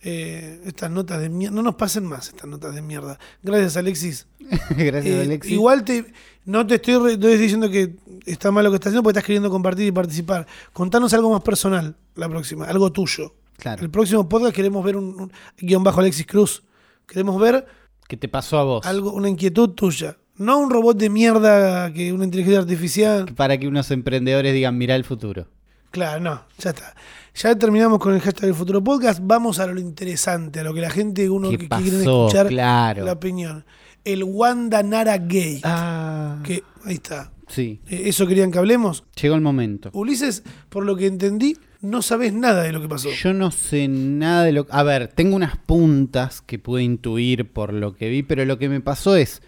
Eh, 0.02 0.62
estas 0.64 0.90
notas 0.90 1.20
de 1.20 1.28
mierda, 1.28 1.54
no 1.54 1.62
nos 1.62 1.74
pasen 1.74 2.04
más 2.06 2.28
estas 2.28 2.46
notas 2.48 2.74
de 2.74 2.80
mierda. 2.80 3.18
Gracias 3.42 3.76
Alexis. 3.76 4.26
Gracias, 4.70 5.04
Eh, 5.06 5.22
Alexis. 5.22 5.52
Igual 5.52 5.84
te, 5.84 6.12
no 6.46 6.66
te 6.66 6.76
estoy, 6.76 6.94
re- 6.98 7.12
estoy 7.14 7.36
diciendo 7.36 7.68
que 7.68 7.96
está 8.24 8.50
mal 8.50 8.64
lo 8.64 8.70
que 8.70 8.76
estás 8.76 8.90
haciendo 8.90 9.02
porque 9.02 9.18
estás 9.18 9.26
queriendo 9.26 9.50
compartir 9.50 9.86
y 9.86 9.92
participar. 9.92 10.46
Contanos 10.72 11.12
algo 11.12 11.30
más 11.30 11.42
personal 11.42 11.96
la 12.14 12.28
próxima, 12.28 12.64
algo 12.66 12.90
tuyo. 12.92 13.34
Claro. 13.58 13.82
El 13.82 13.90
próximo 13.90 14.26
podcast 14.26 14.54
queremos 14.54 14.82
ver 14.84 14.96
un, 14.96 15.04
un- 15.20 15.32
guion 15.58 15.84
bajo 15.84 16.00
Alexis 16.00 16.26
Cruz. 16.26 16.62
Queremos 17.06 17.38
ver 17.40 17.66
¿Qué 18.08 18.16
te 18.16 18.28
pasó 18.28 18.58
a 18.58 18.64
vos? 18.64 18.86
algo, 18.86 19.12
una 19.12 19.28
inquietud 19.28 19.70
tuya. 19.70 20.16
No 20.40 20.58
un 20.58 20.70
robot 20.70 20.96
de 20.96 21.10
mierda 21.10 21.92
que 21.92 22.14
una 22.14 22.24
inteligencia 22.24 22.60
artificial. 22.60 23.26
Para 23.36 23.58
que 23.58 23.68
unos 23.68 23.90
emprendedores 23.90 24.54
digan, 24.54 24.78
mira 24.78 24.96
el 24.96 25.04
futuro. 25.04 25.48
Claro, 25.90 26.18
no, 26.22 26.42
ya 26.58 26.70
está. 26.70 26.94
Ya 27.34 27.54
terminamos 27.56 27.98
con 27.98 28.14
el 28.14 28.22
hashtag 28.22 28.46
del 28.46 28.54
futuro 28.54 28.82
podcast. 28.82 29.20
Vamos 29.22 29.58
a 29.58 29.66
lo 29.66 29.78
interesante, 29.78 30.60
a 30.60 30.64
lo 30.64 30.72
que 30.72 30.80
la 30.80 30.88
gente, 30.88 31.28
uno 31.28 31.50
¿Qué 31.50 31.58
que, 31.58 31.68
que 31.68 31.76
quiere 31.82 31.98
escuchar 31.98 32.48
Claro. 32.48 33.04
la 33.04 33.12
opinión. 33.12 33.66
El 34.02 34.24
Wanda 34.24 34.82
Nara 34.82 35.18
Gay. 35.18 35.60
Ah. 35.62 36.38
Que, 36.42 36.62
ahí 36.86 36.94
está. 36.94 37.32
Sí, 37.46 37.82
Eh, 37.90 38.04
¿Eso 38.06 38.26
querían 38.26 38.50
que 38.50 38.56
hablemos? 38.58 39.04
llegó 39.20 39.34
el 39.34 39.42
momento. 39.42 39.90
Ulises, 39.92 40.42
por 40.70 40.86
lo 40.86 40.96
que 40.96 41.06
entendí, 41.06 41.54
no 41.82 42.00
sabes 42.00 42.32
nada 42.32 42.62
de 42.62 42.72
lo 42.72 42.80
que 42.80 42.88
pasó. 42.88 43.10
Yo 43.10 43.34
no 43.34 43.50
sé 43.50 43.88
nada 43.88 44.44
de 44.44 44.52
lo 44.52 44.66
A 44.70 44.84
ver, 44.84 45.08
tengo 45.08 45.36
unas 45.36 45.58
puntas 45.58 46.40
que 46.40 46.58
pude 46.58 46.82
intuir 46.82 47.52
por 47.52 47.74
lo 47.74 47.94
que 47.94 48.08
vi, 48.08 48.22
pero 48.22 48.46
lo 48.46 48.56
que 48.58 48.70
me 48.70 48.80
pasó 48.80 49.16
es 49.16 49.42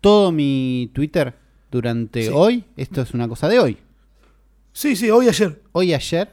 todo 0.00 0.32
mi 0.32 0.90
Twitter 0.92 1.34
durante 1.70 2.24
Sí. 2.24 2.30
hoy, 2.32 2.64
esto 2.76 3.02
es 3.02 3.12
una 3.14 3.28
cosa 3.28 3.48
de 3.48 3.58
hoy, 3.58 3.76
Sí, 4.72 4.94
sí, 4.96 5.10
hoy 5.10 5.28
ayer. 5.28 5.60
hoy 5.72 5.92
ayer, 5.94 6.30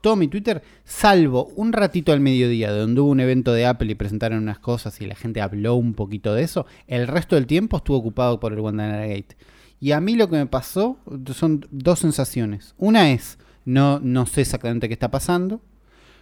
todo 0.00 0.16
mi 0.16 0.28
Twitter, 0.28 0.62
salvo 0.84 1.46
un 1.56 1.72
ratito 1.72 2.12
al 2.12 2.20
mediodía, 2.20 2.70
donde 2.72 3.00
hubo 3.00 3.10
un 3.10 3.20
evento 3.20 3.52
de 3.52 3.66
Apple 3.66 3.90
y 3.92 3.94
presentaron 3.94 4.38
unas 4.42 4.58
cosas 4.58 5.00
y 5.00 5.06
la 5.06 5.14
gente 5.14 5.40
habló 5.40 5.74
un 5.76 5.94
poquito 5.94 6.34
de 6.34 6.42
eso, 6.42 6.66
el 6.88 7.06
resto 7.06 7.36
del 7.36 7.46
tiempo 7.46 7.76
estuvo 7.78 7.96
ocupado 7.98 8.40
por 8.40 8.52
el 8.52 8.60
Guantanara 8.60 9.06
Gate. 9.06 9.36
Y 9.80 9.92
a 9.92 10.00
mí 10.00 10.14
lo 10.16 10.28
que 10.28 10.36
me 10.36 10.46
pasó 10.46 10.96
son 11.34 11.66
dos 11.70 11.98
sensaciones. 12.00 12.74
Una 12.78 13.10
es, 13.12 13.38
no, 13.64 14.00
no 14.00 14.24
sé 14.26 14.40
exactamente 14.42 14.88
qué 14.88 14.94
está 14.94 15.10
pasando. 15.10 15.60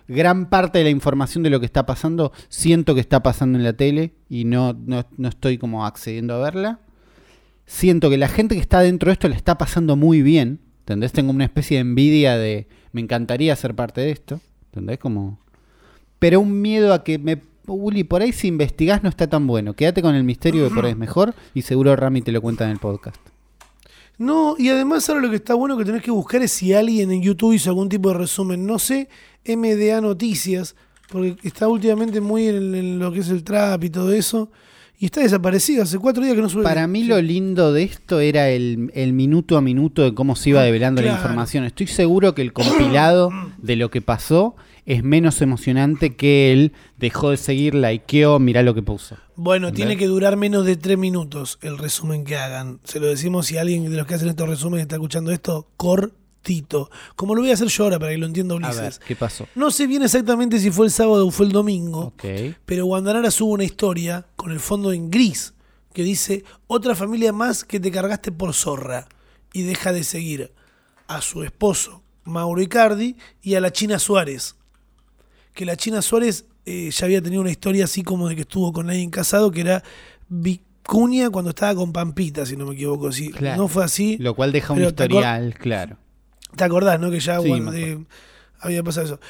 Gran 0.08 0.50
parte 0.50 0.78
de 0.78 0.84
la 0.84 0.90
información 0.90 1.42
de 1.42 1.50
lo 1.50 1.60
que 1.60 1.66
está 1.66 1.86
pasando 1.86 2.32
siento 2.48 2.94
que 2.94 3.00
está 3.00 3.22
pasando 3.22 3.58
en 3.58 3.64
la 3.64 3.72
tele 3.72 4.12
y 4.28 4.44
no, 4.44 4.72
no, 4.72 5.06
no 5.16 5.28
estoy 5.28 5.58
como 5.58 5.86
accediendo 5.86 6.34
a 6.34 6.38
verla. 6.38 6.80
Siento 7.66 8.10
que 8.10 8.18
la 8.18 8.28
gente 8.28 8.54
que 8.54 8.60
está 8.60 8.80
dentro 8.80 9.08
de 9.08 9.14
esto 9.14 9.28
le 9.28 9.36
está 9.36 9.58
pasando 9.58 9.96
muy 9.96 10.22
bien. 10.22 10.60
¿Entendés? 10.80 11.12
Tengo 11.12 11.30
una 11.30 11.44
especie 11.44 11.76
de 11.76 11.82
envidia 11.82 12.36
de 12.36 12.66
me 12.92 13.00
encantaría 13.00 13.54
ser 13.56 13.74
parte 13.74 14.00
de 14.00 14.10
esto. 14.10 14.40
¿Entendés? 14.66 14.98
Como 14.98 15.38
pero 16.22 16.38
un 16.38 16.62
miedo 16.62 16.94
a 16.94 17.02
que 17.02 17.18
me. 17.18 17.42
Uli, 17.66 18.04
por 18.04 18.22
ahí 18.22 18.32
si 18.32 18.46
investigás 18.46 19.02
no 19.02 19.08
está 19.08 19.28
tan 19.28 19.44
bueno. 19.48 19.74
Quédate 19.74 20.02
con 20.02 20.14
el 20.14 20.22
misterio 20.22 20.68
que 20.68 20.72
por 20.72 20.84
ahí 20.84 20.92
es 20.92 20.96
mejor 20.96 21.34
y 21.52 21.62
seguro 21.62 21.96
Rami 21.96 22.22
te 22.22 22.30
lo 22.30 22.40
cuenta 22.40 22.64
en 22.64 22.70
el 22.70 22.78
podcast. 22.78 23.31
No, 24.18 24.54
y 24.58 24.68
además 24.68 25.08
ahora 25.08 25.22
lo 25.22 25.30
que 25.30 25.36
está 25.36 25.54
bueno 25.54 25.76
que 25.76 25.84
tenés 25.84 26.02
que 26.02 26.10
buscar 26.10 26.42
es 26.42 26.52
si 26.52 26.72
alguien 26.72 27.10
en 27.10 27.22
YouTube 27.22 27.54
hizo 27.54 27.70
algún 27.70 27.88
tipo 27.88 28.10
de 28.10 28.18
resumen. 28.18 28.66
No 28.66 28.78
sé, 28.78 29.08
MDA 29.44 30.00
Noticias, 30.00 30.76
porque 31.08 31.36
está 31.42 31.68
últimamente 31.68 32.20
muy 32.20 32.46
en, 32.46 32.74
en 32.74 32.98
lo 32.98 33.12
que 33.12 33.20
es 33.20 33.28
el 33.28 33.42
trap 33.42 33.84
y 33.84 33.90
todo 33.90 34.12
eso. 34.12 34.50
Y 35.02 35.06
está 35.06 35.20
desaparecido, 35.20 35.82
hace 35.82 35.98
cuatro 35.98 36.22
días 36.22 36.36
que 36.36 36.42
no 36.42 36.48
sube. 36.48 36.62
Para 36.62 36.86
mí 36.86 37.02
lo 37.02 37.20
lindo 37.20 37.72
de 37.72 37.82
esto 37.82 38.20
era 38.20 38.50
el, 38.50 38.92
el 38.94 39.12
minuto 39.12 39.56
a 39.56 39.60
minuto 39.60 40.04
de 40.04 40.14
cómo 40.14 40.36
se 40.36 40.50
iba 40.50 40.62
develando 40.62 41.02
la 41.02 41.10
información. 41.10 41.64
Estoy 41.64 41.88
seguro 41.88 42.36
que 42.36 42.42
el 42.42 42.52
compilado 42.52 43.32
de 43.58 43.74
lo 43.74 43.90
que 43.90 44.00
pasó 44.00 44.54
es 44.86 45.02
menos 45.02 45.42
emocionante 45.42 46.14
que 46.14 46.52
el 46.52 46.72
dejó 46.98 47.30
de 47.30 47.36
seguir, 47.36 47.74
likeó, 47.74 48.38
mirá 48.38 48.62
lo 48.62 48.74
que 48.74 48.82
puso. 48.82 49.16
Bueno, 49.34 49.70
¿Entendés? 49.70 49.88
tiene 49.88 49.98
que 49.98 50.06
durar 50.06 50.36
menos 50.36 50.64
de 50.64 50.76
tres 50.76 50.98
minutos 50.98 51.58
el 51.62 51.78
resumen 51.78 52.22
que 52.22 52.36
hagan. 52.36 52.78
Se 52.84 53.00
lo 53.00 53.08
decimos 53.08 53.46
si 53.46 53.58
alguien 53.58 53.90
de 53.90 53.96
los 53.96 54.06
que 54.06 54.14
hacen 54.14 54.28
estos 54.28 54.48
resúmenes 54.48 54.82
está 54.82 54.94
escuchando 54.94 55.32
esto, 55.32 55.66
cortito. 56.42 56.90
Como 57.16 57.34
lo 57.34 57.40
voy 57.42 57.50
a 57.50 57.54
hacer 57.54 57.68
yo 57.68 57.84
ahora 57.84 57.98
para 57.98 58.12
que 58.12 58.18
lo 58.18 58.26
entienda 58.26 58.54
A 58.54 58.58
ver, 58.58 58.66
Ulises. 58.70 58.98
¿qué 58.98 59.16
pasó? 59.16 59.46
No 59.54 59.70
sé 59.70 59.86
bien 59.86 60.02
exactamente 60.02 60.58
si 60.58 60.70
fue 60.70 60.86
el 60.86 60.92
sábado 60.92 61.26
o 61.26 61.30
fue 61.30 61.46
el 61.46 61.52
domingo, 61.52 62.12
pero 62.66 62.86
Guandanara 62.86 63.30
sube 63.30 63.52
una 63.52 63.64
historia 63.64 64.26
con 64.36 64.50
el 64.50 64.60
fondo 64.60 64.92
en 64.92 65.10
gris 65.10 65.54
que 65.92 66.02
dice 66.02 66.44
otra 66.66 66.94
familia 66.94 67.32
más 67.32 67.64
que 67.64 67.78
te 67.78 67.90
cargaste 67.90 68.32
por 68.32 68.54
zorra 68.54 69.06
y 69.52 69.62
deja 69.62 69.92
de 69.92 70.04
seguir 70.04 70.52
a 71.06 71.20
su 71.20 71.42
esposo 71.42 72.02
Mauro 72.24 72.62
Icardi 72.62 73.16
y 73.42 73.54
a 73.54 73.60
la 73.60 73.70
China 73.72 73.98
Suárez. 73.98 74.56
Que 75.54 75.64
la 75.66 75.76
China 75.76 76.00
Suárez 76.00 76.46
eh, 76.64 76.90
ya 76.90 77.04
había 77.06 77.20
tenido 77.20 77.42
una 77.42 77.50
historia 77.50 77.84
así 77.84 78.02
como 78.02 78.28
de 78.28 78.36
que 78.36 78.42
estuvo 78.42 78.72
con 78.72 78.88
alguien 78.88 79.10
casado 79.10 79.50
que 79.50 79.60
era 79.60 79.82
Vicuña 80.28 81.28
cuando 81.28 81.50
estaba 81.50 81.74
con 81.74 81.92
Pampita, 81.92 82.46
si 82.46 82.56
no 82.56 82.64
me 82.66 82.74
equivoco. 82.74 83.12
Si 83.12 83.30
Claro. 83.30 83.60
no 83.62 83.68
fue 83.68 83.84
así, 83.84 84.16
Lo 84.18 84.34
cual 84.34 84.50
deja 84.52 84.72
un 84.72 84.82
historial, 84.82 85.54
claro. 85.58 85.98
¿Te 86.56 86.64
acordás, 86.64 87.00
no? 87.00 87.10
Que 87.10 87.20
ya 87.20 87.40
Sí, 87.40 87.48
bueno, 87.48 87.70
de- 87.72 88.04
había 88.60 88.82
pasado 88.82 89.06
eso. 89.06 89.20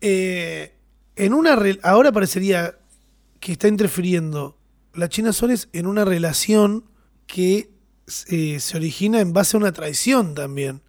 Eh, 0.00 0.74
en 1.16 1.34
una 1.34 1.58
ahora 1.82 2.12
parecería 2.12 2.78
que 3.40 3.52
está 3.52 3.68
interfiriendo 3.68 4.56
la 4.94 5.08
China 5.08 5.32
Suárez 5.32 5.68
en 5.72 5.86
una 5.86 6.04
relación 6.04 6.84
que 7.26 7.70
eh, 8.28 8.58
se 8.60 8.76
origina 8.76 9.20
en 9.20 9.32
base 9.32 9.56
a 9.56 9.60
una 9.60 9.72
traición 9.72 10.34
también. 10.34 10.82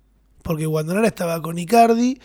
Porque 0.43 0.65
Guandanara 0.65 1.07
estaba 1.07 1.41
con 1.41 1.57
Icardi, 1.59 2.19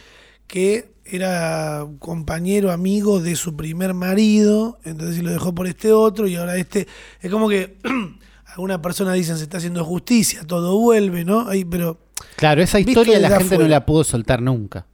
que 0.47 0.93
era 1.05 1.87
compañero, 1.99 2.71
amigo 2.71 3.21
de 3.21 3.37
su 3.37 3.57
primer 3.57 3.93
marido, 3.93 4.79
entonces 4.85 5.23
lo 5.23 5.31
dejó 5.31 5.55
por 5.55 5.67
este 5.67 5.93
otro, 5.93 6.27
y 6.27 6.37
ahora 6.37 6.57
este. 6.57 6.87
Es 7.21 7.31
como 7.31 7.49
que 7.49 7.77
algunas 8.47 8.79
personas 8.79 9.15
dicen 9.15 9.37
se 9.37 9.43
está 9.43 9.59
haciendo 9.59 9.85
justicia, 9.85 10.47
todo 10.47 10.79
vuelve, 10.79 11.25
¿no? 11.25 11.49
Ahí, 11.49 11.65
pero 11.65 11.99
Claro, 12.37 12.63
esa 12.63 12.81
historia 12.81 13.19
la 13.19 13.39
gente 13.39 13.59
no 13.59 13.67
la 13.69 13.87
pudo 13.87 14.05
soltar 14.05 14.43
nunca. 14.43 14.87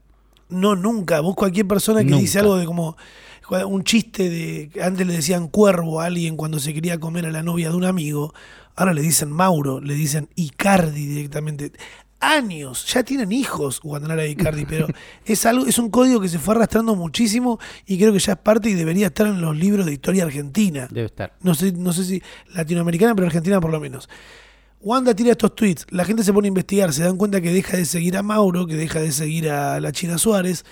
No, 0.48 0.74
nunca. 0.74 1.20
Vos 1.20 1.34
cualquier 1.36 1.66
persona 1.66 2.00
que 2.00 2.10
Nunca. 2.10 2.20
dice 2.20 2.38
algo 2.40 2.56
de 2.56 2.66
como 2.66 2.96
un 3.66 3.82
chiste 3.84 4.28
de 4.28 4.70
que 4.72 4.82
antes 4.82 5.06
le 5.06 5.12
decían 5.12 5.48
cuervo 5.48 6.00
a 6.00 6.06
alguien 6.06 6.36
cuando 6.36 6.58
se 6.58 6.72
quería 6.72 6.98
comer 6.98 7.26
a 7.26 7.30
la 7.30 7.42
novia 7.42 7.70
de 7.70 7.76
un 7.76 7.84
amigo, 7.84 8.32
ahora 8.76 8.92
le 8.94 9.02
dicen 9.02 9.30
Mauro, 9.30 9.80
le 9.80 9.94
dicen 9.94 10.28
Icardi 10.36 11.06
directamente. 11.06 11.72
Años, 12.22 12.84
ya 12.92 13.02
tienen 13.02 13.32
hijos 13.32 13.80
Guantanara 13.80 14.26
y 14.26 14.32
Icardi, 14.32 14.66
pero 14.66 14.86
es 15.24 15.46
algo, 15.46 15.66
es 15.66 15.78
un 15.78 15.88
código 15.88 16.20
que 16.20 16.28
se 16.28 16.38
fue 16.38 16.54
arrastrando 16.54 16.94
muchísimo 16.94 17.58
y 17.86 17.96
creo 17.98 18.12
que 18.12 18.18
ya 18.18 18.32
es 18.32 18.38
parte 18.38 18.68
y 18.68 18.74
debería 18.74 19.06
estar 19.06 19.26
en 19.26 19.40
los 19.40 19.56
libros 19.56 19.86
de 19.86 19.94
historia 19.94 20.24
argentina. 20.24 20.86
Debe 20.90 21.06
estar. 21.06 21.32
No 21.40 21.54
sé, 21.54 21.72
no 21.72 21.92
sé 21.92 22.04
si 22.04 22.22
latinoamericana, 22.54 23.14
pero 23.14 23.26
argentina 23.26 23.58
por 23.60 23.70
lo 23.70 23.80
menos. 23.80 24.08
Wanda 24.80 25.14
tira 25.14 25.32
estos 25.32 25.54
tweets, 25.54 25.86
la 25.90 26.04
gente 26.04 26.22
se 26.24 26.32
pone 26.32 26.46
a 26.46 26.48
investigar, 26.48 26.92
se 26.92 27.02
dan 27.02 27.16
cuenta 27.18 27.40
que 27.40 27.52
deja 27.52 27.76
de 27.76 27.84
seguir 27.84 28.16
a 28.16 28.22
Mauro, 28.22 28.66
que 28.66 28.76
deja 28.76 29.00
de 29.00 29.12
seguir 29.12 29.50
a 29.50 29.78
la 29.80 29.92
China 29.92 30.16
Suárez, 30.16 30.64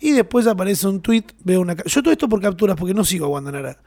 y 0.00 0.12
después 0.12 0.46
aparece 0.46 0.86
un 0.88 1.00
tweet, 1.02 1.24
veo 1.44 1.60
una... 1.60 1.76
Yo 1.84 2.02
todo 2.02 2.12
esto 2.12 2.28
por 2.28 2.40
capturas, 2.40 2.76
porque 2.76 2.94
no 2.94 3.04
sigo 3.04 3.26
a 3.26 3.28
Wanda 3.28 3.52
Nara. 3.52 3.78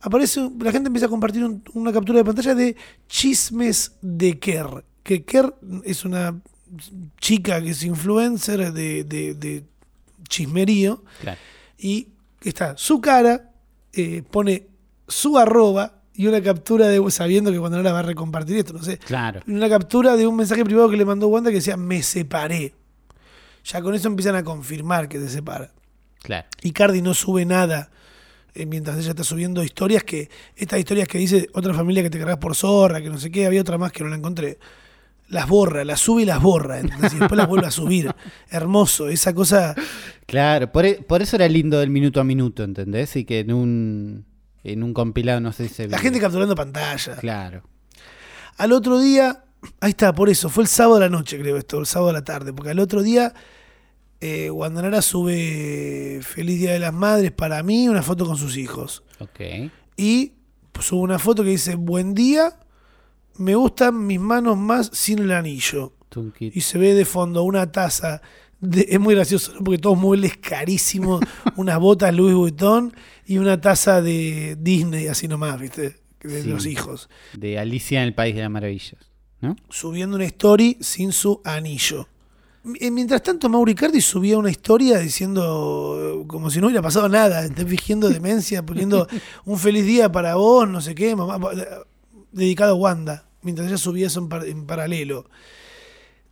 Aparece, 0.00 0.40
la 0.58 0.72
gente 0.72 0.88
empieza 0.88 1.06
a 1.06 1.10
compartir 1.10 1.44
un- 1.44 1.62
una 1.74 1.92
captura 1.92 2.18
de 2.18 2.24
pantalla 2.24 2.54
de 2.54 2.74
chismes 3.06 3.92
de 4.00 4.38
Kerr, 4.38 4.84
que 5.02 5.24
Kerr 5.24 5.54
es 5.84 6.04
una 6.04 6.40
chica 7.20 7.60
que 7.62 7.70
es 7.70 7.84
influencer 7.84 8.72
de, 8.72 9.04
de- 9.04 9.34
de 9.34 9.64
chismerío, 10.28 11.04
Claro. 11.20 11.38
y 11.78 12.08
está 12.42 12.76
su 12.78 13.00
cara, 13.00 13.52
eh, 13.92 14.22
pone 14.30 14.66
su 15.06 15.36
arroba 15.38 16.01
y 16.14 16.26
una 16.26 16.42
captura 16.42 16.88
de 16.88 17.10
sabiendo 17.10 17.50
que 17.50 17.58
cuando 17.58 17.78
ahora 17.78 17.92
va 17.92 18.00
a 18.00 18.02
recompartir 18.02 18.56
esto, 18.58 18.74
no 18.74 18.82
sé. 18.82 18.98
Claro. 18.98 19.40
Una 19.46 19.68
captura 19.68 20.16
de 20.16 20.26
un 20.26 20.36
mensaje 20.36 20.64
privado 20.64 20.90
que 20.90 20.96
le 20.96 21.04
mandó 21.04 21.28
Wanda 21.28 21.50
que 21.50 21.56
decía 21.56 21.76
me 21.76 22.02
separé. 22.02 22.74
Ya 23.64 23.80
con 23.80 23.94
eso 23.94 24.08
empiezan 24.08 24.34
a 24.34 24.42
confirmar 24.42 25.08
que 25.08 25.18
se 25.18 25.28
separa. 25.28 25.70
Claro. 26.22 26.46
Icardi 26.62 27.00
no 27.00 27.14
sube 27.14 27.44
nada 27.44 27.90
eh, 28.54 28.66
mientras 28.66 28.98
ella 28.98 29.10
está 29.10 29.24
subiendo 29.24 29.64
historias 29.64 30.04
que. 30.04 30.28
Estas 30.56 30.78
historias 30.78 31.08
que 31.08 31.18
dice 31.18 31.48
otra 31.54 31.72
familia 31.72 32.02
que 32.02 32.10
te 32.10 32.18
cargas 32.18 32.38
por 32.38 32.54
zorra, 32.54 33.00
que 33.00 33.08
no 33.08 33.18
sé 33.18 33.30
qué, 33.30 33.46
había 33.46 33.62
otra 33.62 33.78
más 33.78 33.92
que 33.92 34.04
no 34.04 34.10
la 34.10 34.16
encontré. 34.16 34.58
Las 35.28 35.48
borra, 35.48 35.82
las 35.84 36.00
sube 36.00 36.22
y 36.22 36.24
las 36.26 36.42
borra. 36.42 36.80
¿entendés? 36.80 37.14
Y 37.14 37.18
después 37.18 37.38
las 37.38 37.48
vuelve 37.48 37.66
a 37.66 37.70
subir. 37.70 38.12
Hermoso, 38.50 39.08
esa 39.08 39.32
cosa. 39.32 39.74
Claro, 40.26 40.70
por, 40.70 40.84
e- 40.84 41.00
por 41.02 41.22
eso 41.22 41.36
era 41.36 41.48
lindo 41.48 41.78
del 41.80 41.88
minuto 41.88 42.20
a 42.20 42.24
minuto, 42.24 42.62
¿entendés? 42.64 43.16
Y 43.16 43.24
que 43.24 43.40
en 43.40 43.52
un, 43.52 44.26
en 44.64 44.82
un 44.82 44.94
compilado 44.94 45.40
no 45.40 45.52
sé 45.52 45.68
si 45.68 45.74
se 45.74 45.88
La 45.88 45.98
gente 45.98 46.20
capturando 46.20 46.54
pantalla. 46.54 47.16
Claro. 47.16 47.62
Al 48.56 48.72
otro 48.72 49.00
día, 49.00 49.44
ahí 49.80 49.90
está, 49.90 50.12
por 50.12 50.28
eso, 50.28 50.48
fue 50.48 50.62
el 50.64 50.68
sábado 50.68 50.96
a 50.96 51.00
la 51.00 51.08
noche, 51.08 51.38
creo 51.38 51.56
esto, 51.56 51.78
el 51.78 51.86
sábado 51.86 52.10
a 52.10 52.12
la 52.12 52.24
tarde, 52.24 52.52
porque 52.52 52.70
al 52.70 52.78
otro 52.78 53.02
día 53.02 53.32
eh, 54.20 54.50
Guandanara 54.50 55.02
sube 55.02 56.20
Feliz 56.22 56.60
Día 56.60 56.72
de 56.72 56.78
las 56.78 56.92
Madres 56.92 57.32
para 57.32 57.62
mí, 57.62 57.88
una 57.88 58.02
foto 58.02 58.24
con 58.24 58.36
sus 58.36 58.56
hijos. 58.56 59.02
Ok. 59.18 59.70
Y 59.96 60.34
sube 60.80 61.00
una 61.00 61.18
foto 61.18 61.42
que 61.42 61.50
dice, 61.50 61.74
buen 61.74 62.14
día, 62.14 62.58
me 63.36 63.54
gustan 63.54 64.06
mis 64.06 64.20
manos 64.20 64.56
más 64.56 64.90
sin 64.92 65.18
el 65.18 65.32
anillo. 65.32 65.94
Y 66.38 66.60
se 66.60 66.78
ve 66.78 66.94
de 66.94 67.04
fondo 67.04 67.42
una 67.42 67.72
taza. 67.72 68.20
De- 68.62 68.86
es 68.88 68.98
muy 68.98 69.14
gracioso, 69.14 69.52
porque 69.62 69.76
todos 69.78 69.98
muebles 69.98 70.38
carísimos, 70.38 71.20
unas 71.56 71.78
botas 71.78 72.14
Louis 72.14 72.34
Vuitton 72.34 72.94
y 73.26 73.36
una 73.36 73.60
taza 73.60 74.00
de 74.00 74.56
Disney, 74.58 75.08
así 75.08 75.28
nomás, 75.28 75.60
¿viste? 75.60 75.96
De 76.22 76.42
Sí. 76.42 76.48
los 76.48 76.64
hijos. 76.66 77.10
De 77.36 77.58
Alicia 77.58 78.00
en 78.00 78.06
el 78.08 78.14
País 78.14 78.34
de 78.34 78.40
las 78.42 78.50
Maravillas. 78.50 78.96
¿No? 79.40 79.56
subiendo 79.68 80.14
una 80.14 80.24
story 80.26 80.78
sin 80.80 81.10
su 81.10 81.40
anillo. 81.44 82.06
M- 82.64 82.90
Mientras 82.92 83.24
tanto, 83.24 83.48
Mauro 83.48 83.68
Icardi 83.72 84.00
subía 84.00 84.38
una 84.38 84.52
historia 84.52 84.98
diciendo 85.00 86.22
eh, 86.22 86.26
como 86.28 86.48
si 86.48 86.60
no 86.60 86.68
hubiera 86.68 86.80
pasado 86.80 87.08
nada, 87.08 87.48
fingiendo 87.66 88.08
demencia, 88.08 88.64
poniendo 88.64 89.08
un 89.44 89.58
feliz 89.58 89.84
día 89.84 90.12
para 90.12 90.36
vos, 90.36 90.68
no 90.68 90.80
sé 90.80 90.94
qué, 90.94 91.16
mamá, 91.16 91.50
eh, 91.54 91.66
dedicado 92.30 92.74
a 92.74 92.76
Wanda, 92.76 93.26
mientras 93.42 93.66
ella 93.66 93.78
subía 93.78 94.06
eso 94.06 94.20
en, 94.20 94.28
par- 94.28 94.46
en 94.46 94.64
paralelo. 94.64 95.26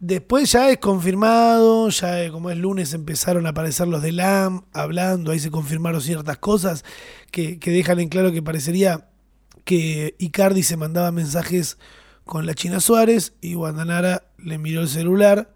Después 0.01 0.51
ya 0.51 0.71
es 0.71 0.79
confirmado, 0.79 1.91
ya 1.91 2.25
eh, 2.25 2.31
como 2.31 2.51
es 2.51 2.57
lunes 2.57 2.95
empezaron 2.95 3.47
a 3.47 3.51
aparecer 3.51 3.87
los 3.87 4.01
de 4.01 4.13
LAM 4.13 4.63
hablando, 4.73 5.31
ahí 5.31 5.39
se 5.39 5.51
confirmaron 5.51 6.01
ciertas 6.01 6.39
cosas 6.39 6.85
que, 7.31 7.59
que 7.59 7.71
dejan 7.71 8.01
en 8.01 8.09
claro 8.09 8.33
que 8.33 8.43
parecería 8.43 9.09
que 9.65 10.15
Icardi 10.19 10.63
se 10.63 10.79
mandaba 10.79 11.13
mensajes 11.13 11.77
con 12.25 12.47
la 12.47 12.55
China 12.55 12.81
Suárez 12.81 13.35
y 13.43 13.55
Guandanara 13.55 14.25
le 14.39 14.57
miró 14.57 14.81
el 14.81 14.89
celular 14.89 15.53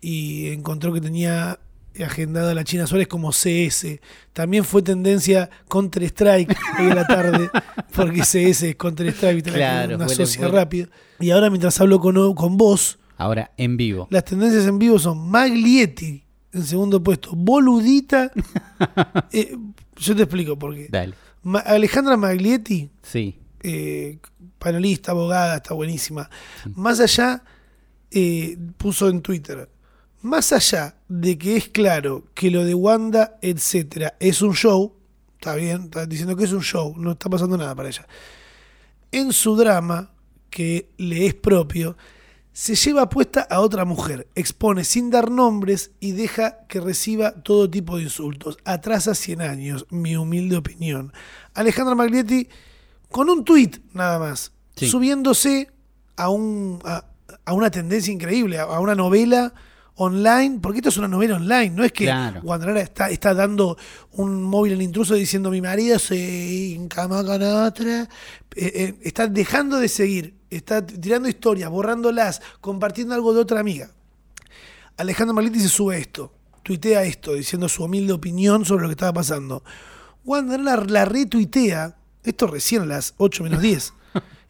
y 0.00 0.48
encontró 0.48 0.92
que 0.92 1.00
tenía 1.00 1.60
agendada 2.02 2.54
la 2.54 2.64
China 2.64 2.86
Suárez 2.86 3.06
como 3.06 3.30
CS. 3.30 4.00
También 4.32 4.64
fue 4.64 4.82
tendencia 4.82 5.48
Counter-Strike 5.68 6.56
hoy 6.80 6.86
en 6.86 6.96
la 6.96 7.06
tarde, 7.06 7.48
porque 7.94 8.22
CS 8.22 8.62
es 8.62 8.76
Counter-Strike, 8.76 9.94
una 9.94 10.06
asocia 10.06 10.48
rápido. 10.48 10.88
Y 11.20 11.30
ahora 11.30 11.48
mientras 11.48 11.80
hablo 11.80 12.00
con, 12.00 12.34
con 12.34 12.56
vos, 12.56 12.98
Ahora 13.16 13.52
en 13.56 13.76
vivo. 13.76 14.08
las 14.10 14.24
tendencias 14.24 14.66
en 14.66 14.78
vivo 14.78 14.98
son 14.98 15.28
Maglietti 15.30 16.22
en 16.52 16.62
segundo 16.64 17.02
puesto, 17.02 17.32
Boludita. 17.34 18.30
eh, 19.32 19.56
yo 19.96 20.14
te 20.16 20.22
explico 20.22 20.58
por 20.58 20.74
qué. 20.74 20.88
Dale. 20.90 21.14
Ma- 21.42 21.58
Alejandra 21.60 22.16
Maglietti, 22.16 22.90
Sí. 23.02 23.38
eh, 23.60 24.18
panelista, 24.58 25.10
abogada, 25.12 25.56
está 25.56 25.74
buenísima. 25.74 26.30
Más 26.74 27.00
allá, 27.00 27.42
eh, 28.10 28.56
puso 28.76 29.08
en 29.08 29.20
Twitter, 29.20 29.68
más 30.22 30.52
allá 30.52 30.96
de 31.08 31.36
que 31.36 31.56
es 31.56 31.68
claro 31.68 32.24
que 32.34 32.50
lo 32.50 32.64
de 32.64 32.74
Wanda, 32.74 33.36
etcétera, 33.42 34.14
es 34.20 34.40
un 34.40 34.54
show, 34.54 34.94
está 35.34 35.54
bien, 35.56 35.82
está 35.84 36.06
diciendo 36.06 36.36
que 36.36 36.44
es 36.44 36.52
un 36.52 36.62
show, 36.62 36.94
no 36.96 37.12
está 37.12 37.28
pasando 37.28 37.58
nada 37.58 37.74
para 37.74 37.88
ella. 37.88 38.06
En 39.12 39.32
su 39.32 39.56
drama, 39.56 40.12
que 40.50 40.90
le 40.98 41.26
es 41.26 41.34
propio, 41.34 41.96
se 42.56 42.76
lleva 42.76 43.08
puesta 43.08 43.40
a 43.50 43.58
otra 43.60 43.84
mujer, 43.84 44.28
expone 44.36 44.84
sin 44.84 45.10
dar 45.10 45.28
nombres 45.28 45.90
y 45.98 46.12
deja 46.12 46.58
que 46.68 46.78
reciba 46.80 47.32
todo 47.32 47.68
tipo 47.68 47.96
de 47.96 48.04
insultos. 48.04 48.58
Atrasa 48.64 49.16
100 49.16 49.42
años, 49.42 49.86
mi 49.90 50.14
humilde 50.16 50.56
opinión. 50.56 51.12
Alejandra 51.52 51.96
Maglietti 51.96 52.48
con 53.10 53.28
un 53.28 53.44
tuit 53.44 53.78
nada 53.92 54.18
más, 54.20 54.52
Sí. 54.76 54.86
subiéndose 54.88 55.70
a, 56.16 56.28
un, 56.30 56.78
a, 56.84 57.04
a 57.44 57.52
una 57.54 57.70
tendencia 57.72 58.12
increíble, 58.12 58.58
a, 58.58 58.62
a 58.64 58.78
una 58.80 58.94
novela 58.94 59.52
online, 59.96 60.58
porque 60.60 60.78
esto 60.78 60.88
es 60.90 60.96
una 60.96 61.08
novela 61.08 61.36
online, 61.36 61.70
no 61.70 61.84
es 61.84 61.92
que 61.92 62.04
Claro. 62.04 62.42
Está 63.10 63.34
dando 63.34 63.76
un 64.12 64.42
móvil 64.42 64.72
en 64.74 64.82
intruso 64.82 65.14
diciendo 65.14 65.50
mi 65.50 65.60
marido 65.60 65.98
se 65.98 66.74
encama 66.74 67.24
con 67.24 67.42
otra. 67.42 68.02
Eh, 68.56 68.72
eh, 68.74 68.94
está 69.02 69.26
dejando 69.28 69.78
de 69.78 69.88
seguir, 69.88 70.34
está 70.56 70.84
tirando 70.84 71.28
historias, 71.28 71.70
borrándolas, 71.70 72.42
compartiendo 72.60 73.14
algo 73.14 73.34
de 73.34 73.40
otra 73.40 73.60
amiga. 73.60 73.90
Alejandro 74.96 75.34
Marliti 75.34 75.60
se 75.60 75.68
sube 75.68 75.98
esto, 75.98 76.32
tuitea 76.62 77.02
esto, 77.04 77.34
diciendo 77.34 77.68
su 77.68 77.84
humilde 77.84 78.12
opinión 78.12 78.64
sobre 78.64 78.82
lo 78.82 78.88
que 78.88 78.92
estaba 78.92 79.12
pasando. 79.12 79.62
Wanda 80.24 80.56
la, 80.58 80.76
la 80.76 81.04
retuitea, 81.04 81.96
esto 82.22 82.46
recién 82.46 82.82
a 82.82 82.86
las 82.86 83.14
8 83.18 83.42
menos 83.44 83.60
10, 83.60 83.92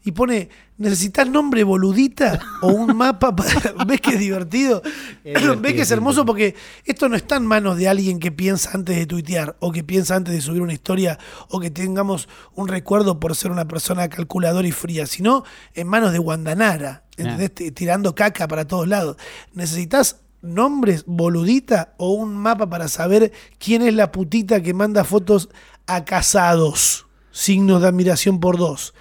y 0.05 0.11
pone, 0.13 0.49
¿necesitas 0.77 1.27
nombre 1.27 1.63
boludita 1.65 2.39
o 2.61 2.67
un 2.69 2.95
mapa? 2.95 3.35
para-?" 3.35 3.73
¿Ves 3.85 3.99
que 3.99 4.11
es 4.11 4.19
divertido? 4.19 4.81
Es 5.23 5.61
¿Ves 5.61 5.73
que 5.73 5.81
es 5.81 5.91
hermoso? 5.91 6.21
sí. 6.21 6.25
Porque 6.27 6.55
esto 6.85 7.09
no 7.09 7.15
está 7.17 7.35
en 7.35 7.45
manos 7.45 7.75
de 7.77 7.89
alguien 7.89 8.19
que 8.19 8.31
piensa 8.31 8.69
antes 8.73 8.95
de 8.95 9.05
tuitear, 9.05 9.57
o 9.59 9.71
que 9.71 9.83
piensa 9.83 10.15
antes 10.15 10.33
de 10.33 10.39
subir 10.41 10.61
una 10.61 10.73
historia, 10.73 11.19
o 11.49 11.59
que 11.59 11.71
tengamos 11.71 12.29
un 12.53 12.67
recuerdo 12.69 13.19
por 13.19 13.35
ser 13.35 13.51
una 13.51 13.67
persona 13.67 14.07
calculadora 14.07 14.67
y 14.67 14.71
fría, 14.71 15.05
sino 15.07 15.43
en 15.73 15.87
manos 15.87 16.11
de 16.13 16.19
Guandanara, 16.19 17.03
¿entendés? 17.17 17.53
T- 17.53 17.71
Tirando 17.71 18.15
caca 18.15 18.47
para 18.47 18.65
todos 18.65 18.87
lados. 18.87 19.17
¿Necesitas 19.53 20.21
nombres, 20.41 21.03
boludita, 21.07 21.95
o 21.97 22.11
un 22.13 22.35
mapa 22.37 22.69
para 22.69 22.87
saber 22.87 23.31
quién 23.57 23.81
es 23.81 23.95
la 23.95 24.11
putita 24.11 24.61
que 24.61 24.75
manda 24.75 25.03
fotos 25.03 25.49
a 25.87 26.05
casados? 26.05 27.07
Signos 27.31 27.81
de 27.81 27.87
admiración 27.87 28.39
por 28.39 28.57
dos. 28.57 28.93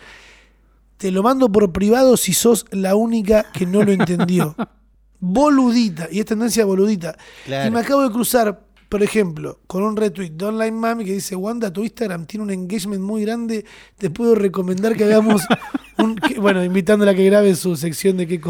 Te 0.97 1.11
lo 1.11 1.23
mando 1.23 1.51
por 1.51 1.73
privado 1.73 2.17
si 2.17 2.33
sos 2.33 2.67
la 2.71 2.95
única 2.95 3.47
que 3.53 3.67
no 3.67 3.83
lo 3.83 3.93
entendió. 3.93 4.55
boludita, 5.25 6.09
y 6.11 6.21
es 6.21 6.27
tendencia 6.27 6.65
boludita. 6.65 7.17
Claro. 7.47 7.69
Y 7.69 7.71
me 7.71 7.81
acabo 7.81 8.03
de 8.03 8.11
cruzar, 8.11 8.61
por 8.89 9.03
ejemplo, 9.03 9.61
con 9.67 9.83
un 9.83 9.97
retweet 9.97 10.31
de 10.31 10.45
Online 10.45 10.73
Mami 10.73 11.05
que 11.05 11.13
dice, 11.13 11.35
Wanda, 11.35 11.73
tu 11.73 11.83
Instagram 11.83 12.27
tiene 12.27 12.45
un 12.45 12.51
engagement 12.51 13.03
muy 13.03 13.23
grande, 13.23 13.65
te 13.97 14.11
puedo 14.11 14.35
recomendar 14.35 14.95
que 14.97 15.05
hagamos 15.05 15.43
un... 15.99 16.17
que-". 16.17 16.39
bueno, 16.39 16.63
invitándola 16.63 17.13
a 17.13 17.15
que 17.15 17.25
grabe 17.25 17.55
su 17.57 17.75
sección 17.77 18.19
de 18.19 18.27
qué... 18.27 18.41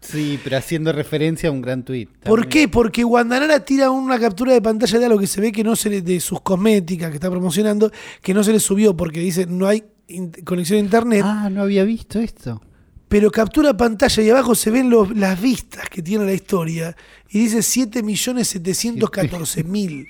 Sí, 0.00 0.38
pero 0.44 0.58
haciendo 0.58 0.92
referencia 0.92 1.48
a 1.48 1.52
un 1.52 1.62
gran 1.62 1.84
tuit. 1.84 2.10
¿Por 2.18 2.48
qué? 2.48 2.68
Porque 2.68 3.02
Guandanara 3.02 3.64
tira 3.64 3.90
una 3.90 4.18
captura 4.18 4.52
de 4.52 4.60
pantalla 4.60 4.98
de 4.98 5.06
algo 5.06 5.18
que 5.18 5.26
se 5.26 5.40
ve 5.40 5.52
que 5.52 5.64
no 5.64 5.74
se 5.74 5.88
le, 5.88 6.02
de 6.02 6.20
sus 6.20 6.42
cosméticas 6.42 7.08
que 7.08 7.16
está 7.16 7.30
promocionando, 7.30 7.90
que 8.20 8.34
no 8.34 8.44
se 8.44 8.52
le 8.52 8.60
subió 8.60 8.94
porque 8.94 9.20
dice 9.20 9.46
no 9.46 9.66
hay 9.66 9.84
in- 10.10 10.32
conexión 10.44 10.78
a 10.78 10.82
internet. 10.82 11.22
Ah, 11.24 11.48
no 11.50 11.62
había 11.62 11.84
visto 11.84 12.18
esto. 12.20 12.60
pero 13.08 13.30
captura 13.32 13.76
pantalla 13.76 14.22
y 14.22 14.30
abajo 14.30 14.54
se 14.54 14.70
ven 14.70 14.88
los- 14.88 15.10
las 15.16 15.40
vistas 15.40 15.88
que 15.90 16.00
tiene 16.00 16.24
la 16.24 16.32
historia 16.32 16.94
y 17.28 17.40
dice 17.40 17.60
7.714.000. 17.62 20.06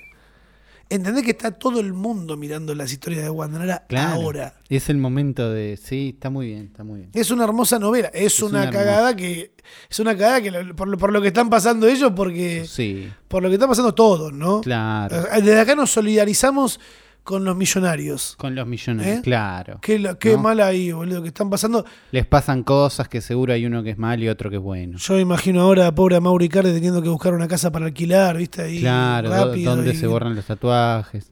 ¿Entendés 0.89 1.23
que 1.23 1.31
está 1.31 1.51
todo 1.51 1.79
el 1.79 1.93
mundo 1.93 2.35
mirando 2.35 2.75
las 2.75 2.91
historias 2.91 3.23
de 3.23 3.29
Guandanara 3.29 3.85
Claro. 3.87 4.21
ahora? 4.21 4.55
Es 4.67 4.89
el 4.89 4.97
momento 4.97 5.49
de. 5.49 5.79
Sí, 5.81 6.09
está 6.15 6.29
muy 6.29 6.47
bien, 6.47 6.65
está 6.65 6.83
muy 6.83 6.99
bien. 6.99 7.11
Es 7.13 7.31
una 7.31 7.45
hermosa 7.45 7.79
novela, 7.79 8.09
es, 8.13 8.41
una, 8.41 8.49
una 8.49 8.63
hermosa. 8.65 8.83
cagada 8.85 9.15
que 9.15 9.53
es 9.89 9.99
una 10.01 10.17
cagada 10.17 10.41
que 10.41 10.51
por, 10.75 10.89
lo, 10.89 10.97
por 10.97 11.13
lo 11.13 11.21
que 11.21 11.29
están 11.29 11.49
pasando 11.49 11.87
ellos 11.87 12.11
porque 12.13 12.65
Sí, 12.67 13.07
por 13.29 13.41
lo 13.41 13.47
que 13.47 13.55
están 13.55 13.69
pasando 13.69 13.95
todos, 13.95 14.33
¿no? 14.33 14.59
claro. 14.59 15.15
Eh, 15.15 15.41
Desde 15.41 15.61
acá 15.61 15.75
nos 15.75 15.91
solidarizamos 15.91 16.77
con 17.23 17.43
los 17.45 17.55
millonarios. 17.55 18.35
Con 18.37 18.55
los 18.55 18.65
millonarios, 18.67 19.19
¿Eh? 19.19 19.21
claro. 19.21 19.79
Qué, 19.81 20.15
qué 20.19 20.31
¿No? 20.33 20.39
mal 20.39 20.59
ahí, 20.59 20.91
boludo, 20.91 21.21
que 21.21 21.27
están 21.29 21.49
pasando. 21.49 21.85
Les 22.11 22.25
pasan 22.25 22.63
cosas 22.63 23.07
que 23.07 23.21
seguro 23.21 23.53
hay 23.53 23.65
uno 23.65 23.83
que 23.83 23.91
es 23.91 23.97
mal 23.97 24.21
y 24.23 24.27
otro 24.29 24.49
que 24.49 24.55
es 24.57 24.61
bueno. 24.61 24.97
Yo 24.97 25.19
imagino 25.19 25.61
ahora 25.61 25.87
a 25.87 25.95
pobre 25.95 26.15
a 26.15 26.19
Mauri 26.21 26.49
Cardi 26.49 26.73
teniendo 26.73 27.01
que 27.01 27.09
buscar 27.09 27.33
una 27.33 27.47
casa 27.47 27.71
para 27.71 27.85
alquilar, 27.85 28.37
¿viste? 28.37 28.63
Ahí 28.63 28.79
Claro, 28.79 29.29
do- 29.29 29.45
rápido 29.47 29.75
donde 29.75 29.91
y 29.93 29.95
se 29.95 30.07
borran 30.07 30.35
los 30.35 30.45
tatuajes. 30.45 31.31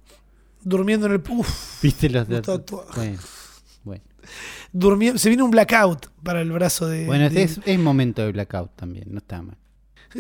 Durmiendo 0.61 1.05
en 1.07 1.13
el. 1.13 1.23
Uf, 1.29 1.81
¿Viste 1.81 2.09
los 2.09 2.27
Los 2.29 2.41
tatu- 2.41 2.59
tatuajes. 2.59 3.19
Bueno, 3.83 5.17
se 5.17 5.29
viene 5.29 5.41
un 5.41 5.49
blackout 5.51 6.07
para 6.21 6.41
el 6.41 6.51
brazo 6.51 6.87
de. 6.87 7.05
Bueno, 7.07 7.29
de- 7.29 7.41
es, 7.43 7.59
es 7.65 7.79
momento 7.79 8.21
de 8.23 8.31
blackout 8.31 8.75
también, 8.75 9.05
no 9.09 9.17
está 9.17 9.41
mal. 9.41 9.57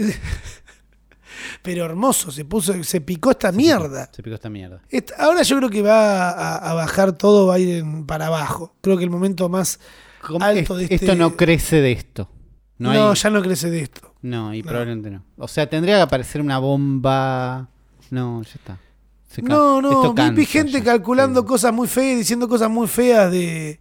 Pero 1.61 1.85
hermoso, 1.85 2.31
se 2.31 2.45
puso, 2.45 2.83
se 2.83 3.01
picó 3.01 3.31
esta 3.31 3.51
mierda. 3.51 4.09
Se 4.11 4.21
picó 4.23 4.35
esta 4.35 4.49
mierda. 4.49 4.81
Esta- 4.89 5.15
ahora 5.17 5.41
yo 5.43 5.57
creo 5.57 5.69
que 5.69 5.81
va 5.81 6.29
a, 6.31 6.57
a 6.71 6.73
bajar 6.73 7.13
todo, 7.13 7.47
va 7.47 7.55
a 7.55 7.59
ir 7.59 7.75
en- 7.77 8.05
para 8.05 8.27
abajo. 8.27 8.75
Creo 8.81 8.97
que 8.97 9.03
el 9.03 9.09
momento 9.09 9.49
más 9.49 9.79
¿Cómo- 10.25 10.43
alto 10.43 10.75
de 10.77 10.85
es- 10.85 10.91
este. 10.91 11.05
Esto 11.05 11.15
no 11.17 11.35
crece 11.35 11.81
de 11.81 11.91
esto. 11.91 12.29
No, 12.77 12.93
No, 12.93 13.09
hay- 13.11 13.15
ya 13.15 13.29
no 13.29 13.41
crece 13.41 13.69
de 13.69 13.81
esto. 13.81 14.13
no 14.21 14.53
y 14.53 14.61
no. 14.61 14.67
probablemente 14.69 15.09
no. 15.11 15.23
O 15.37 15.47
sea, 15.47 15.69
tendría 15.69 15.95
que 15.97 16.01
aparecer 16.01 16.41
una 16.41 16.59
bomba. 16.59 17.69
No, 18.09 18.41
ya 18.43 18.51
está. 18.55 18.79
Se 19.27 19.41
No, 19.43 19.81
no, 19.81 20.13
vi, 20.33 20.45
gente 20.45 20.71
ya. 20.79 20.83
calculando 20.83 21.41
Sí. 21.41 21.45
cosas 21.47 21.71
muy 21.73 21.87
feas, 21.87 22.17
diciendo 22.17 22.47
cosas 22.47 22.69
muy 22.69 22.87
feas 22.87 23.31
de 23.31 23.79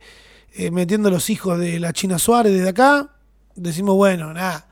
eh, 0.55 0.71
metiendo 0.71 1.11
los 1.11 1.31
hijos 1.31 1.59
de 1.59 1.79
la 1.79 1.93
China 1.93 2.19
Suárez 2.19 2.53
desde 2.53 2.69
acá. 2.71 3.15
Decimos, 3.55 3.95
bueno, 3.97 4.33
nada, 4.35 4.67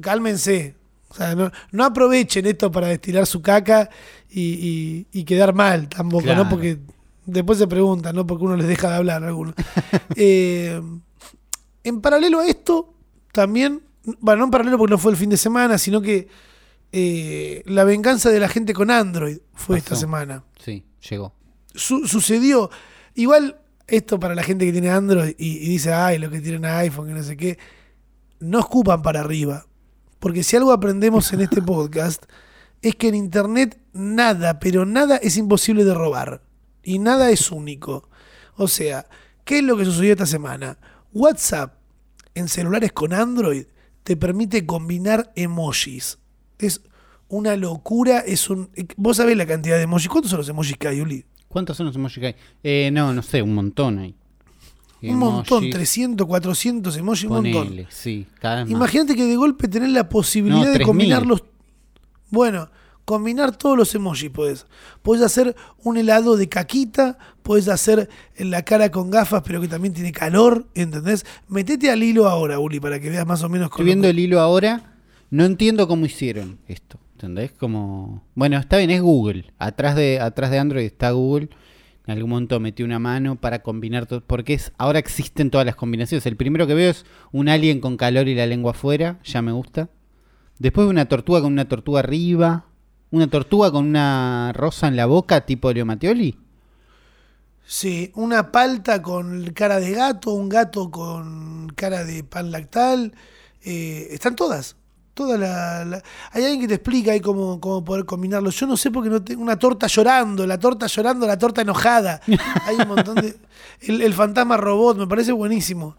cálmense. 0.00 0.74
O 1.10 1.14
sea, 1.14 1.34
no, 1.34 1.50
no 1.72 1.84
aprovechen 1.84 2.46
esto 2.46 2.70
para 2.70 2.88
destilar 2.88 3.26
su 3.26 3.40
caca 3.42 3.88
y, 4.30 4.40
y- 4.42 5.06
y 5.12 5.24
quedar 5.24 5.54
mal 5.54 5.88
tampoco, 5.88 6.24
Claro. 6.24 6.44
¿no? 6.44 6.50
Porque 6.50 6.78
después 7.24 7.58
se 7.58 7.66
preguntan, 7.66 8.14
¿no? 8.14 8.26
Porque 8.26 8.44
uno 8.44 8.56
les 8.56 8.66
deja 8.68 8.90
de 8.90 8.96
hablar 8.96 9.24
a 9.24 9.28
algunos. 9.28 9.54
Eh, 10.16 10.80
en 11.84 12.00
paralelo 12.00 12.40
a 12.40 12.46
esto, 12.46 12.94
también, 13.32 13.82
bueno, 14.20 14.40
no 14.40 14.44
en 14.46 14.50
paralelo 14.50 14.76
porque 14.78 14.90
no 14.92 14.98
fue 14.98 15.12
el 15.12 15.16
fin 15.16 15.30
de 15.30 15.36
semana, 15.36 15.78
sino 15.78 16.00
que 16.02 16.28
eh, 16.92 17.62
la 17.66 17.84
venganza 17.84 18.30
de 18.30 18.40
la 18.40 18.48
gente 18.48 18.72
con 18.74 18.90
Android 18.90 19.38
fue 19.54 19.78
esta 19.78 19.94
semana 19.96 20.44
Sí, 20.62 20.84
llegó. 21.08 21.32
su- 21.74 22.06
sucedió. 22.06 22.70
Igual, 23.14 23.58
esto 23.86 24.18
para 24.20 24.34
la 24.34 24.42
gente 24.42 24.64
que 24.66 24.72
tiene 24.72 24.90
Android 24.90 25.34
y, 25.38 25.56
y 25.58 25.68
dice, 25.70 25.92
ay, 25.92 26.18
lo 26.18 26.30
que 26.30 26.40
tienen 26.40 26.64
iPhone, 26.66 27.06
que 27.08 27.14
no 27.14 27.22
sé 27.22 27.36
qué, 27.36 27.58
no 28.40 28.58
escupan 28.60 29.00
para 29.02 29.20
arriba. 29.20 29.64
Porque 30.18 30.42
si 30.42 30.56
algo 30.56 30.72
aprendemos 30.72 31.32
en 31.32 31.40
este 31.40 31.62
podcast, 31.62 32.24
es 32.82 32.94
que 32.96 33.08
en 33.08 33.14
Internet 33.14 33.78
nada, 33.92 34.58
pero 34.58 34.84
nada 34.84 35.16
es 35.16 35.36
imposible 35.36 35.84
de 35.84 35.94
robar. 35.94 36.42
Y 36.82 36.98
nada 36.98 37.30
es 37.30 37.50
único. 37.50 38.08
O 38.56 38.68
sea, 38.68 39.06
¿qué 39.44 39.58
es 39.58 39.64
lo 39.64 39.76
que 39.76 39.84
sucedió 39.84 40.12
esta 40.12 40.26
semana? 40.26 40.78
WhatsApp 41.12 41.74
en 42.34 42.48
celulares 42.48 42.92
con 42.92 43.12
Android 43.12 43.66
te 44.02 44.16
permite 44.16 44.64
combinar 44.64 45.32
emojis. 45.36 46.18
Es 46.58 46.80
una 47.28 47.56
locura, 47.56 48.20
es 48.20 48.48
un... 48.50 48.70
Vos 48.96 49.18
sabés 49.18 49.36
la 49.36 49.46
cantidad 49.46 49.76
de 49.76 49.82
emojis. 49.82 50.08
¿Cuántos 50.08 50.30
son 50.30 50.38
los 50.38 50.48
emojis 50.48 50.76
que 50.76 50.88
hay, 50.88 51.00
Uli? 51.00 51.24
¿Cuántos 51.48 51.76
son 51.76 51.86
los 51.86 51.96
emojis 51.96 52.18
que 52.18 52.26
hay? 52.26 52.36
Eh, 52.62 52.90
no, 52.92 53.12
no 53.12 53.22
sé, 53.22 53.42
un 53.42 53.54
montón 53.54 53.98
hay. 53.98 54.14
Un 55.02 55.16
montón, 55.16 55.58
Emojis, 55.64 55.74
300, 55.74 56.26
400 56.26 56.96
emojis, 56.96 57.24
un 57.24 57.30
montón. 57.30 57.86
Sí, 57.88 58.26
cada 58.40 58.56
vez 58.56 58.64
más. 58.64 58.72
Imagínate 58.72 59.14
que 59.14 59.24
de 59.26 59.36
golpe 59.36 59.68
tenés 59.68 59.90
la 59.90 60.08
posibilidad 60.08 60.58
No, 60.58 60.64
de 60.66 60.72
3000. 60.74 60.86
combinarlos. 60.86 61.44
Bueno, 62.30 62.68
combinar 63.04 63.56
todos 63.56 63.76
los 63.78 63.94
emojis 63.94 64.30
podés. 64.30 64.66
Podés 65.02 65.22
hacer 65.22 65.54
un 65.84 65.96
helado 65.96 66.36
de 66.36 66.48
caquita, 66.48 67.16
podés 67.42 67.68
hacer 67.68 68.08
en 68.36 68.50
la 68.50 68.62
cara 68.62 68.90
con 68.90 69.10
gafas, 69.10 69.42
pero 69.46 69.60
que 69.60 69.68
también 69.68 69.94
tiene 69.94 70.12
calor, 70.12 70.66
¿entendés? 70.74 71.24
Metete 71.48 71.90
al 71.90 72.02
hilo 72.02 72.28
ahora, 72.28 72.58
Uli, 72.58 72.80
para 72.80 73.00
que 73.00 73.08
veas 73.08 73.26
más 73.26 73.42
o 73.42 73.48
menos 73.48 73.66
Estoy 73.66 73.78
con 73.78 73.84
viendo 73.86 74.08
el 74.08 74.18
hilo 74.18 74.40
ahora. 74.40 74.94
No 75.30 75.44
entiendo 75.44 75.86
cómo 75.88 76.06
hicieron 76.06 76.58
esto. 76.68 76.98
¿Entendés? 77.14 77.52
Como. 77.52 78.22
Bueno, 78.34 78.58
está 78.58 78.76
bien, 78.78 78.90
es 78.90 79.00
Google. 79.02 79.52
Atrás 79.58 79.96
de, 79.96 80.20
atrás 80.20 80.50
de 80.50 80.58
Android 80.58 80.84
está 80.86 81.10
Google. 81.10 81.48
En 82.08 82.12
algún 82.12 82.30
momento 82.30 82.58
metí 82.58 82.82
una 82.82 82.98
mano 82.98 83.36
para 83.36 83.62
combinar 83.62 84.06
todo. 84.06 84.22
Porque 84.22 84.54
es, 84.54 84.72
ahora 84.78 84.98
existen 84.98 85.50
todas 85.50 85.66
las 85.66 85.76
combinaciones. 85.76 86.24
El 86.24 86.38
primero 86.38 86.66
que 86.66 86.72
veo 86.72 86.90
es 86.90 87.04
un 87.32 87.50
alien 87.50 87.80
con 87.80 87.98
calor 87.98 88.28
y 88.28 88.34
la 88.34 88.46
lengua 88.46 88.70
afuera. 88.70 89.20
Ya 89.24 89.42
me 89.42 89.52
gusta. 89.52 89.90
Después 90.58 90.88
una 90.88 91.06
tortuga 91.06 91.42
con 91.42 91.52
una 91.52 91.68
tortuga 91.68 92.00
arriba. 92.00 92.64
Una 93.10 93.26
tortuga 93.26 93.70
con 93.70 93.84
una 93.86 94.52
rosa 94.54 94.88
en 94.88 94.96
la 94.96 95.04
boca, 95.04 95.44
tipo 95.44 95.70
Leo 95.70 95.84
Mattioli. 95.84 96.38
Sí, 97.66 98.10
una 98.14 98.52
palta 98.52 99.02
con 99.02 99.50
cara 99.52 99.78
de 99.78 99.92
gato, 99.92 100.32
un 100.32 100.48
gato 100.48 100.90
con 100.90 101.68
cara 101.76 102.04
de 102.04 102.24
pan 102.24 102.50
lactal. 102.50 103.12
eh, 103.62 104.08
están 104.12 104.34
todas. 104.34 104.77
Todas 105.18 105.40
la, 105.40 105.84
la- 105.84 106.02
Hay 106.30 106.44
alguien 106.44 106.60
que 106.60 106.68
te 106.68 106.74
explica 106.74 107.10
ahí 107.10 107.20
cómo, 107.20 107.58
cómo 107.60 107.84
poder 107.84 108.04
combinarlo. 108.04 108.50
Yo 108.50 108.68
no 108.68 108.76
sé 108.76 108.92
porque 108.92 109.10
no 109.10 109.20
tengo 109.20 109.42
una 109.42 109.58
torta 109.58 109.88
llorando, 109.88 110.46
la 110.46 110.58
torta 110.60 110.86
llorando, 110.86 111.26
la 111.26 111.36
torta 111.36 111.62
enojada. 111.62 112.20
Hay 112.66 112.76
un 112.76 112.86
montón 112.86 113.16
de. 113.16 113.36
El, 113.80 114.02
el 114.02 114.14
fantasma 114.14 114.56
robot, 114.56 114.96
me 114.96 115.08
parece 115.08 115.32
buenísimo. 115.32 115.96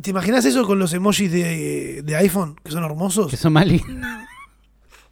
¿Te 0.00 0.08
imaginas 0.08 0.42
eso 0.46 0.66
con 0.66 0.78
los 0.78 0.92
emojis 0.94 1.30
de, 1.30 2.00
de 2.02 2.16
iPhone, 2.16 2.56
que 2.64 2.70
son 2.70 2.82
hermosos? 2.82 3.30
Que 3.30 3.36
son 3.36 3.52
más 3.52 3.66
lindos. 3.66 3.94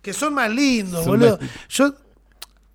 Que 0.00 0.12
son 0.14 0.32
más 0.32 0.50
lindos, 0.50 1.04
Son 1.04 1.18
boludo. 1.18 1.38
más- 1.38 1.50
Yo 1.68 1.94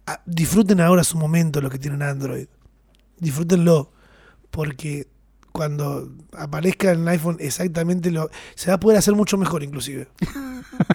ah, 0.05 0.21
disfruten 0.27 0.81
ahora 0.81 1.03
su 1.03 1.17
momento 1.17 1.61
los 1.61 1.71
que 1.71 1.79
tienen 1.79 2.03
Android. 2.03 2.45
Disfrútenlo. 3.17 3.91
Porque 4.51 5.07
cuando 5.51 6.09
aparezca 6.37 6.91
en 6.91 7.01
el 7.01 7.07
iPhone 7.09 7.37
exactamente 7.39 8.11
lo. 8.11 8.29
Se 8.55 8.69
va 8.69 8.75
a 8.75 8.79
poder 8.79 8.97
hacer 8.97 9.13
mucho 9.15 9.37
mejor, 9.37 9.63
inclusive. 9.63 10.07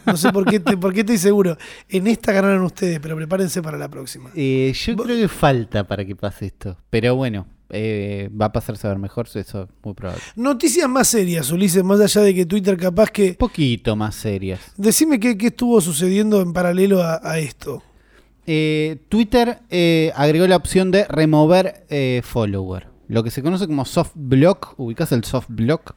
No 0.07 0.17
sé 0.17 0.33
por 0.33 0.45
qué, 0.47 0.61
te- 0.61 0.77
por 0.77 0.93
qué 0.93 1.01
estoy 1.01 1.19
seguro. 1.19 1.57
En 1.89 2.07
esta 2.07 2.33
ganaron 2.33 2.63
ustedes, 2.63 2.99
pero 3.01 3.17
prepárense 3.17 3.63
para 3.63 3.79
la 3.79 3.89
próxima. 3.89 4.31
Eh, 4.35 4.73
yo 4.75 4.97
creo 4.97 5.17
que 5.17 5.29
falta 5.29 5.85
para 5.87 6.05
que 6.05 6.17
pase 6.17 6.47
esto. 6.47 6.77
Pero 6.91 7.15
bueno, 7.17 7.47
eh, 7.71 8.31
va 8.41 8.47
a 8.47 8.53
pasarse 8.53 8.87
a 8.87 8.91
ver 8.91 8.99
mejor, 8.99 9.27
eso 9.33 9.63
es 9.63 9.69
muy 9.83 9.95
probable. 9.95 10.23
Noticias 10.37 10.89
más 10.89 11.09
serias, 11.09 11.51
Ulises, 11.51 11.85
más 11.85 12.01
allá 12.01 12.23
de 12.23 12.35
que 12.35 12.47
Twitter 12.47 12.77
capaz 12.77 13.11
que. 13.11 13.31
Un 13.31 13.35
poquito 13.37 13.95
más 13.97 14.15
serias. 14.15 14.61
Decime 14.77 15.21
qué, 15.21 15.37
qué 15.37 15.49
estuvo 15.49 15.81
sucediendo 15.81 16.41
en 16.41 16.53
paralelo 16.53 17.03
a, 17.03 17.21
a 17.23 17.39
esto. 17.39 17.83
Eh, 18.49 18.99
Twitter 19.09 19.59
eh, 19.71 20.13
agregó 20.15 20.47
la 20.47 20.57
opción 20.57 20.91
de 20.93 21.05
remover 21.05 21.85
eh, 21.91 22.23
follower. 22.25 22.87
Lo 23.09 23.23
que 23.23 23.31
se 23.31 23.43
conoce 23.43 23.67
como 23.67 23.85
soft 23.85 24.13
block. 24.15 24.75
¿Ubicas 24.79 25.13
el 25.13 25.25
soft 25.25 25.47
block? 25.49 25.95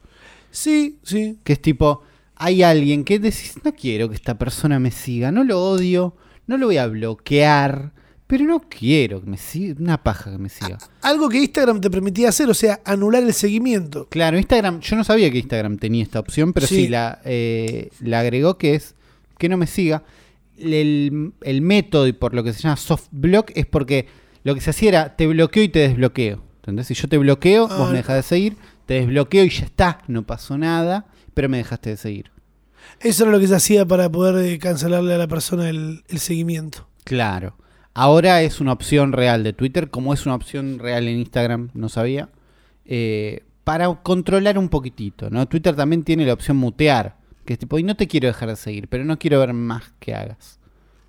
Sí, 0.50 0.98
sí. 1.02 1.38
Que 1.44 1.52
es 1.54 1.62
tipo, 1.62 2.02
hay 2.36 2.62
alguien 2.62 3.04
que 3.04 3.18
decís, 3.18 3.54
no 3.64 3.72
quiero 3.74 4.08
que 4.08 4.14
esta 4.14 4.38
persona 4.38 4.78
me 4.78 4.90
siga, 4.90 5.30
no 5.32 5.44
lo 5.44 5.60
odio, 5.62 6.16
no 6.46 6.56
lo 6.56 6.66
voy 6.66 6.76
a 6.78 6.86
bloquear, 6.86 7.92
pero 8.26 8.44
no 8.44 8.60
quiero 8.60 9.20
que 9.22 9.28
me 9.30 9.36
siga, 9.36 9.74
una 9.80 10.02
paja 10.02 10.30
que 10.30 10.38
me 10.38 10.48
siga. 10.48 10.78
Algo 11.02 11.28
que 11.28 11.38
Instagram 11.38 11.80
te 11.80 11.90
permitía 11.90 12.28
hacer, 12.28 12.48
o 12.48 12.54
sea, 12.54 12.80
anular 12.84 13.22
el 13.22 13.34
seguimiento. 13.34 14.06
Claro, 14.08 14.38
Instagram, 14.38 14.80
yo 14.80 14.96
no 14.96 15.04
sabía 15.04 15.30
que 15.30 15.38
Instagram 15.38 15.78
tenía 15.78 16.02
esta 16.02 16.20
opción, 16.20 16.52
pero 16.52 16.66
sí, 16.66 16.76
Sí. 16.76 16.88
la, 16.88 17.20
eh, 17.24 17.90
la 18.00 18.20
agregó 18.20 18.56
que 18.56 18.74
es 18.74 18.94
que 19.38 19.48
no 19.48 19.56
me 19.56 19.66
siga. 19.66 20.02
El, 20.58 21.32
el 21.42 21.62
método 21.62 22.06
y 22.06 22.12
por 22.12 22.34
lo 22.34 22.44
que 22.44 22.52
se 22.52 22.60
llama 22.62 22.76
soft 22.76 23.06
block 23.10 23.50
es 23.54 23.64
porque 23.66 24.06
lo 24.44 24.54
que 24.54 24.60
se 24.60 24.70
hacía 24.70 24.88
era 24.90 25.16
te 25.16 25.26
bloqueo 25.26 25.62
y 25.62 25.68
te 25.68 25.78
desbloqueo. 25.80 26.42
¿Entendés? 26.70 26.86
Si 26.88 26.94
yo 26.94 27.08
te 27.08 27.18
bloqueo, 27.18 27.68
vos 27.68 27.88
Ah. 27.88 27.90
me 27.90 27.98
dejas 27.98 28.16
de 28.16 28.22
seguir, 28.22 28.56
te 28.86 28.94
desbloqueo 28.94 29.44
y 29.44 29.50
ya 29.50 29.64
está, 29.64 30.02
no 30.08 30.22
pasó 30.24 30.56
nada, 30.58 31.06
pero 31.34 31.48
me 31.48 31.58
dejaste 31.58 31.90
de 31.90 31.96
seguir. 31.96 32.30
Eso 33.00 33.24
era 33.24 33.32
lo 33.32 33.38
que 33.40 33.46
se 33.46 33.54
hacía 33.54 33.86
para 33.86 34.10
poder 34.10 34.44
eh, 34.44 34.58
cancelarle 34.58 35.14
a 35.14 35.18
la 35.18 35.28
persona 35.28 35.68
el, 35.68 36.02
el 36.08 36.18
seguimiento. 36.18 36.88
Claro. 37.04 37.56
Ahora 37.94 38.42
es 38.42 38.60
una 38.60 38.72
opción 38.72 39.12
real 39.12 39.42
de 39.42 39.52
Twitter, 39.52 39.90
como 39.90 40.14
es 40.14 40.24
una 40.26 40.34
opción 40.34 40.78
real 40.78 41.08
en 41.08 41.18
Instagram, 41.18 41.70
no 41.74 41.88
sabía. 41.88 42.28
eh, 42.86 43.44
para 43.64 43.86
controlar 44.02 44.58
un 44.58 44.68
poquitito, 44.68 45.30
¿no? 45.30 45.46
Twitter 45.46 45.76
también 45.76 46.02
tiene 46.02 46.24
la 46.26 46.32
opción 46.32 46.56
mutear, 46.56 47.18
que 47.44 47.52
es 47.52 47.58
tipo, 47.58 47.78
y 47.78 47.84
no 47.84 47.94
te 47.94 48.08
quiero 48.08 48.26
dejar 48.26 48.48
de 48.48 48.56
seguir, 48.56 48.88
pero 48.88 49.04
no 49.04 49.16
quiero 49.18 49.38
ver 49.38 49.52
más 49.52 49.92
que 50.00 50.12
hagas. 50.14 50.58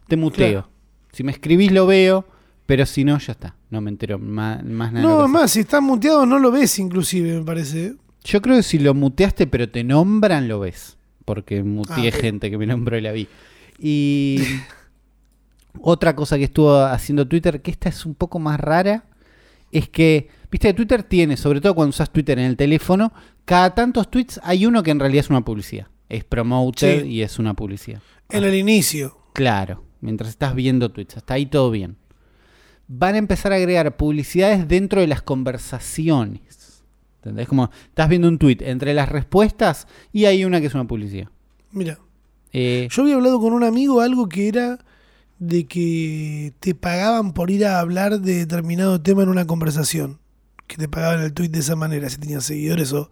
Te 0.08 0.16
muteo. 0.16 0.52
Claro. 0.64 0.70
Si 1.12 1.24
me 1.24 1.32
escribís 1.32 1.72
lo 1.72 1.88
veo, 1.88 2.26
pero 2.72 2.86
si 2.86 3.04
no, 3.04 3.18
ya 3.20 3.34
está. 3.34 3.54
No 3.70 3.82
me 3.82 3.90
entero 3.90 4.18
más, 4.18 4.64
más 4.64 4.94
nada. 4.94 5.06
No, 5.06 5.28
más, 5.28 5.52
si 5.52 5.60
está 5.60 5.82
muteado 5.82 6.26
no 6.26 6.40
lo 6.40 6.52
ves 6.52 6.80
inclusive, 6.80 7.40
me 7.40 7.44
parece. 7.44 7.96
Yo 8.24 8.42
creo 8.42 8.56
que 8.56 8.64
si 8.64 8.80
lo 8.80 8.94
muteaste, 8.94 9.46
pero 9.46 9.68
te 9.68 9.84
nombran, 9.84 10.48
lo 10.48 10.62
ves. 10.62 10.96
Porque 11.26 11.64
muteé 11.64 12.08
Ah, 12.08 12.12
gente 12.18 12.50
que 12.50 12.58
me 12.58 12.66
nombró 12.66 12.98
y 12.98 13.02
la 13.02 13.12
vi. 13.12 13.28
Y 13.78 14.40
otra 15.82 16.16
cosa 16.16 16.38
que 16.38 16.46
estuvo 16.46 16.78
haciendo 16.78 17.28
Twitter, 17.28 17.62
que 17.62 17.72
esta 17.72 17.90
es 17.90 18.06
un 18.06 18.16
poco 18.16 18.40
más 18.40 18.58
rara, 18.58 19.04
es 19.74 19.90
que, 19.90 20.30
viste, 20.50 20.70
que 20.70 20.74
Twitter 20.74 21.04
tiene, 21.04 21.36
sobre 21.36 21.60
todo 21.60 21.76
cuando 21.76 21.90
usas 21.90 22.10
Twitter 22.10 22.40
en 22.40 22.46
el 22.46 22.56
teléfono, 22.56 23.12
cada 23.44 23.76
tantos 23.76 24.10
tweets 24.10 24.40
hay 24.46 24.66
uno 24.66 24.82
que 24.82 24.92
en 24.92 25.00
realidad 25.02 25.26
es 25.26 25.30
una 25.30 25.42
publicidad. 25.44 25.88
Es 26.08 26.24
promoted 26.24 27.02
Sí. 27.04 27.08
y 27.10 27.22
es 27.22 27.38
una 27.38 27.54
publicidad. 27.54 28.02
En 28.30 28.46
el 28.46 28.56
inicio. 28.56 29.18
Claro, 29.34 29.84
mientras 30.00 30.30
estás 30.30 30.56
viendo 30.56 30.90
tweets, 30.90 31.18
hasta 31.18 31.34
ahí 31.34 31.46
todo 31.48 31.70
bien. 31.70 31.98
Van 32.94 33.16
a 33.16 33.20
empezar 33.20 33.54
a 33.54 33.56
agregar 33.56 33.96
publicidades 33.96 34.68
dentro 34.68 35.00
de 35.00 35.08
las 35.08 35.22
conversaciones. 35.22 36.84
¿Entendés? 37.18 37.48
Como 37.48 37.70
estás 37.88 38.10
viendo 38.10 38.28
un 38.28 38.38
tweet 38.38 38.58
entre 38.62 38.94
las 38.94 39.08
respuestas 39.08 39.88
y 40.12 40.26
hay 40.26 40.44
una 40.44 40.60
que 40.60 40.68
es 40.68 40.74
una 40.74 40.88
publicidad. 40.88 41.28
Mira, 41.72 41.98
Eh, 42.54 42.90
yo 42.92 43.04
había 43.04 43.16
hablado 43.16 43.40
con 43.40 43.54
un 43.54 43.64
amigo 43.64 44.02
algo 44.02 44.28
que 44.28 44.50
era 44.50 44.80
de 45.40 45.68
que 45.68 46.52
te 46.60 46.76
pagaban 46.76 47.32
por 47.32 47.50
ir 47.50 47.66
a 47.66 47.80
hablar 47.80 48.20
de 48.20 48.40
determinado 48.40 49.02
tema 49.02 49.24
en 49.24 49.30
una 49.30 49.48
conversación. 49.48 50.20
Que 50.68 50.76
te 50.76 50.90
pagaban 50.90 51.22
el 51.22 51.32
tweet 51.32 51.48
de 51.48 51.60
esa 51.60 51.78
manera, 51.78 52.10
si 52.10 52.18
tenías 52.18 52.44
seguidores 52.44 52.92
o 52.92 53.10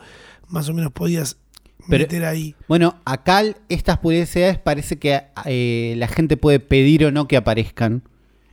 más 0.49 0.67
o 0.67 0.73
menos 0.73 0.91
podías 0.91 1.37
Pero- 1.87 2.03
meter 2.03 2.25
ahí. 2.25 2.53
Bueno, 2.67 2.99
acá 3.05 3.43
estas 3.69 3.99
publicidades 3.99 4.57
parece 4.57 4.99
que 4.99 5.21
eh, 5.45 5.93
la 5.95 6.07
gente 6.09 6.35
puede 6.35 6.59
pedir 6.59 7.05
o 7.05 7.11
no 7.11 7.29
que 7.29 7.37
aparezcan 7.37 8.03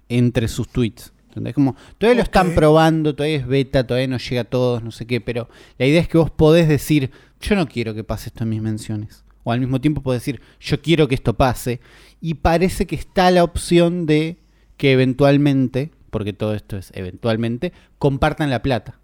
entre 0.09 0.47
sus 0.47 0.69
tweets. 0.69 1.13
¿Entendés? 1.37 1.55
Como, 1.55 1.77
todavía 1.99 2.17
lo 2.17 2.23
están 2.23 2.55
probando, 2.55 3.15
todavía 3.15 3.37
es 3.37 3.47
beta, 3.47 3.87
todavía 3.87 4.09
no 4.09 4.17
llega 4.17 4.41
a 4.41 4.45
todos, 4.45 4.83
no 4.83 4.91
sé 4.91 5.07
qué, 5.07 5.21
pero 5.21 5.51
la 5.77 5.85
idea 5.85 6.01
es 6.01 6.09
que 6.09 6.17
vos 6.17 6.31
podés 6.31 6.67
decir, 6.67 7.11
yo 7.43 7.55
no 7.57 7.69
quiero 7.69 7.95
que 7.95 8.05
pase 8.05 8.31
esto 8.31 8.45
en 8.45 8.51
mis 8.51 8.63
menciones. 8.63 9.23
O 9.45 9.53
al 9.53 9.61
mismo 9.61 9.79
tiempo 9.81 10.01
podés 10.01 10.23
decir, 10.23 10.41
yo 10.59 10.81
quiero 10.81 11.09
que 11.09 11.15
esto 11.15 11.35
pase. 11.35 11.81
Y 12.23 12.35
parece 12.35 12.87
que 12.87 12.97
está 12.97 13.31
la 13.31 13.45
opción 13.45 14.07
de 14.07 14.39
que 14.79 14.93
eventualmente, 14.93 15.91
porque 16.11 16.33
todo 16.33 16.55
esto 16.55 16.79
es 16.79 16.91
eventualmente, 16.95 17.75
compartan 17.99 18.49
la 18.49 18.63
plata. 18.63 18.99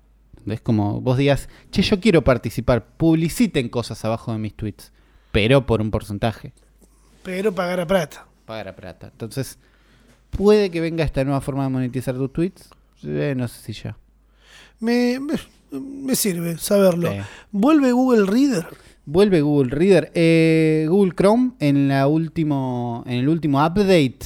Es 0.46 0.62
como 0.62 1.02
vos 1.02 1.18
digas, 1.18 1.50
che, 1.70 1.82
yo 1.82 2.00
quiero 2.00 2.24
participar, 2.24 2.86
publiciten 2.96 3.68
cosas 3.68 4.04
abajo 4.06 4.32
de 4.32 4.38
mis 4.38 4.54
tweets, 4.54 4.90
pero 5.32 5.66
por 5.66 5.82
un 5.82 5.90
porcentaje. 5.90 6.54
Pero 7.22 7.54
pagar 7.54 7.80
a 7.80 7.86
plata. 7.86 8.26
Pagar 8.46 8.68
a 8.68 8.74
plata. 8.74 9.08
Entonces, 9.12 9.58
puede 10.36 10.70
que 10.70 10.80
venga 10.80 11.04
esta 11.04 11.22
nueva 11.24 11.40
forma 11.40 11.64
de 11.64 11.70
monetizar 11.70 12.16
tus 12.16 12.32
tweets. 12.32 12.70
Eh, 13.04 13.34
no 13.36 13.46
sé 13.48 13.62
si 13.62 13.82
ya. 13.82 13.96
Me, 14.80 15.20
me, 15.20 15.34
me 15.78 16.16
sirve 16.16 16.58
saberlo. 16.58 17.10
Sí. 17.10 17.18
¿Vuelve 17.52 17.92
Google 17.92 18.26
Reader? 18.26 18.66
Vuelve 19.04 19.40
Google 19.40 19.70
Reader. 19.70 20.10
Eh, 20.14 20.86
Google 20.88 21.12
Chrome 21.14 21.52
en, 21.60 21.88
la 21.88 22.08
último, 22.08 23.04
en 23.06 23.14
el 23.14 23.28
último 23.28 23.64
update 23.64 24.18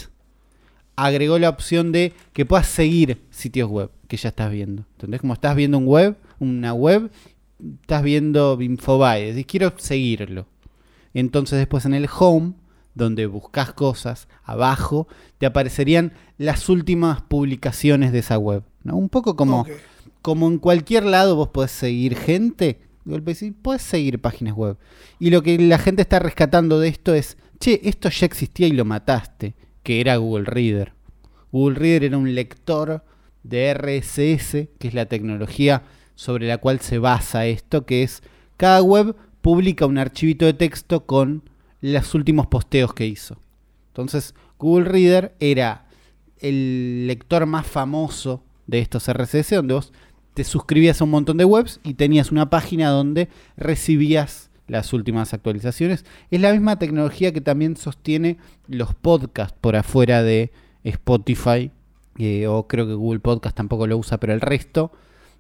agregó 0.97 1.39
la 1.39 1.51
opción 1.51 1.93
de 1.93 2.15
que 2.33 2.47
puedas 2.47 2.67
seguir 2.67 3.23
sitios 3.31 3.69
web 3.69 3.91
que 4.09 4.17
ya 4.17 4.31
estás 4.31 4.51
viendo. 4.51 4.85
¿Entendés? 4.93 5.21
Como 5.21 5.35
estás 5.35 5.55
viendo 5.55 5.79
un 5.79 5.87
web, 5.87 6.17
una 6.39 6.73
web, 6.73 7.11
estás 7.83 8.03
viendo 8.03 8.61
Infobae, 8.61 9.45
quiero 9.45 9.73
seguirlo. 9.77 10.47
Entonces 11.15 11.59
después 11.59 11.85
en 11.85 11.95
el 11.95 12.09
home, 12.19 12.55
donde 12.97 13.27
buscas 13.27 13.75
cosas, 13.75 14.27
abajo 14.43 15.07
te 15.39 15.47
aparecerían 15.47 16.15
las 16.39 16.69
últimas 16.69 17.21
publicaciones 17.23 18.11
de 18.11 18.21
esa 18.21 18.39
web. 18.39 18.65
¿no? 18.83 18.97
Un 18.97 19.11
poco 19.11 19.37
como, 19.37 19.67
como 20.23 20.49
en 20.49 20.59
cualquier 20.59 21.05
lado 21.05 21.37
vos 21.37 21.51
podés 21.51 21.71
seguir 21.71 22.17
gente, 22.17 22.81
de 23.05 23.13
golpe 23.13 23.35
decís, 23.35 23.53
podés 23.61 23.83
seguir 23.83 24.19
páginas 24.19 24.55
web. 24.55 24.79
Y 25.21 25.29
lo 25.29 25.43
que 25.43 25.59
la 25.59 25.79
gente 25.79 26.03
está 26.03 26.19
rescatando 26.19 26.81
de 26.81 26.89
esto 26.89 27.15
es, 27.15 27.37
che, 27.61 27.81
esto 27.85 28.09
ya 28.09 28.25
existía 28.25 28.67
y 28.67 28.73
lo 28.73 28.87
mataste, 28.87 29.55
que 29.83 30.01
era 30.01 30.17
Google 30.17 30.47
Reader. 30.47 30.95
Google 31.53 31.79
Reader 31.79 32.05
era 32.05 32.19
un 32.19 32.35
lector 32.35 33.05
de 33.43 33.75
RSS, 33.75 34.69
que 34.79 34.89
es 34.89 34.95
la 34.95 35.07
tecnología 35.07 35.83
sobre 36.15 36.49
la 36.49 36.57
cual 36.57 36.81
se 36.81 36.99
basa 36.99 37.47
esto, 37.47 37.85
que 37.85 38.03
es 38.03 38.23
cada 38.57 38.83
web 38.83 39.15
publica 39.43 39.85
un 39.85 39.99
archivito 39.99 40.47
de 40.47 40.55
texto 40.55 41.05
con 41.05 41.43
los 41.81 42.15
últimos 42.15 42.47
posteos 42.47 42.95
que 42.95 43.07
hizo. 43.07 43.39
Entonces, 43.89 44.35
Google 44.59 44.87
Reader 44.87 45.35
era 45.41 45.87
el 46.39 47.07
lector 47.07 47.47
más 47.47 47.67
famoso 47.67 48.43
de 48.67 48.81
estos 48.81 49.09
RSS, 49.09 49.51
donde 49.51 49.75
vos 49.75 49.93
te 50.35 50.45
suscribías 50.45 51.01
a 51.01 51.05
un 51.05 51.11
montón 51.11 51.39
de 51.39 51.45
webs 51.45 51.81
y 51.83 51.95
tenías 51.95 52.31
una 52.31 52.51
página 52.51 52.91
donde 52.91 53.29
recibías 53.57 54.51
las 54.69 54.93
últimas 54.93 55.33
actualizaciones. 55.33 56.05
Es 56.31 56.41
la 56.41 56.53
misma 56.53 56.79
tecnología 56.79 57.33
que 57.33 57.41
también 57.41 57.77
sostiene 57.77 58.37
los 58.67 58.95
podcasts 58.95 59.57
por 59.61 59.77
afuera 59.77 60.23
de 60.23 60.53
Spotify, 60.85 61.71
eh, 62.19 62.47
o 62.47 62.67
creo 62.67 62.87
que 62.87 62.95
Google 62.95 63.21
Podcast 63.21 63.57
tampoco 63.57 63.87
lo 63.87 63.97
usa, 63.97 64.19
pero 64.19 64.33
el 64.33 64.41
resto 64.41 64.93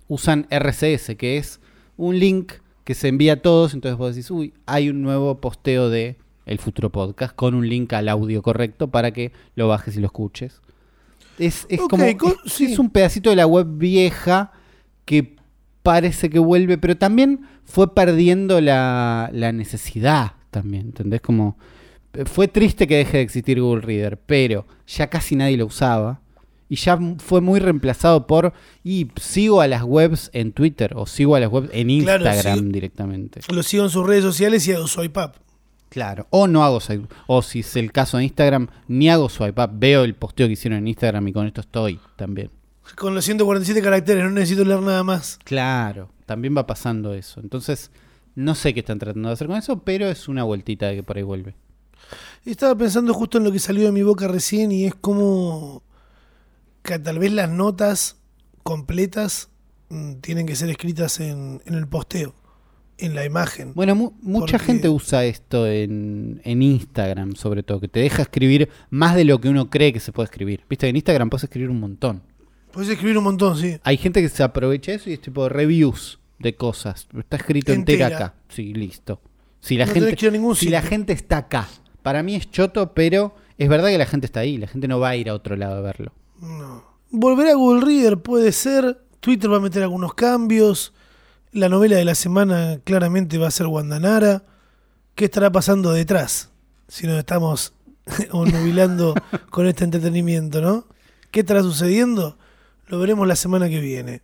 usan 0.09 0.47
RSS, 0.51 1.16
que 1.16 1.39
es 1.39 1.61
un 1.97 2.18
link 2.18 2.53
que 2.84 2.95
se 2.95 3.09
envía 3.09 3.34
a 3.34 3.43
todos, 3.43 3.74
entonces 3.74 3.99
vos 3.99 4.14
decís, 4.14 4.30
uy, 4.30 4.55
hay 4.64 4.89
un 4.89 5.03
nuevo 5.03 5.41
posteo 5.41 5.91
de 5.91 6.16
el 6.47 6.59
futuro 6.59 6.90
podcast 6.90 7.34
con 7.34 7.55
un 7.55 7.68
link 7.68 7.92
al 7.92 8.09
audio 8.09 8.40
correcto 8.42 8.88
para 8.88 9.11
que 9.12 9.32
lo 9.57 9.68
bajes 9.68 9.97
y 9.97 10.01
lo 10.01 10.07
escuches. 10.07 10.61
Es, 11.38 11.66
es 11.68 11.80
como 11.80 12.05
co- 12.16 12.34
es- 12.44 12.53
sí. 12.53 12.72
es 12.72 12.78
un 12.78 12.88
pedacito 12.90 13.28
de 13.30 13.36
la 13.36 13.47
web 13.47 13.66
vieja 13.76 14.53
que 15.05 15.36
parece 15.82 16.30
que 16.30 16.38
vuelve, 16.38 16.78
pero 16.78 16.97
también 16.97 17.40
fue 17.64 17.94
perdiendo 17.94 18.61
la, 18.61 19.28
la 19.32 19.53
necesidad 19.53 20.32
también, 20.51 20.86
¿entendés? 20.86 21.20
Como 21.20 21.59
eh, 22.14 22.24
fue 22.24 22.49
triste 22.49 22.86
que 22.86 22.97
deje 22.97 23.18
de 23.18 23.22
existir 23.22 23.61
Google 23.61 23.82
Reader, 23.82 24.16
pero 24.18 24.66
ya 24.86 25.09
casi 25.11 25.36
nadie 25.36 25.57
lo 25.59 25.66
usaba 25.66 26.20
Y 26.68 26.76
ya 26.76 26.99
fue 27.18 27.40
muy 27.40 27.61
reemplazado 27.61 28.26
por. 28.26 28.53
Y 28.82 29.09
sigo 29.20 29.61
a 29.61 29.68
las 29.68 29.82
webs 29.84 30.30
en 30.32 30.53
Twitter 30.53 30.92
o 30.97 31.07
sigo 31.07 31.36
a 31.36 31.40
las 31.40 31.51
webs 31.53 31.68
en 31.72 31.86
Claro, 32.03 32.24
Instagram 32.24 32.59
sí. 32.59 32.64
directamente. 32.72 33.40
Lo 33.53 33.62
sigo 33.62 33.84
en 33.84 33.90
sus 33.90 34.05
redes 34.07 34.24
sociales 34.24 34.66
y 34.66 34.72
hago 34.72 34.86
swipe 34.88 35.20
up. 35.20 35.32
Claro. 35.89 36.26
O 36.30 36.47
no 36.47 36.64
hago 36.64 36.80
swipe. 36.80 37.09
O 37.26 37.43
si 37.43 37.61
es 37.61 37.76
el 37.76 37.93
caso 37.93 38.18
de 38.18 38.24
Instagram, 38.24 38.68
ni 38.89 39.09
hago 39.09 39.28
swipe 39.28 39.62
up. 39.62 39.70
Veo 39.72 40.05
el 40.05 40.14
posteo 40.14 40.47
que 40.47 40.55
hicieron 40.55 40.78
en 40.78 40.89
Instagram 40.89 41.28
y 41.28 41.32
con 41.32 41.47
esto 41.47 41.61
estoy 41.61 42.01
también. 42.16 42.51
Con 42.97 43.14
los 43.14 43.24
147 43.24 43.82
caracteres, 43.82 44.24
no 44.24 44.30
necesito 44.30 44.64
leer 44.64 44.80
nada 44.80 45.03
más. 45.03 45.39
Claro. 45.45 46.11
También 46.24 46.57
va 46.57 46.66
pasando 46.66 47.14
eso. 47.14 47.41
Entonces, 47.41 47.91
no 48.34 48.55
sé 48.55 48.74
qué 48.74 48.80
están 48.80 48.99
tratando 48.99 49.28
de 49.28 49.34
hacer 49.34 49.47
con 49.47 49.57
eso, 49.57 49.80
pero 49.82 50.07
es 50.07 50.28
una 50.28 50.45
vueltita 50.45 50.87
de 50.87 50.97
que 50.97 51.03
por 51.03 51.16
ahí 51.16 51.22
vuelve. 51.22 51.57
Estaba 52.45 52.76
pensando 52.76 53.12
justo 53.14 53.39
en 53.39 53.45
lo 53.45 53.53
que 53.53 53.59
salió 53.59 53.84
de 53.87 53.93
mi 53.93 54.03
boca 54.03 54.28
recién 54.28 54.70
y 54.70 54.84
es 54.84 54.95
como 54.95 55.82
que 56.82 56.99
tal 56.99 57.18
vez 57.18 57.32
las 57.32 57.51
notas 57.51 58.16
completas 58.62 59.49
mm, 59.89 60.16
tienen 60.16 60.47
que 60.47 60.55
ser 60.55 60.70
escritas 60.70 61.18
en, 61.18 61.61
en 61.64 61.74
el 61.74 61.89
posteo, 61.89 62.34
en 62.99 63.14
la 63.14 63.24
imagen. 63.24 63.72
Bueno, 63.74 63.94
mu- 63.94 64.12
mucha 64.22 64.53
Porque- 64.59 64.66
gente 64.66 64.88
usa 64.88 65.24
esto 65.24 65.66
en, 65.66 66.40
en 66.44 66.62
Instagram, 66.62 67.34
sobre 67.36 67.62
todo, 67.62 67.80
que 67.80 67.88
te 67.88 68.01
deja 68.01 68.22
escribir 68.22 68.68
más 68.90 69.14
de 69.16 69.24
lo 69.24 69.40
que 69.40 69.49
uno 69.49 69.68
cree 69.70 69.92
que 69.92 70.01
se 70.01 70.12
puede 70.12 70.24
escribir. 70.26 70.62
Viste 70.68 70.86
que 70.86 70.90
en 70.90 70.97
Instagram 70.97 71.28
puedes 71.30 71.44
escribir 71.44 71.70
un 71.70 71.80
montón. 71.80 72.22
Puedes 72.72 72.90
escribir 72.90 73.16
un 73.18 73.24
montón, 73.24 73.57
sí. 73.57 73.78
Hay 73.84 73.97
gente 73.97 74.20
que 74.22 74.28
se 74.28 74.42
aprovecha 74.42 74.92
eso 74.92 75.09
y 75.11 75.14
es 75.14 75.20
tipo 75.20 75.49
reviews 75.49 76.18
de 76.38 76.55
cosas. 76.57 77.07
Está 77.18 77.36
escrito 77.36 77.72
entera, 77.72 78.07
Entera. 78.07 78.26
acá. 78.26 78.34
Sí, 78.49 78.74
listo. 78.74 79.20
Si 79.61 79.76
la, 79.76 79.86
No 79.86 79.92
gente, 79.94 80.16
si 80.57 80.68
la 80.68 80.82
gente 80.82 81.12
está 81.12 81.38
acá, 81.38 81.68
para 82.03 82.22
mí 82.22 82.34
es 82.34 82.51
choto, 82.51 82.92
pero 82.94 83.34
es 83.59 83.68
verdad 83.68 83.88
que 83.88 83.99
la 83.99 84.07
gente 84.07 84.26
está 84.26 84.40
ahí. 84.40 84.59
La 84.59 84.66
gente 84.68 84.86
no 84.88 85.01
va 85.01 85.09
a 85.11 85.16
ir 85.16 85.28
a 85.30 85.34
otro 85.34 85.57
lado 85.57 85.76
a 85.76 85.80
verlo. 85.80 86.12
No. 86.40 86.84
Volver 87.11 87.49
a 87.49 87.55
Google 87.55 87.84
Reader 87.84 88.18
puede 88.18 88.53
ser. 88.53 89.01
Twitter 89.20 89.51
va 89.51 89.57
a 89.57 89.61
meter 89.61 89.82
algunos 89.82 90.14
cambios. 90.14 90.92
La 91.57 91.70
novela 91.70 91.96
de 91.96 92.04
la 92.04 92.14
semana 92.14 92.80
claramente 92.84 93.38
va 93.38 93.48
a 93.48 93.50
ser 93.50 93.66
Guandanara. 93.66 94.44
¿Qué 95.14 95.24
estará 95.24 95.50
pasando 95.50 95.90
detrás? 95.92 96.50
Si 96.86 97.07
nos 97.07 97.18
estamos 97.18 97.72
nubilando 98.32 99.14
con 99.50 99.66
este 99.66 99.84
entretenimiento, 99.84 100.61
¿no? 100.61 100.86
¿Qué 101.30 101.40
estará 101.40 101.62
sucediendo? 101.62 102.36
Lo 102.88 102.98
veremos 102.98 103.26
la 103.26 103.36
semana 103.36 103.70
que 103.70 103.80
viene. 103.80 104.20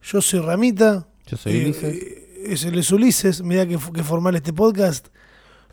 Yo 0.00 0.22
soy 0.22 0.38
Ramita. 0.38 1.08
Yo 1.26 1.36
soy 1.36 1.52
Eh, 1.56 1.64
Ulises. 1.64 1.82
eh, 1.84 2.44
es 2.46 2.64
es 2.64 2.92
Ulises. 2.92 3.42
Mira 3.42 3.66
que, 3.66 3.76
que 3.92 4.04
formar 4.04 4.36
este 4.36 4.52
podcast. 4.52 5.08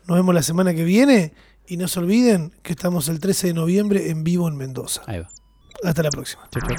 Nos 0.08 0.16
vemos 0.18 0.34
la 0.34 0.42
semana 0.42 0.74
que 0.74 0.82
viene. 0.82 1.32
Y 1.68 1.76
no 1.76 1.86
se 1.86 2.00
olviden 2.00 2.52
que 2.64 2.72
estamos 2.72 3.08
el 3.08 3.20
13 3.20 3.46
de 3.48 3.54
noviembre 3.54 4.10
en 4.10 4.24
vivo 4.24 4.48
en 4.48 4.56
Mendoza. 4.56 5.02
Ahí 5.06 5.20
va. 5.20 5.28
Hasta 5.84 6.02
la 6.02 6.10
próxima. 6.10 6.48
Chau, 6.50 6.62
chau. 6.66 6.76